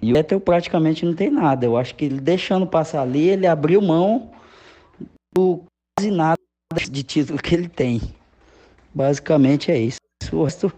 E 0.00 0.10
o 0.10 0.14
Vettel 0.16 0.40
praticamente 0.40 1.04
não 1.04 1.14
tem 1.14 1.30
nada. 1.30 1.64
Eu 1.64 1.76
acho 1.76 1.94
que 1.94 2.06
ele 2.06 2.20
deixando 2.20 2.66
passar 2.66 3.02
ali, 3.02 3.28
ele 3.28 3.46
abriu 3.46 3.80
mão 3.80 4.32
do 5.32 5.62
quase 5.96 6.10
nada 6.10 6.40
de 6.90 7.04
título 7.04 7.38
que 7.38 7.54
ele 7.54 7.68
tem. 7.68 8.00
Basicamente 8.92 9.70
é 9.70 9.78
isso. 9.78 10.00
O 10.32 10.42
resto, 10.42 10.72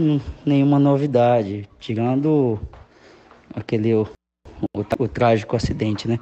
hum, 0.00 0.18
nenhuma 0.44 0.80
novidade. 0.80 1.68
Tirando 1.78 2.58
aquele 3.54 3.94
o, 3.94 4.08
o, 4.76 5.04
o, 5.04 5.06
trágico 5.06 5.54
acidente, 5.54 6.08
né? 6.08 6.18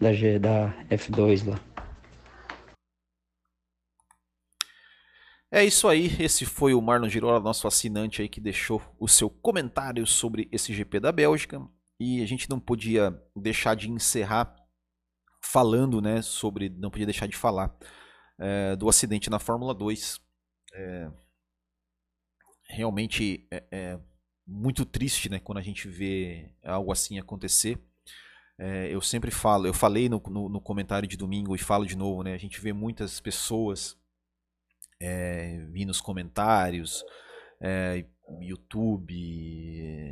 Da, 0.00 0.10
da 0.38 0.74
F2 0.90 1.48
lá. 1.48 1.74
É 5.56 5.64
isso 5.64 5.86
aí, 5.86 6.06
esse 6.20 6.44
foi 6.44 6.74
o 6.74 6.82
Marlon 6.82 7.08
Girola, 7.08 7.38
nosso 7.38 7.68
assinante 7.68 8.20
aí 8.20 8.28
que 8.28 8.40
deixou 8.40 8.82
o 8.98 9.06
seu 9.06 9.30
comentário 9.30 10.04
sobre 10.04 10.48
esse 10.50 10.74
GP 10.74 10.98
da 10.98 11.12
Bélgica. 11.12 11.64
E 12.00 12.20
a 12.20 12.26
gente 12.26 12.50
não 12.50 12.58
podia 12.58 13.16
deixar 13.36 13.76
de 13.76 13.88
encerrar 13.88 14.56
falando, 15.40 16.00
né, 16.00 16.22
sobre, 16.22 16.68
não 16.68 16.90
podia 16.90 17.06
deixar 17.06 17.28
de 17.28 17.36
falar 17.36 17.72
é, 18.36 18.74
do 18.74 18.88
acidente 18.88 19.30
na 19.30 19.38
Fórmula 19.38 19.72
2. 19.72 20.20
É, 20.74 21.10
realmente 22.68 23.46
é, 23.48 23.64
é, 23.70 24.00
muito 24.44 24.84
triste, 24.84 25.28
né, 25.28 25.38
quando 25.38 25.58
a 25.58 25.62
gente 25.62 25.86
vê 25.86 26.50
algo 26.64 26.90
assim 26.90 27.16
acontecer. 27.16 27.78
É, 28.58 28.88
eu 28.94 29.00
sempre 29.00 29.30
falo, 29.30 29.66
eu 29.66 29.74
falei 29.74 30.08
no, 30.08 30.22
no, 30.28 30.48
no, 30.48 30.60
comentário 30.60 31.08
de 31.08 31.16
domingo 31.16 31.56
e 31.56 31.58
falo 31.58 31.84
de 31.84 31.96
novo, 31.96 32.22
né, 32.22 32.34
a 32.34 32.38
gente 32.38 32.60
vê 32.60 32.72
muitas 32.72 33.18
pessoas 33.18 33.98
é, 35.00 35.58
vir 35.72 35.84
nos 35.84 36.00
comentários, 36.00 37.04
é, 37.60 38.06
YouTube, 38.40 39.14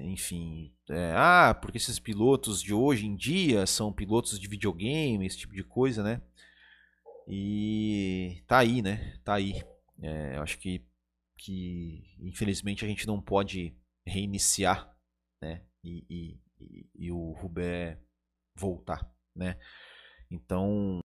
enfim. 0.05 0.75
É, 0.91 1.13
ah, 1.17 1.55
porque 1.61 1.79
esses 1.79 1.99
pilotos 1.99 2.63
de 2.63 2.75
hoje 2.75 3.07
em 3.07 3.17
dia 3.17 3.67
são 3.67 3.93
pilotos 3.93 4.39
de 4.39 4.49
videogame, 4.49 5.27
esse 5.27 5.39
tipo 5.39 5.55
de 5.55 5.65
coisa, 5.65 6.03
né? 6.03 6.21
E 7.27 8.43
tá 8.47 8.59
aí, 8.59 8.83
né? 8.83 9.19
Tá 9.25 9.35
aí. 9.35 9.63
É, 10.03 10.37
eu 10.37 10.43
acho 10.43 10.59
que, 10.59 10.85
que 11.39 12.17
infelizmente 12.21 12.85
a 12.85 12.89
gente 12.89 13.07
não 13.07 13.21
pode 13.21 13.75
reiniciar, 14.05 14.95
né? 15.41 15.63
E, 15.83 16.05
e, 16.11 16.41
e, 16.61 16.87
e 16.95 17.13
o 17.13 17.33
Rubé 17.33 17.99
voltar, 18.55 19.11
né? 19.35 19.59
Então 20.31 21.01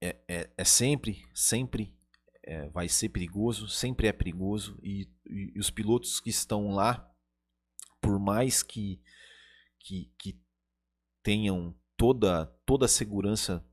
é, 0.00 0.16
é, 0.28 0.50
é 0.56 0.64
sempre, 0.64 1.24
sempre 1.34 1.96
é, 2.42 2.68
vai 2.70 2.88
ser 2.88 3.08
perigoso, 3.08 3.68
sempre 3.68 4.08
é 4.08 4.12
perigoso 4.12 4.78
e, 4.82 5.08
e, 5.26 5.58
os 5.58 5.70
pilotos 5.70 6.20
que 6.20 6.30
estão 6.30 6.72
lá, 6.72 7.08
por 8.00 8.18
mais 8.18 8.62
que, 8.62 9.00
que, 9.78 10.12
que 10.18 10.40
tenham 11.22 11.74
toda, 11.96 12.46
toda 12.66 12.86
a 12.86 12.88
segurança 12.88 13.64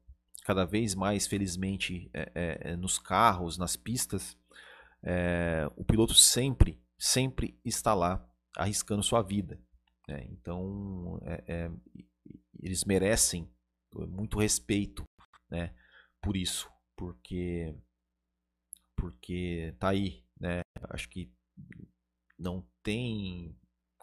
cada 0.44 0.66
vez 0.66 0.96
mais, 0.96 1.28
felizmente, 1.28 2.10
é, 2.14 2.32
é, 2.36 2.72
é 2.72 2.76
nos 2.76 3.00
carros, 3.00 3.58
nas 3.58 3.76
pistas, 3.76 4.38
é, 5.04 5.70
o 5.76 5.84
piloto 5.84 6.14
sempre, 6.14 6.82
sempre 6.98 7.60
está 7.64 7.94
lá 7.94 8.24
arriscando 8.56 9.04
sua 9.04 9.22
vida. 9.22 9.60
Né? 10.10 10.26
Então, 10.32 11.22
eles 12.60 12.84
merecem 12.84 13.48
muito 13.94 14.40
respeito, 14.40 15.04
né? 15.50 15.74
por 16.20 16.36
isso, 16.36 16.70
porque 16.96 17.76
porque 18.96 19.74
tá 19.80 19.90
aí, 19.90 20.26
né? 20.38 20.62
Acho 20.90 21.08
que 21.10 21.32
não 22.38 22.68
tem 22.84 23.56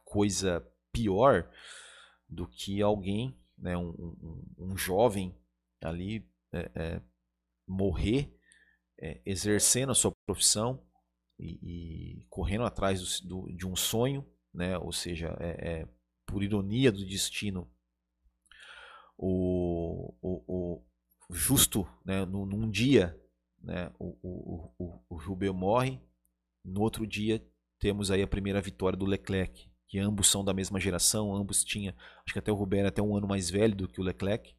coisa 0.05 0.67
pior 0.93 1.51
do 2.29 2.47
que 2.47 2.81
alguém, 2.81 3.39
né, 3.59 3.77
um, 3.77 3.91
um, 3.91 4.55
um 4.59 4.77
jovem 4.77 5.37
ali 5.83 6.27
é, 6.53 6.71
é, 6.75 7.03
morrer 7.67 8.35
é, 8.99 9.21
exercendo 9.27 9.93
a 9.93 9.95
sua 9.95 10.13
profissão 10.27 10.83
e, 11.39 12.21
e 12.21 12.27
correndo 12.31 12.65
atrás 12.65 13.21
do, 13.21 13.29
do, 13.29 13.53
de 13.53 13.67
um 13.67 13.77
sonho, 13.77 14.27
né? 14.53 14.79
Ou 14.79 14.93
seja, 14.93 15.37
é, 15.39 15.81
é 15.81 15.89
por 16.27 16.43
ironia 16.43 16.91
do 16.91 17.07
destino, 17.07 17.71
o, 19.17 20.13
o, 20.21 20.83
justo 21.31 21.89
né, 22.05 22.25
num, 22.27 22.45
num 22.45 22.71
dia 22.71 23.19
né, 23.63 23.91
o, 23.99 24.17
o, 24.23 24.75
o, 24.79 25.01
o 25.09 25.17
Rubel 25.17 25.55
morre, 25.55 26.01
no 26.65 26.83
outro 26.83 27.07
dia 27.07 27.45
temos 27.79 28.11
aí 28.11 28.23
a 28.23 28.27
primeira 28.27 28.61
vitória 28.61 28.97
do 28.97 29.05
Leclerc, 29.05 29.71
que 29.89 29.99
ambos 29.99 30.29
são 30.29 30.45
da 30.45 30.55
mesma 30.55 30.81
geração, 30.81 31.35
ambos 31.35 31.65
tinham, 31.65 31.95
acho 32.25 32.33
que 32.33 32.39
até 32.39 32.51
o 32.51 32.55
Rubel 32.55 32.81
era 32.81 32.89
até 32.89 33.03
um 33.03 33.17
ano 33.17 33.27
mais 33.27 33.51
velho 33.51 33.75
do 33.75 33.89
que 33.89 34.01
o 34.01 34.05
Leclerc, 34.05 34.55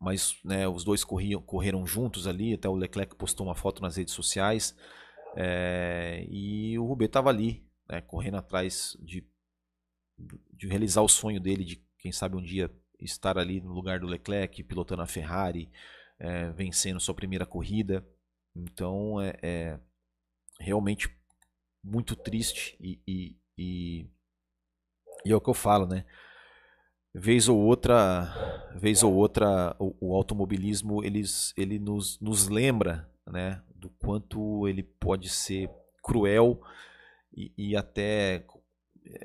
mas 0.00 0.38
né, 0.44 0.66
os 0.66 0.84
dois 0.84 1.04
corriam, 1.04 1.40
correram 1.40 1.86
juntos 1.86 2.26
ali, 2.26 2.54
até 2.54 2.68
o 2.68 2.74
Leclerc 2.74 3.14
postou 3.16 3.46
uma 3.46 3.54
foto 3.54 3.80
nas 3.80 3.96
redes 3.96 4.14
sociais, 4.14 4.76
é, 5.36 6.26
e 6.28 6.78
o 6.78 6.84
Rubel 6.84 7.06
estava 7.06 7.30
ali, 7.30 7.64
né, 7.88 8.00
correndo 8.00 8.36
atrás 8.36 8.96
de, 9.00 9.26
de 10.52 10.66
realizar 10.66 11.02
o 11.02 11.08
sonho 11.08 11.40
dele 11.40 11.64
de, 11.64 11.84
quem 11.98 12.12
sabe, 12.12 12.36
um 12.36 12.42
dia 12.42 12.70
estar 12.98 13.38
ali 13.38 13.60
no 13.60 13.72
lugar 13.72 14.00
do 14.00 14.06
Leclerc, 14.06 14.62
pilotando 14.62 15.02
a 15.02 15.06
Ferrari, 15.06 15.70
é, 16.18 16.50
vencendo 16.50 17.00
sua 17.00 17.14
primeira 17.14 17.44
corrida. 17.44 18.06
Então 18.54 19.20
é, 19.20 19.34
é 19.42 19.80
realmente 20.60 21.08
muito 21.82 22.14
triste 22.14 22.76
e, 22.80 23.00
e, 23.06 23.36
e, 23.58 24.06
e, 25.24 25.32
é 25.32 25.34
o 25.34 25.40
que 25.40 25.50
eu 25.50 25.54
falo, 25.54 25.86
né? 25.86 26.04
Vez 27.14 27.48
ou 27.48 27.58
outra, 27.58 28.72
vez 28.74 29.02
ou 29.02 29.12
outra, 29.12 29.76
o, 29.78 29.94
o 30.00 30.16
automobilismo 30.16 31.04
eles, 31.04 31.52
ele 31.56 31.78
nos, 31.78 32.18
nos 32.20 32.48
lembra, 32.48 33.10
né, 33.26 33.62
do 33.74 33.90
quanto 33.90 34.66
ele 34.66 34.82
pode 34.82 35.28
ser 35.28 35.70
cruel 36.02 36.62
e, 37.36 37.52
e 37.56 37.76
até 37.76 38.46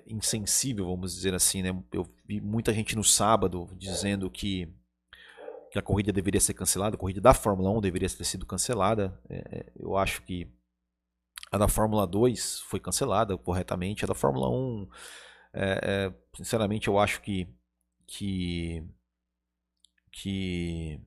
insensível, 0.05 0.85
vamos 0.85 1.13
dizer 1.15 1.33
assim, 1.33 1.61
né? 1.61 1.83
Eu 1.91 2.07
vi 2.25 2.41
muita 2.41 2.73
gente 2.73 2.95
no 2.95 3.03
sábado 3.03 3.69
dizendo 3.77 4.29
que, 4.29 4.73
que 5.71 5.79
a 5.79 5.81
corrida 5.81 6.11
deveria 6.11 6.41
ser 6.41 6.53
cancelada, 6.53 6.95
a 6.95 6.99
corrida 6.99 7.21
da 7.21 7.33
Fórmula 7.33 7.69
1 7.71 7.81
deveria 7.81 8.09
ter 8.09 8.23
sido 8.23 8.45
cancelada. 8.45 9.19
É, 9.29 9.37
é 9.37 9.73
eu 9.75 9.95
acho 9.97 10.21
que 10.23 10.51
a 11.51 11.57
da 11.57 11.67
Fórmula 11.67 12.05
2 12.05 12.61
foi 12.61 12.79
cancelada 12.79 13.37
corretamente, 13.37 14.03
a 14.03 14.07
da 14.07 14.13
Fórmula 14.13 14.49
1, 14.49 14.89
é, 15.53 15.79
é, 15.83 16.13
sinceramente, 16.35 16.87
eu 16.87 16.99
acho 16.99 17.21
que 17.21 17.47
que 18.05 18.83
que 20.11 20.99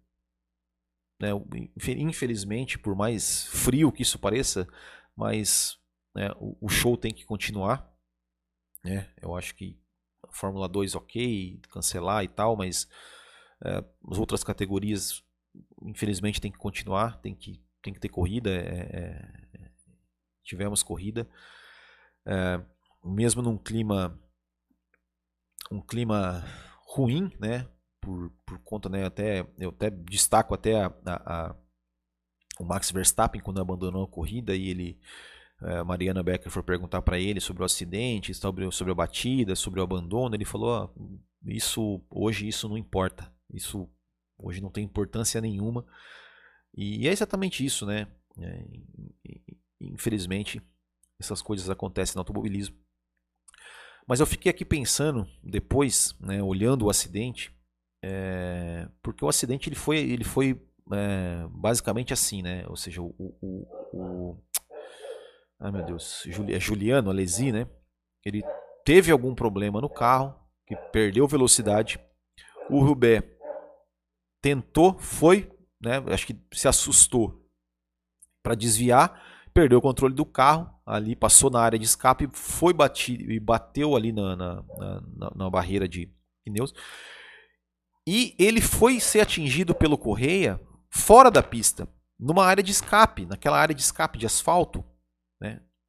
né, 1.21 1.29
infelizmente, 1.77 2.79
por 2.79 2.95
mais 2.95 3.47
frio 3.47 3.93
que 3.93 4.03
isso 4.03 4.19
pareça, 4.19 4.67
mas 5.15 5.79
né, 6.15 6.31
o, 6.37 6.57
o 6.61 6.69
show 6.69 6.97
tem 6.97 7.13
que 7.13 7.25
continuar 7.25 7.90
né? 8.83 9.09
Eu 9.21 9.37
acho 9.37 9.55
que 9.55 9.79
a 10.23 10.33
Fórmula 10.33 10.69
2 10.69 10.95
ok, 10.95 11.61
cancelar 11.71 12.25
e 12.25 12.29
tal, 12.29 12.57
mas 12.57 12.89
é, 13.65 13.85
as 14.11 14.19
outras 14.19 14.45
categorias 14.45 15.23
infelizmente 15.83 16.41
tem 16.41 16.51
que 16.51 16.59
continuar, 16.59 17.21
tem 17.21 17.35
que, 17.35 17.63
tem 17.83 17.93
que 17.93 18.01
ter 18.01 18.09
corrida, 18.09 18.51
é, 18.51 19.41
é, 19.55 19.71
tivemos 20.45 20.83
corrida, 20.83 21.29
mesmo 23.05 23.43
num 23.43 23.57
clima 23.57 24.21
um 25.71 25.81
clima 25.81 26.45
ruim, 26.87 27.31
né? 27.39 27.69
Por, 28.01 28.33
por 28.45 28.59
conta, 28.61 28.89
né? 28.89 29.05
Até 29.05 29.47
eu 29.59 29.71
até 29.71 29.91
destaco 29.91 30.55
até 30.55 30.83
a, 30.83 30.87
a, 31.07 31.49
a 31.49 31.57
o 32.59 32.65
Max 32.65 32.91
Verstappen 32.91 33.41
quando 33.41 33.61
abandonou 33.61 34.05
a 34.05 34.09
corrida 34.09 34.55
e 34.55 34.69
ele 34.69 35.01
a 35.61 35.85
Mariana 35.85 36.23
Becker 36.23 36.51
foi 36.51 36.63
perguntar 36.63 37.03
para 37.03 37.19
ele 37.19 37.41
sobre 37.41 37.63
o 37.63 37.67
acidente, 37.67 38.35
sobre, 38.35 38.71
sobre 38.71 38.93
a 38.93 38.95
batida, 38.95 39.55
sobre 39.55 39.81
o 39.81 39.83
abandono, 39.83 40.35
ele 40.35 40.45
falou: 40.45 40.93
oh, 40.97 41.19
isso 41.45 42.03
hoje 42.11 42.49
isso 42.49 42.69
não 42.69 42.79
importa, 42.79 43.33
isso 43.53 43.89
hoje 44.39 44.61
não 44.61 44.71
tem 44.71 44.85
importância 44.85 45.41
nenhuma. 45.41 45.85
E 46.75 47.07
é 47.09 47.13
exatamente 47.13 47.65
isso, 47.65 47.85
né? 47.87 48.07
É, 48.39 48.65
infelizmente, 49.81 50.63
essas 51.19 51.43
coisas 51.43 51.69
acontecem 51.69 52.15
no 52.15 52.21
automobilismo. 52.21 52.77
Mas 54.09 54.21
eu 54.21 54.27
fiquei 54.27 54.51
aqui 54.51 54.65
pensando, 54.65 55.27
depois, 55.43 56.15
né, 56.21 56.43
olhando 56.43 56.87
o 56.87 56.91
acidente, 56.91 57.53
É, 58.03 58.89
porque 59.03 59.23
o 59.23 59.29
acidente 59.29 59.69
ele 59.69 59.77
foi, 59.77 59.99
ele 59.99 60.25
foi 60.25 60.59
é, 60.91 61.47
basicamente 61.51 62.15
assim, 62.15 62.41
né? 62.43 62.65
Ou 62.67 62.75
seja, 62.75 63.03
o, 63.03 63.15
o, 63.19 63.67
o 63.93 64.43
ai 65.61 65.71
meu 65.71 65.85
Deus, 65.85 66.27
é 66.49 66.59
Juliano 66.59 67.11
Alesi, 67.11 67.53
né? 67.53 67.69
Ele 68.25 68.43
teve 68.85 69.11
algum 69.13 69.35
problema 69.35 69.81
no 69.81 69.89
carro, 69.89 70.35
que 70.67 70.75
perdeu 70.75 71.27
velocidade. 71.29 72.01
O 72.69 72.81
Rubé 72.81 73.37
tentou, 74.43 74.99
foi, 74.99 75.51
né? 75.81 76.03
Acho 76.09 76.27
que 76.27 76.37
se 76.53 76.67
assustou 76.67 77.47
para 78.43 78.55
desviar, 78.55 79.23
perdeu 79.53 79.79
o 79.79 79.83
controle 79.83 80.15
do 80.15 80.25
carro, 80.25 80.73
ali 80.87 81.15
passou 81.15 81.51
na 81.51 81.61
área 81.61 81.79
de 81.79 81.85
escape, 81.85 82.29
foi 82.33 82.73
batido 82.73 83.31
e 83.31 83.39
bateu 83.39 83.95
ali 83.95 84.13
na, 84.13 84.35
na, 84.35 84.65
na, 85.17 85.33
na 85.35 85.51
barreira 85.51 85.89
de 85.89 86.11
pneus. 86.45 86.73
E 88.07 88.35
ele 88.39 88.61
foi 88.61 88.99
ser 88.99 89.21
atingido 89.21 89.75
pelo 89.75 89.99
Correia 89.99 90.61
fora 90.89 91.31
da 91.31 91.43
pista, 91.43 91.89
numa 92.19 92.45
área 92.45 92.63
de 92.63 92.73
escape, 92.73 93.27
naquela 93.27 93.59
área 93.59 93.75
de 93.75 93.83
escape 93.83 94.19
de 94.19 94.27
asfalto? 94.27 94.85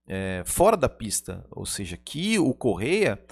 É, 0.07 0.43
fora 0.45 0.75
da 0.75 0.89
pista, 0.89 1.45
ou 1.51 1.65
seja, 1.65 1.95
que 1.95 2.37
o 2.39 2.53
Correia 2.53 3.23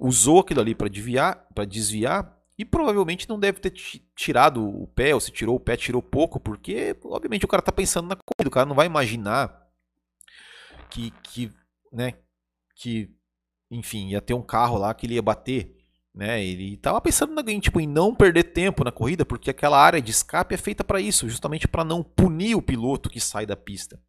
usou 0.00 0.40
aquilo 0.40 0.60
ali 0.60 0.74
para 0.74 0.88
desviar, 0.88 2.36
e 2.58 2.64
provavelmente 2.64 3.28
não 3.28 3.38
deve 3.38 3.60
ter 3.60 3.70
tirado 4.16 4.66
o 4.66 4.86
pé, 4.88 5.14
ou 5.14 5.20
se 5.20 5.30
tirou 5.30 5.56
o 5.56 5.60
pé, 5.60 5.76
tirou 5.76 6.02
pouco, 6.02 6.40
porque 6.40 6.96
obviamente 7.04 7.44
o 7.44 7.48
cara 7.48 7.60
está 7.60 7.70
pensando 7.70 8.08
na 8.08 8.16
corrida, 8.16 8.48
o 8.48 8.52
cara 8.52 8.66
não 8.66 8.74
vai 8.74 8.86
imaginar 8.86 9.68
que, 10.90 11.12
que, 11.22 11.52
né, 11.92 12.14
que, 12.74 13.14
enfim, 13.70 14.08
ia 14.08 14.20
ter 14.20 14.34
um 14.34 14.42
carro 14.42 14.76
lá 14.76 14.92
que 14.92 15.06
ele 15.06 15.14
ia 15.14 15.22
bater 15.22 15.78
né? 16.18 16.44
Ele 16.44 16.74
estava 16.74 17.00
pensando 17.00 17.32
na, 17.32 17.42
em, 17.46 17.60
tipo, 17.60 17.80
em 17.80 17.86
não 17.86 18.12
perder 18.12 18.42
tempo 18.42 18.82
na 18.82 18.90
corrida, 18.90 19.24
porque 19.24 19.50
aquela 19.50 19.80
área 19.80 20.02
de 20.02 20.10
escape 20.10 20.52
é 20.52 20.58
feita 20.58 20.82
para 20.82 21.00
isso, 21.00 21.28
justamente 21.28 21.68
para 21.68 21.84
não 21.84 22.02
punir 22.02 22.56
o 22.56 22.62
piloto 22.62 23.08
que 23.08 23.20
sai 23.20 23.46
da 23.46 23.56
pista. 23.56 24.00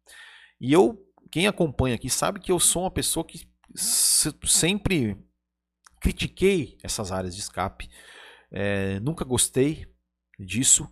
E 0.60 0.72
eu, 0.72 0.98
quem 1.30 1.46
acompanha 1.46 1.94
aqui, 1.94 2.10
sabe 2.10 2.40
que 2.40 2.50
eu 2.50 2.58
sou 2.58 2.82
uma 2.82 2.90
pessoa 2.90 3.24
que 3.24 3.48
sempre 4.46 5.16
critiquei 6.00 6.78
essas 6.82 7.12
áreas 7.12 7.34
de 7.34 7.40
escape, 7.40 7.88
é, 8.50 8.98
nunca 9.00 9.24
gostei 9.24 9.86
disso 10.38 10.90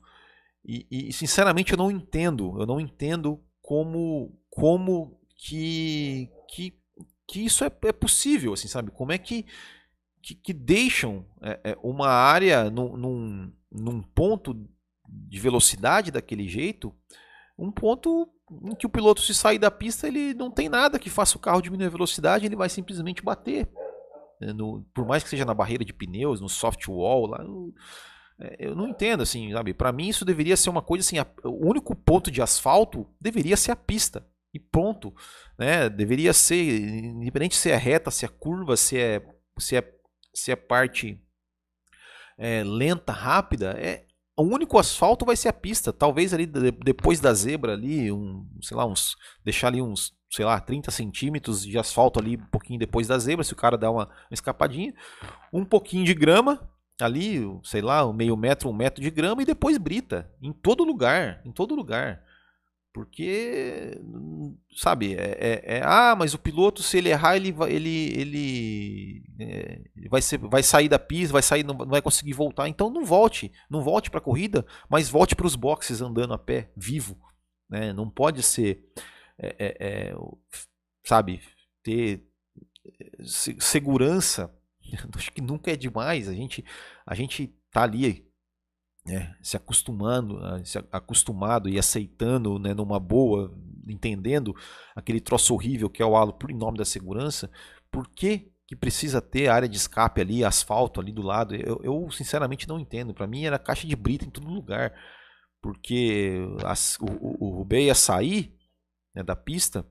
e, 0.65 0.87
e, 0.91 1.13
sinceramente 1.13 1.73
eu 1.73 1.79
não 1.79 1.91
entendo, 1.91 2.61
eu 2.61 2.67
não 2.67 2.79
entendo 2.79 3.43
como 3.63 4.39
como 4.51 5.19
que 5.35 6.31
que, 6.49 6.79
que 7.27 7.45
isso 7.45 7.65
é, 7.65 7.71
é 7.85 7.93
possível, 7.93 8.53
assim, 8.53 8.69
sabe? 8.69 8.91
Como 8.91 9.11
é 9.11 9.19
que 9.19 9.47
que, 10.23 10.35
que 10.35 10.53
deixam 10.53 11.25
é, 11.41 11.71
é, 11.71 11.79
uma 11.83 12.09
área 12.09 12.69
num, 12.69 12.97
num, 12.97 13.53
num 13.73 14.03
ponto 14.03 14.69
de 15.09 15.41
velocidade 15.41 16.11
daquele 16.11 16.47
jeito, 16.47 16.95
um 17.59 17.71
ponto 17.73 18.29
em 18.65 18.75
que 18.75 18.87
o 18.87 18.91
piloto 18.91 19.21
se 19.21 19.35
sair 19.35 19.59
da 19.59 19.71
pista 19.71 20.07
ele 20.07 20.33
não 20.33 20.51
tem 20.51 20.69
nada 20.69 20.99
que 20.99 21.11
faça 21.11 21.37
o 21.37 21.41
carro 21.41 21.61
diminuir 21.61 21.87
a 21.87 21.91
velocidade, 21.91 22.47
ele 22.47 22.57
vai 22.57 22.69
simplesmente 22.69 23.23
bater. 23.23 23.69
Né, 24.41 24.53
no, 24.53 24.87
por 24.95 25.05
mais 25.05 25.23
que 25.23 25.29
seja 25.29 25.45
na 25.45 25.53
barreira 25.53 25.85
de 25.85 25.93
pneus, 25.93 26.41
no 26.41 26.49
soft 26.49 26.87
wall, 26.89 27.27
lá, 27.27 27.43
eu, 27.43 27.75
é, 28.41 28.57
eu 28.69 28.77
não 28.77 28.89
entendo 28.89 29.23
assim, 29.23 29.53
sabe? 29.53 29.75
Para 29.75 29.93
mim 29.93 30.09
isso 30.09 30.25
deveria 30.25 30.57
ser 30.57 30.71
uma 30.71 30.83
coisa 30.83 31.05
assim, 31.05 31.19
a, 31.19 31.27
o 31.45 31.69
único 31.69 31.95
ponto 31.95 32.31
de 32.31 32.41
asfalto 32.41 33.07
deveria 33.21 33.57
ser 33.57 33.73
a 33.73 33.77
pista 33.77 34.27
e 34.55 34.61
ponto, 34.61 35.13
né? 35.59 35.89
Deveria 35.89 36.33
ser 36.33 36.81
independente 36.81 37.57
se 37.57 37.71
é 37.71 37.77
reta, 37.77 38.11
se 38.11 38.25
é 38.25 38.29
curva, 38.29 38.77
se 38.77 38.97
é 38.97 39.23
se 39.59 39.77
é 39.77 39.99
se 40.33 40.53
é 40.53 40.57
parte 40.57 41.21
é, 42.39 42.63
lenta, 42.63 43.13
rápida, 43.13 43.73
é 43.77 44.07
o 44.39 44.43
único 44.43 44.79
asfalto 44.79 45.27
vai 45.27 45.37
ser 45.37 45.49
a 45.49 45.53
pista. 45.53 45.93
Talvez 45.93 46.33
ali 46.33 46.47
de, 46.47 46.71
depois 46.71 47.19
da 47.19 47.35
zebra 47.35 47.73
ali, 47.73 48.13
um, 48.13 48.47
sei 48.63 48.77
lá, 48.77 48.87
uns 48.87 49.17
deixar 49.45 49.67
ali 49.67 49.83
uns, 49.83 50.13
sei 50.31 50.45
lá, 50.45 50.61
30 50.61 50.93
centímetros 50.93 51.63
de 51.63 51.77
asfalto 51.77 52.21
ali 52.21 52.37
um 52.37 52.47
pouquinho 52.47 52.79
depois 52.79 53.09
da 53.09 53.19
zebra, 53.19 53.45
se 53.45 53.53
o 53.53 53.57
cara 53.57 53.77
dá 53.77 53.91
uma, 53.91 54.05
uma 54.05 54.15
escapadinha, 54.31 54.95
um 55.53 55.65
pouquinho 55.65 56.05
de 56.05 56.15
grama 56.15 56.71
ali, 57.01 57.41
sei 57.65 57.83
lá, 57.83 58.07
um 58.07 58.13
meio 58.13 58.37
metro, 58.37 58.69
um 58.69 58.73
metro 58.73 59.03
de 59.03 59.11
grama 59.11 59.43
e 59.43 59.47
depois 59.47 59.77
brita 59.77 60.31
em 60.41 60.53
todo 60.53 60.85
lugar, 60.85 61.43
em 61.45 61.51
todo 61.51 61.75
lugar. 61.75 62.23
Porque, 62.93 64.01
sabe, 64.79 65.17
é, 65.17 65.37
é, 65.41 65.79
é, 65.79 65.83
ah, 65.85 66.15
mas 66.17 66.35
o 66.35 66.39
piloto, 66.39 66.85
se 66.85 66.99
ele 66.99 67.09
errar, 67.09 67.35
ele, 67.35 67.51
vai, 67.51 67.73
ele, 67.73 68.13
ele, 68.17 69.25
é, 69.41 69.81
vai, 70.09 70.23
ser, 70.23 70.39
vai 70.39 70.63
sair 70.63 70.89
da 70.89 71.01
pista, 71.01 71.33
vai 71.33 71.43
sair, 71.43 71.65
não, 71.65 71.75
não 71.75 71.89
vai 71.89 72.01
conseguir 72.01 72.33
voltar. 72.33 72.69
Então 72.69 72.89
não 72.89 73.05
volte, 73.05 73.51
não 73.69 73.83
volte 73.83 74.09
para 74.09 74.19
a 74.19 74.23
corrida, 74.23 74.65
mas 74.89 75.09
volte 75.09 75.35
para 75.35 75.49
os 75.49 75.57
boxes 75.57 76.01
andando 76.01 76.33
a 76.33 76.39
pé, 76.39 76.71
vivo. 76.77 77.19
Né? 77.69 77.93
Não 77.93 78.09
pode 78.09 78.41
ser, 78.41 78.85
é, 79.37 79.57
é, 79.59 79.77
é, 79.81 80.15
sabe, 81.05 81.41
ter 81.83 82.25
segurança. 83.59 84.55
Acho 85.17 85.33
que 85.33 85.41
nunca 85.41 85.73
é 85.73 85.77
demais. 85.77 86.29
A 86.29 86.33
gente, 86.33 86.65
a 87.05 87.17
gente 87.17 87.53
tá 87.73 87.83
ali 87.83 88.28
né, 89.09 89.35
se 89.43 89.57
acostumando, 89.57 90.39
se 90.65 90.79
acostumado 90.93 91.69
e 91.69 91.79
aceitando 91.79 92.59
né, 92.59 92.75
numa 92.75 93.01
boa, 93.01 93.53
entendendo 93.89 94.55
aquele 94.95 95.21
troço 95.21 95.55
horrível 95.55 95.89
que 95.89 96.03
é 96.03 96.07
o 96.07 96.15
halo 96.15 96.35
por 96.35 96.53
nome 96.53 96.77
da 96.77 96.85
segurança, 96.85 97.51
por 97.91 98.07
que, 98.09 98.53
que 98.67 98.77
precisa 98.77 99.21
ter 99.21 99.49
área 99.49 99.69
de 99.69 99.79
escape 99.79 100.21
ali, 100.21 100.45
asfalto 100.45 101.01
ali 101.01 101.11
do 101.11 101.23
lado? 101.23 101.55
Eu, 101.55 101.81
eu 101.83 102.11
sinceramente 102.11 102.69
não 102.69 102.79
entendo. 102.79 103.15
Para 103.15 103.27
mim 103.27 103.45
era 103.45 103.59
caixa 103.59 103.87
de 103.87 103.97
brita 103.97 104.27
em 104.27 104.31
todo 104.31 104.47
lugar, 104.47 104.93
porque 105.63 106.41
as, 106.65 106.99
o, 107.01 107.07
o, 107.47 107.57
Rubê 107.57 107.87
ia 107.87 107.95
sair 107.95 108.55
né, 109.15 109.23
da 109.23 109.35
pista, 109.35 109.87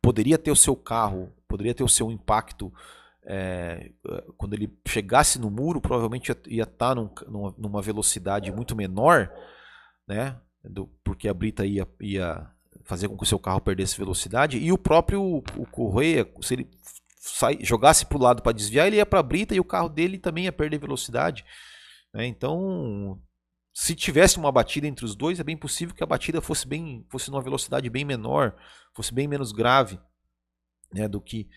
poderia 0.00 0.38
ter 0.38 0.50
o 0.50 0.56
seu 0.56 0.74
carro, 0.74 1.30
poderia 1.46 1.74
ter 1.74 1.84
o 1.84 1.88
seu 1.88 2.10
impacto 2.10 2.72
é, 3.24 3.92
quando 4.36 4.54
ele 4.54 4.72
chegasse 4.86 5.38
no 5.38 5.50
muro, 5.50 5.80
provavelmente 5.80 6.32
ia, 6.46 6.64
estar 6.64 6.94
tá 6.94 6.94
num, 6.94 7.10
numa 7.56 7.80
velocidade 7.80 8.50
muito 8.50 8.74
menor, 8.74 9.32
né? 10.06 10.38
Do, 10.64 10.86
porque 11.02 11.28
a 11.28 11.34
brita 11.34 11.66
ia, 11.66 11.88
ia 12.00 12.48
fazer 12.84 13.08
com 13.08 13.16
que 13.16 13.24
o 13.24 13.26
seu 13.26 13.38
carro 13.38 13.60
perdesse 13.60 13.98
velocidade 13.98 14.58
e 14.58 14.72
o 14.72 14.78
próprio 14.78 15.42
o 15.56 15.66
Correia, 15.66 16.28
se 16.40 16.54
ele 16.54 16.70
sai, 17.18 17.58
jogasse 17.60 18.06
para 18.06 18.18
o 18.18 18.20
lado 18.20 18.42
para 18.42 18.52
desviar, 18.52 18.86
ele 18.86 18.96
ia 18.96 19.06
para 19.06 19.20
a 19.20 19.24
brita 19.24 19.54
e 19.54 19.60
o 19.60 19.64
carro 19.64 19.88
dele 19.88 20.18
também 20.18 20.44
ia 20.44 20.52
perder 20.52 20.78
velocidade. 20.78 21.44
Né? 22.12 22.26
Então, 22.26 23.20
se 23.72 23.94
tivesse 23.94 24.38
uma 24.38 24.52
batida 24.52 24.86
entre 24.86 25.04
os 25.04 25.14
dois, 25.14 25.40
é 25.40 25.44
bem 25.44 25.56
possível 25.56 25.94
que 25.94 26.02
a 26.02 26.06
batida 26.06 26.40
fosse 26.40 26.66
bem, 26.66 27.06
fosse 27.08 27.30
numa 27.30 27.42
velocidade 27.42 27.88
bem 27.88 28.04
menor, 28.04 28.54
fosse 28.94 29.14
bem 29.14 29.26
menos 29.26 29.52
grave, 29.52 29.98
né, 30.92 31.08
do 31.08 31.20
que 31.20 31.48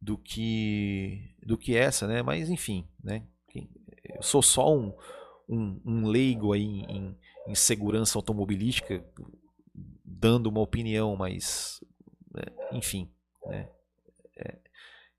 do 0.00 0.16
que 0.16 1.34
do 1.42 1.56
que 1.58 1.76
essa, 1.76 2.06
né? 2.06 2.22
Mas 2.22 2.48
enfim, 2.48 2.86
né? 3.02 3.24
Eu 4.14 4.22
sou 4.22 4.42
só 4.42 4.74
um, 4.74 4.92
um, 5.48 5.80
um 5.84 6.06
leigo 6.06 6.52
aí 6.52 6.62
em, 6.64 7.16
em, 7.46 7.54
segurança 7.54 8.18
automobilística, 8.18 9.04
dando 10.04 10.48
uma 10.48 10.60
opinião, 10.60 11.14
mas 11.16 11.82
né? 12.32 12.44
enfim, 12.72 13.10
né? 13.46 13.68
É, 14.36 14.58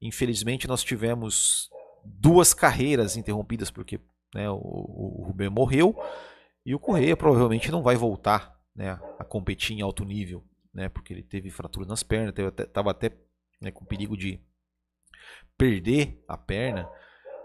infelizmente 0.01 0.67
nós 0.67 0.83
tivemos 0.83 1.69
duas 2.03 2.53
carreiras 2.53 3.17
interrompidas 3.17 3.69
porque 3.69 3.99
né, 4.33 4.49
o, 4.49 4.55
o 4.55 5.23
Rubem 5.27 5.49
morreu 5.49 5.95
e 6.65 6.73
o 6.73 6.79
Correia 6.79 7.17
provavelmente 7.17 7.71
não 7.71 7.83
vai 7.83 7.95
voltar 7.95 8.59
né, 8.75 8.91
a 9.17 9.23
competir 9.23 9.77
em 9.77 9.81
alto 9.81 10.05
nível, 10.05 10.43
né? 10.73 10.87
Porque 10.87 11.13
ele 11.13 11.23
teve 11.23 11.49
fratura 11.49 11.85
nas 11.85 12.03
pernas, 12.03 12.33
estava 12.57 12.91
até, 12.91 13.11
né, 13.59 13.71
com 13.71 13.83
perigo 13.85 14.15
de 14.15 14.39
perder 15.57 16.23
a 16.27 16.37
perna. 16.37 16.89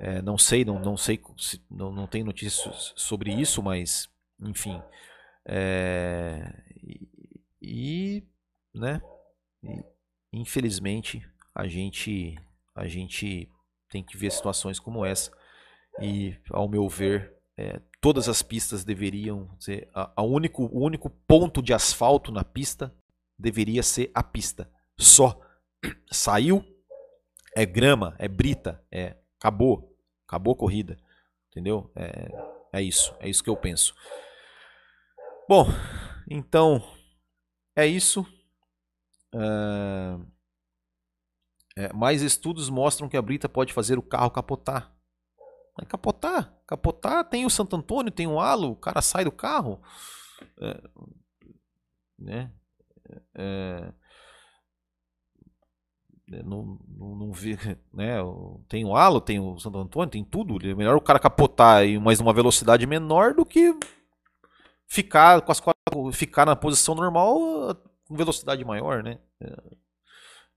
É, 0.01 0.21
não 0.23 0.37
sei, 0.37 0.65
não, 0.65 0.79
não 0.79 0.97
sei, 0.97 1.21
não, 1.71 1.93
não 1.93 2.07
tenho 2.07 2.25
notícias 2.25 2.93
sobre 2.97 3.33
isso, 3.33 3.63
mas 3.63 4.09
enfim. 4.41 4.81
É, 5.47 6.53
e, 7.61 8.27
né? 8.75 9.01
E, 9.63 9.85
infelizmente 10.33 11.23
a 11.55 11.67
gente 11.69 12.35
a 12.75 12.87
gente 12.89 13.49
tem 13.89 14.03
que 14.03 14.17
ver 14.17 14.33
situações 14.33 14.81
como 14.81 15.05
essa 15.05 15.31
e 16.01 16.37
ao 16.51 16.69
meu 16.69 16.89
ver 16.89 17.33
é, 17.57 17.81
todas 18.01 18.29
as 18.29 18.43
pistas 18.43 18.85
deveriam 18.85 19.49
ser 19.61 19.89
a, 19.95 20.13
a 20.17 20.23
único 20.23 20.65
o 20.65 20.85
único 20.85 21.09
ponto 21.09 21.63
de 21.63 21.73
asfalto 21.73 22.33
na 22.33 22.43
pista 22.43 22.95
deveria 23.39 23.83
ser 23.83 24.11
a 24.15 24.23
pista 24.23 24.69
só 24.99 25.41
saiu 26.11 26.65
é 27.57 27.65
grama, 27.65 28.15
é 28.19 28.29
brita, 28.29 28.85
é 28.91 29.17
acabou, 29.39 29.97
acabou 30.27 30.55
a 30.55 30.57
corrida, 30.57 30.97
entendeu? 31.51 31.91
É, 31.95 32.29
é 32.73 32.83
isso, 32.83 33.15
é 33.21 33.29
isso 33.29 33.43
que 33.43 33.51
eu 33.51 33.57
penso. 33.57 33.95
Bom, 35.49 35.67
então 36.29 36.83
é 37.77 37.87
isso. 37.87 38.23
Uh, 39.35 40.25
é, 41.77 41.93
mais 41.93 42.23
estudos 42.23 42.69
mostram 42.69 43.09
que 43.09 43.17
a 43.17 43.23
brita 43.23 43.49
pode 43.49 43.73
fazer 43.73 43.99
o 43.99 44.03
carro 44.03 44.31
capotar. 44.31 44.93
Vai 45.77 45.87
capotar. 45.87 46.55
Capotar, 46.67 47.29
tem 47.29 47.45
o 47.45 47.51
Santo 47.51 47.77
Antônio, 47.77 48.13
tem 48.13 48.27
o 48.27 48.41
halo, 48.41 48.71
o 48.71 48.77
cara 48.77 49.03
sai 49.03 49.25
do 49.25 49.33
carro. 49.33 49.83
É, 50.61 50.83
né? 52.19 52.53
É, 53.09 53.23
é 53.35 53.93
não, 56.27 56.79
não, 56.89 57.17
não 57.17 57.33
vi, 57.33 57.59
né? 57.93 58.17
Tem 58.69 58.85
o 58.85 58.97
halo, 58.97 59.21
tem 59.21 59.39
o 59.39 59.59
Santo 59.59 59.79
Antônio, 59.79 60.11
tem 60.11 60.25
tudo. 60.25 60.59
É 60.67 60.75
melhor 60.75 60.97
o 60.97 61.01
cara 61.01 61.19
capotar 61.19 61.85
em 61.85 61.99
mais 61.99 62.21
uma 62.21 62.33
velocidade 62.33 62.87
menor 62.87 63.35
do 63.35 63.45
que 63.45 63.75
ficar 64.87 65.43
com 65.43 65.53
as 65.53 65.63
ficar 66.13 66.47
na 66.47 66.57
posição 66.57 66.95
normal 66.95 67.39
com 68.07 68.17
velocidade 68.17 68.65
maior, 68.65 69.03
né? 69.03 69.19
É, 69.41 69.63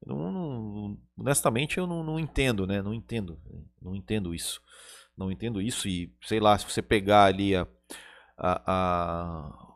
não, 0.05 0.31
não, 0.31 0.97
honestamente 1.17 1.77
eu 1.77 1.87
não, 1.87 2.03
não, 2.03 2.19
entendo, 2.19 2.67
né? 2.67 2.81
Não 2.81 2.93
entendo, 2.93 3.39
não 3.81 3.95
entendo 3.95 4.33
isso, 4.33 4.61
não 5.17 5.31
entendo 5.31 5.61
isso 5.61 5.87
e 5.87 6.13
sei 6.21 6.39
lá 6.39 6.57
se 6.57 6.65
você 6.65 6.81
pegar 6.81 7.25
ali 7.25 7.55
a, 7.55 7.67
a, 8.37 8.71
a 8.71 9.67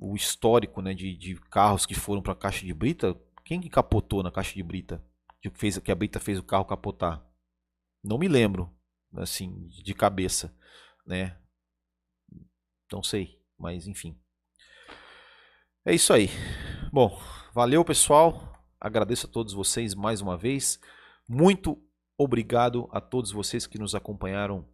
o 0.00 0.14
histórico, 0.14 0.80
né, 0.80 0.94
de, 0.94 1.16
de 1.16 1.34
carros 1.50 1.84
que 1.84 1.94
foram 1.94 2.22
para 2.22 2.32
a 2.32 2.36
caixa 2.36 2.64
de 2.64 2.72
brita, 2.72 3.16
quem 3.48 3.62
que 3.62 3.70
capotou 3.70 4.22
na 4.22 4.30
caixa 4.30 4.52
de 4.52 4.62
brita? 4.62 5.02
Que 5.40 5.48
fez 5.48 5.78
que 5.78 5.90
a 5.90 5.94
brita 5.94 6.20
fez 6.20 6.38
o 6.38 6.42
carro 6.42 6.66
capotar? 6.66 7.26
Não 8.04 8.18
me 8.18 8.28
lembro, 8.28 8.70
assim, 9.14 9.66
de 9.68 9.94
cabeça, 9.94 10.54
né? 11.06 11.34
Não 12.92 13.02
sei, 13.02 13.42
mas 13.58 13.86
enfim. 13.86 14.20
É 15.82 15.94
isso 15.94 16.12
aí. 16.12 16.28
Bom, 16.92 17.18
valeu 17.54 17.82
pessoal. 17.86 18.52
Agradeço 18.78 19.26
a 19.26 19.30
todos 19.30 19.54
vocês 19.54 19.94
mais 19.94 20.20
uma 20.20 20.36
vez. 20.36 20.78
Muito 21.26 21.82
obrigado 22.18 22.86
a 22.92 23.00
todos 23.00 23.32
vocês 23.32 23.66
que 23.66 23.78
nos 23.78 23.94
acompanharam 23.94 24.68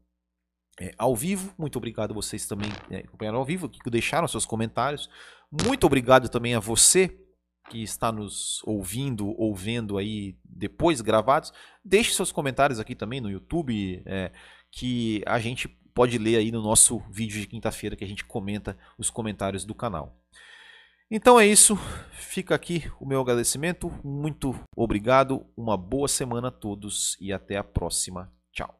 é, 0.80 0.92
ao 0.98 1.14
vivo. 1.14 1.54
Muito 1.56 1.76
obrigado 1.76 2.10
a 2.10 2.14
vocês 2.14 2.44
também 2.44 2.72
que 2.72 2.96
acompanharam 2.96 3.38
ao 3.38 3.44
vivo, 3.44 3.68
que 3.68 3.88
deixaram 3.88 4.26
seus 4.26 4.44
comentários. 4.44 5.08
Muito 5.48 5.86
obrigado 5.86 6.28
também 6.28 6.56
a 6.56 6.60
você 6.60 7.23
que 7.68 7.82
está 7.82 8.12
nos 8.12 8.62
ouvindo 8.64 9.28
ou 9.40 9.54
vendo 9.54 9.96
aí 9.96 10.36
depois 10.44 11.00
gravados. 11.00 11.52
Deixe 11.84 12.12
seus 12.12 12.30
comentários 12.30 12.78
aqui 12.78 12.94
também 12.94 13.20
no 13.20 13.30
YouTube, 13.30 14.02
é, 14.06 14.32
que 14.70 15.22
a 15.26 15.38
gente 15.38 15.68
pode 15.94 16.18
ler 16.18 16.36
aí 16.36 16.50
no 16.50 16.62
nosso 16.62 16.98
vídeo 17.10 17.40
de 17.40 17.46
quinta-feira 17.46 17.96
que 17.96 18.04
a 18.04 18.08
gente 18.08 18.24
comenta 18.24 18.76
os 18.98 19.10
comentários 19.10 19.64
do 19.64 19.74
canal. 19.74 20.18
Então 21.10 21.38
é 21.38 21.46
isso, 21.46 21.76
fica 22.12 22.54
aqui 22.54 22.90
o 22.98 23.06
meu 23.06 23.20
agradecimento, 23.20 23.92
muito 24.02 24.58
obrigado, 24.74 25.46
uma 25.56 25.76
boa 25.76 26.08
semana 26.08 26.48
a 26.48 26.50
todos 26.50 27.16
e 27.20 27.32
até 27.32 27.56
a 27.56 27.64
próxima. 27.64 28.32
Tchau. 28.52 28.78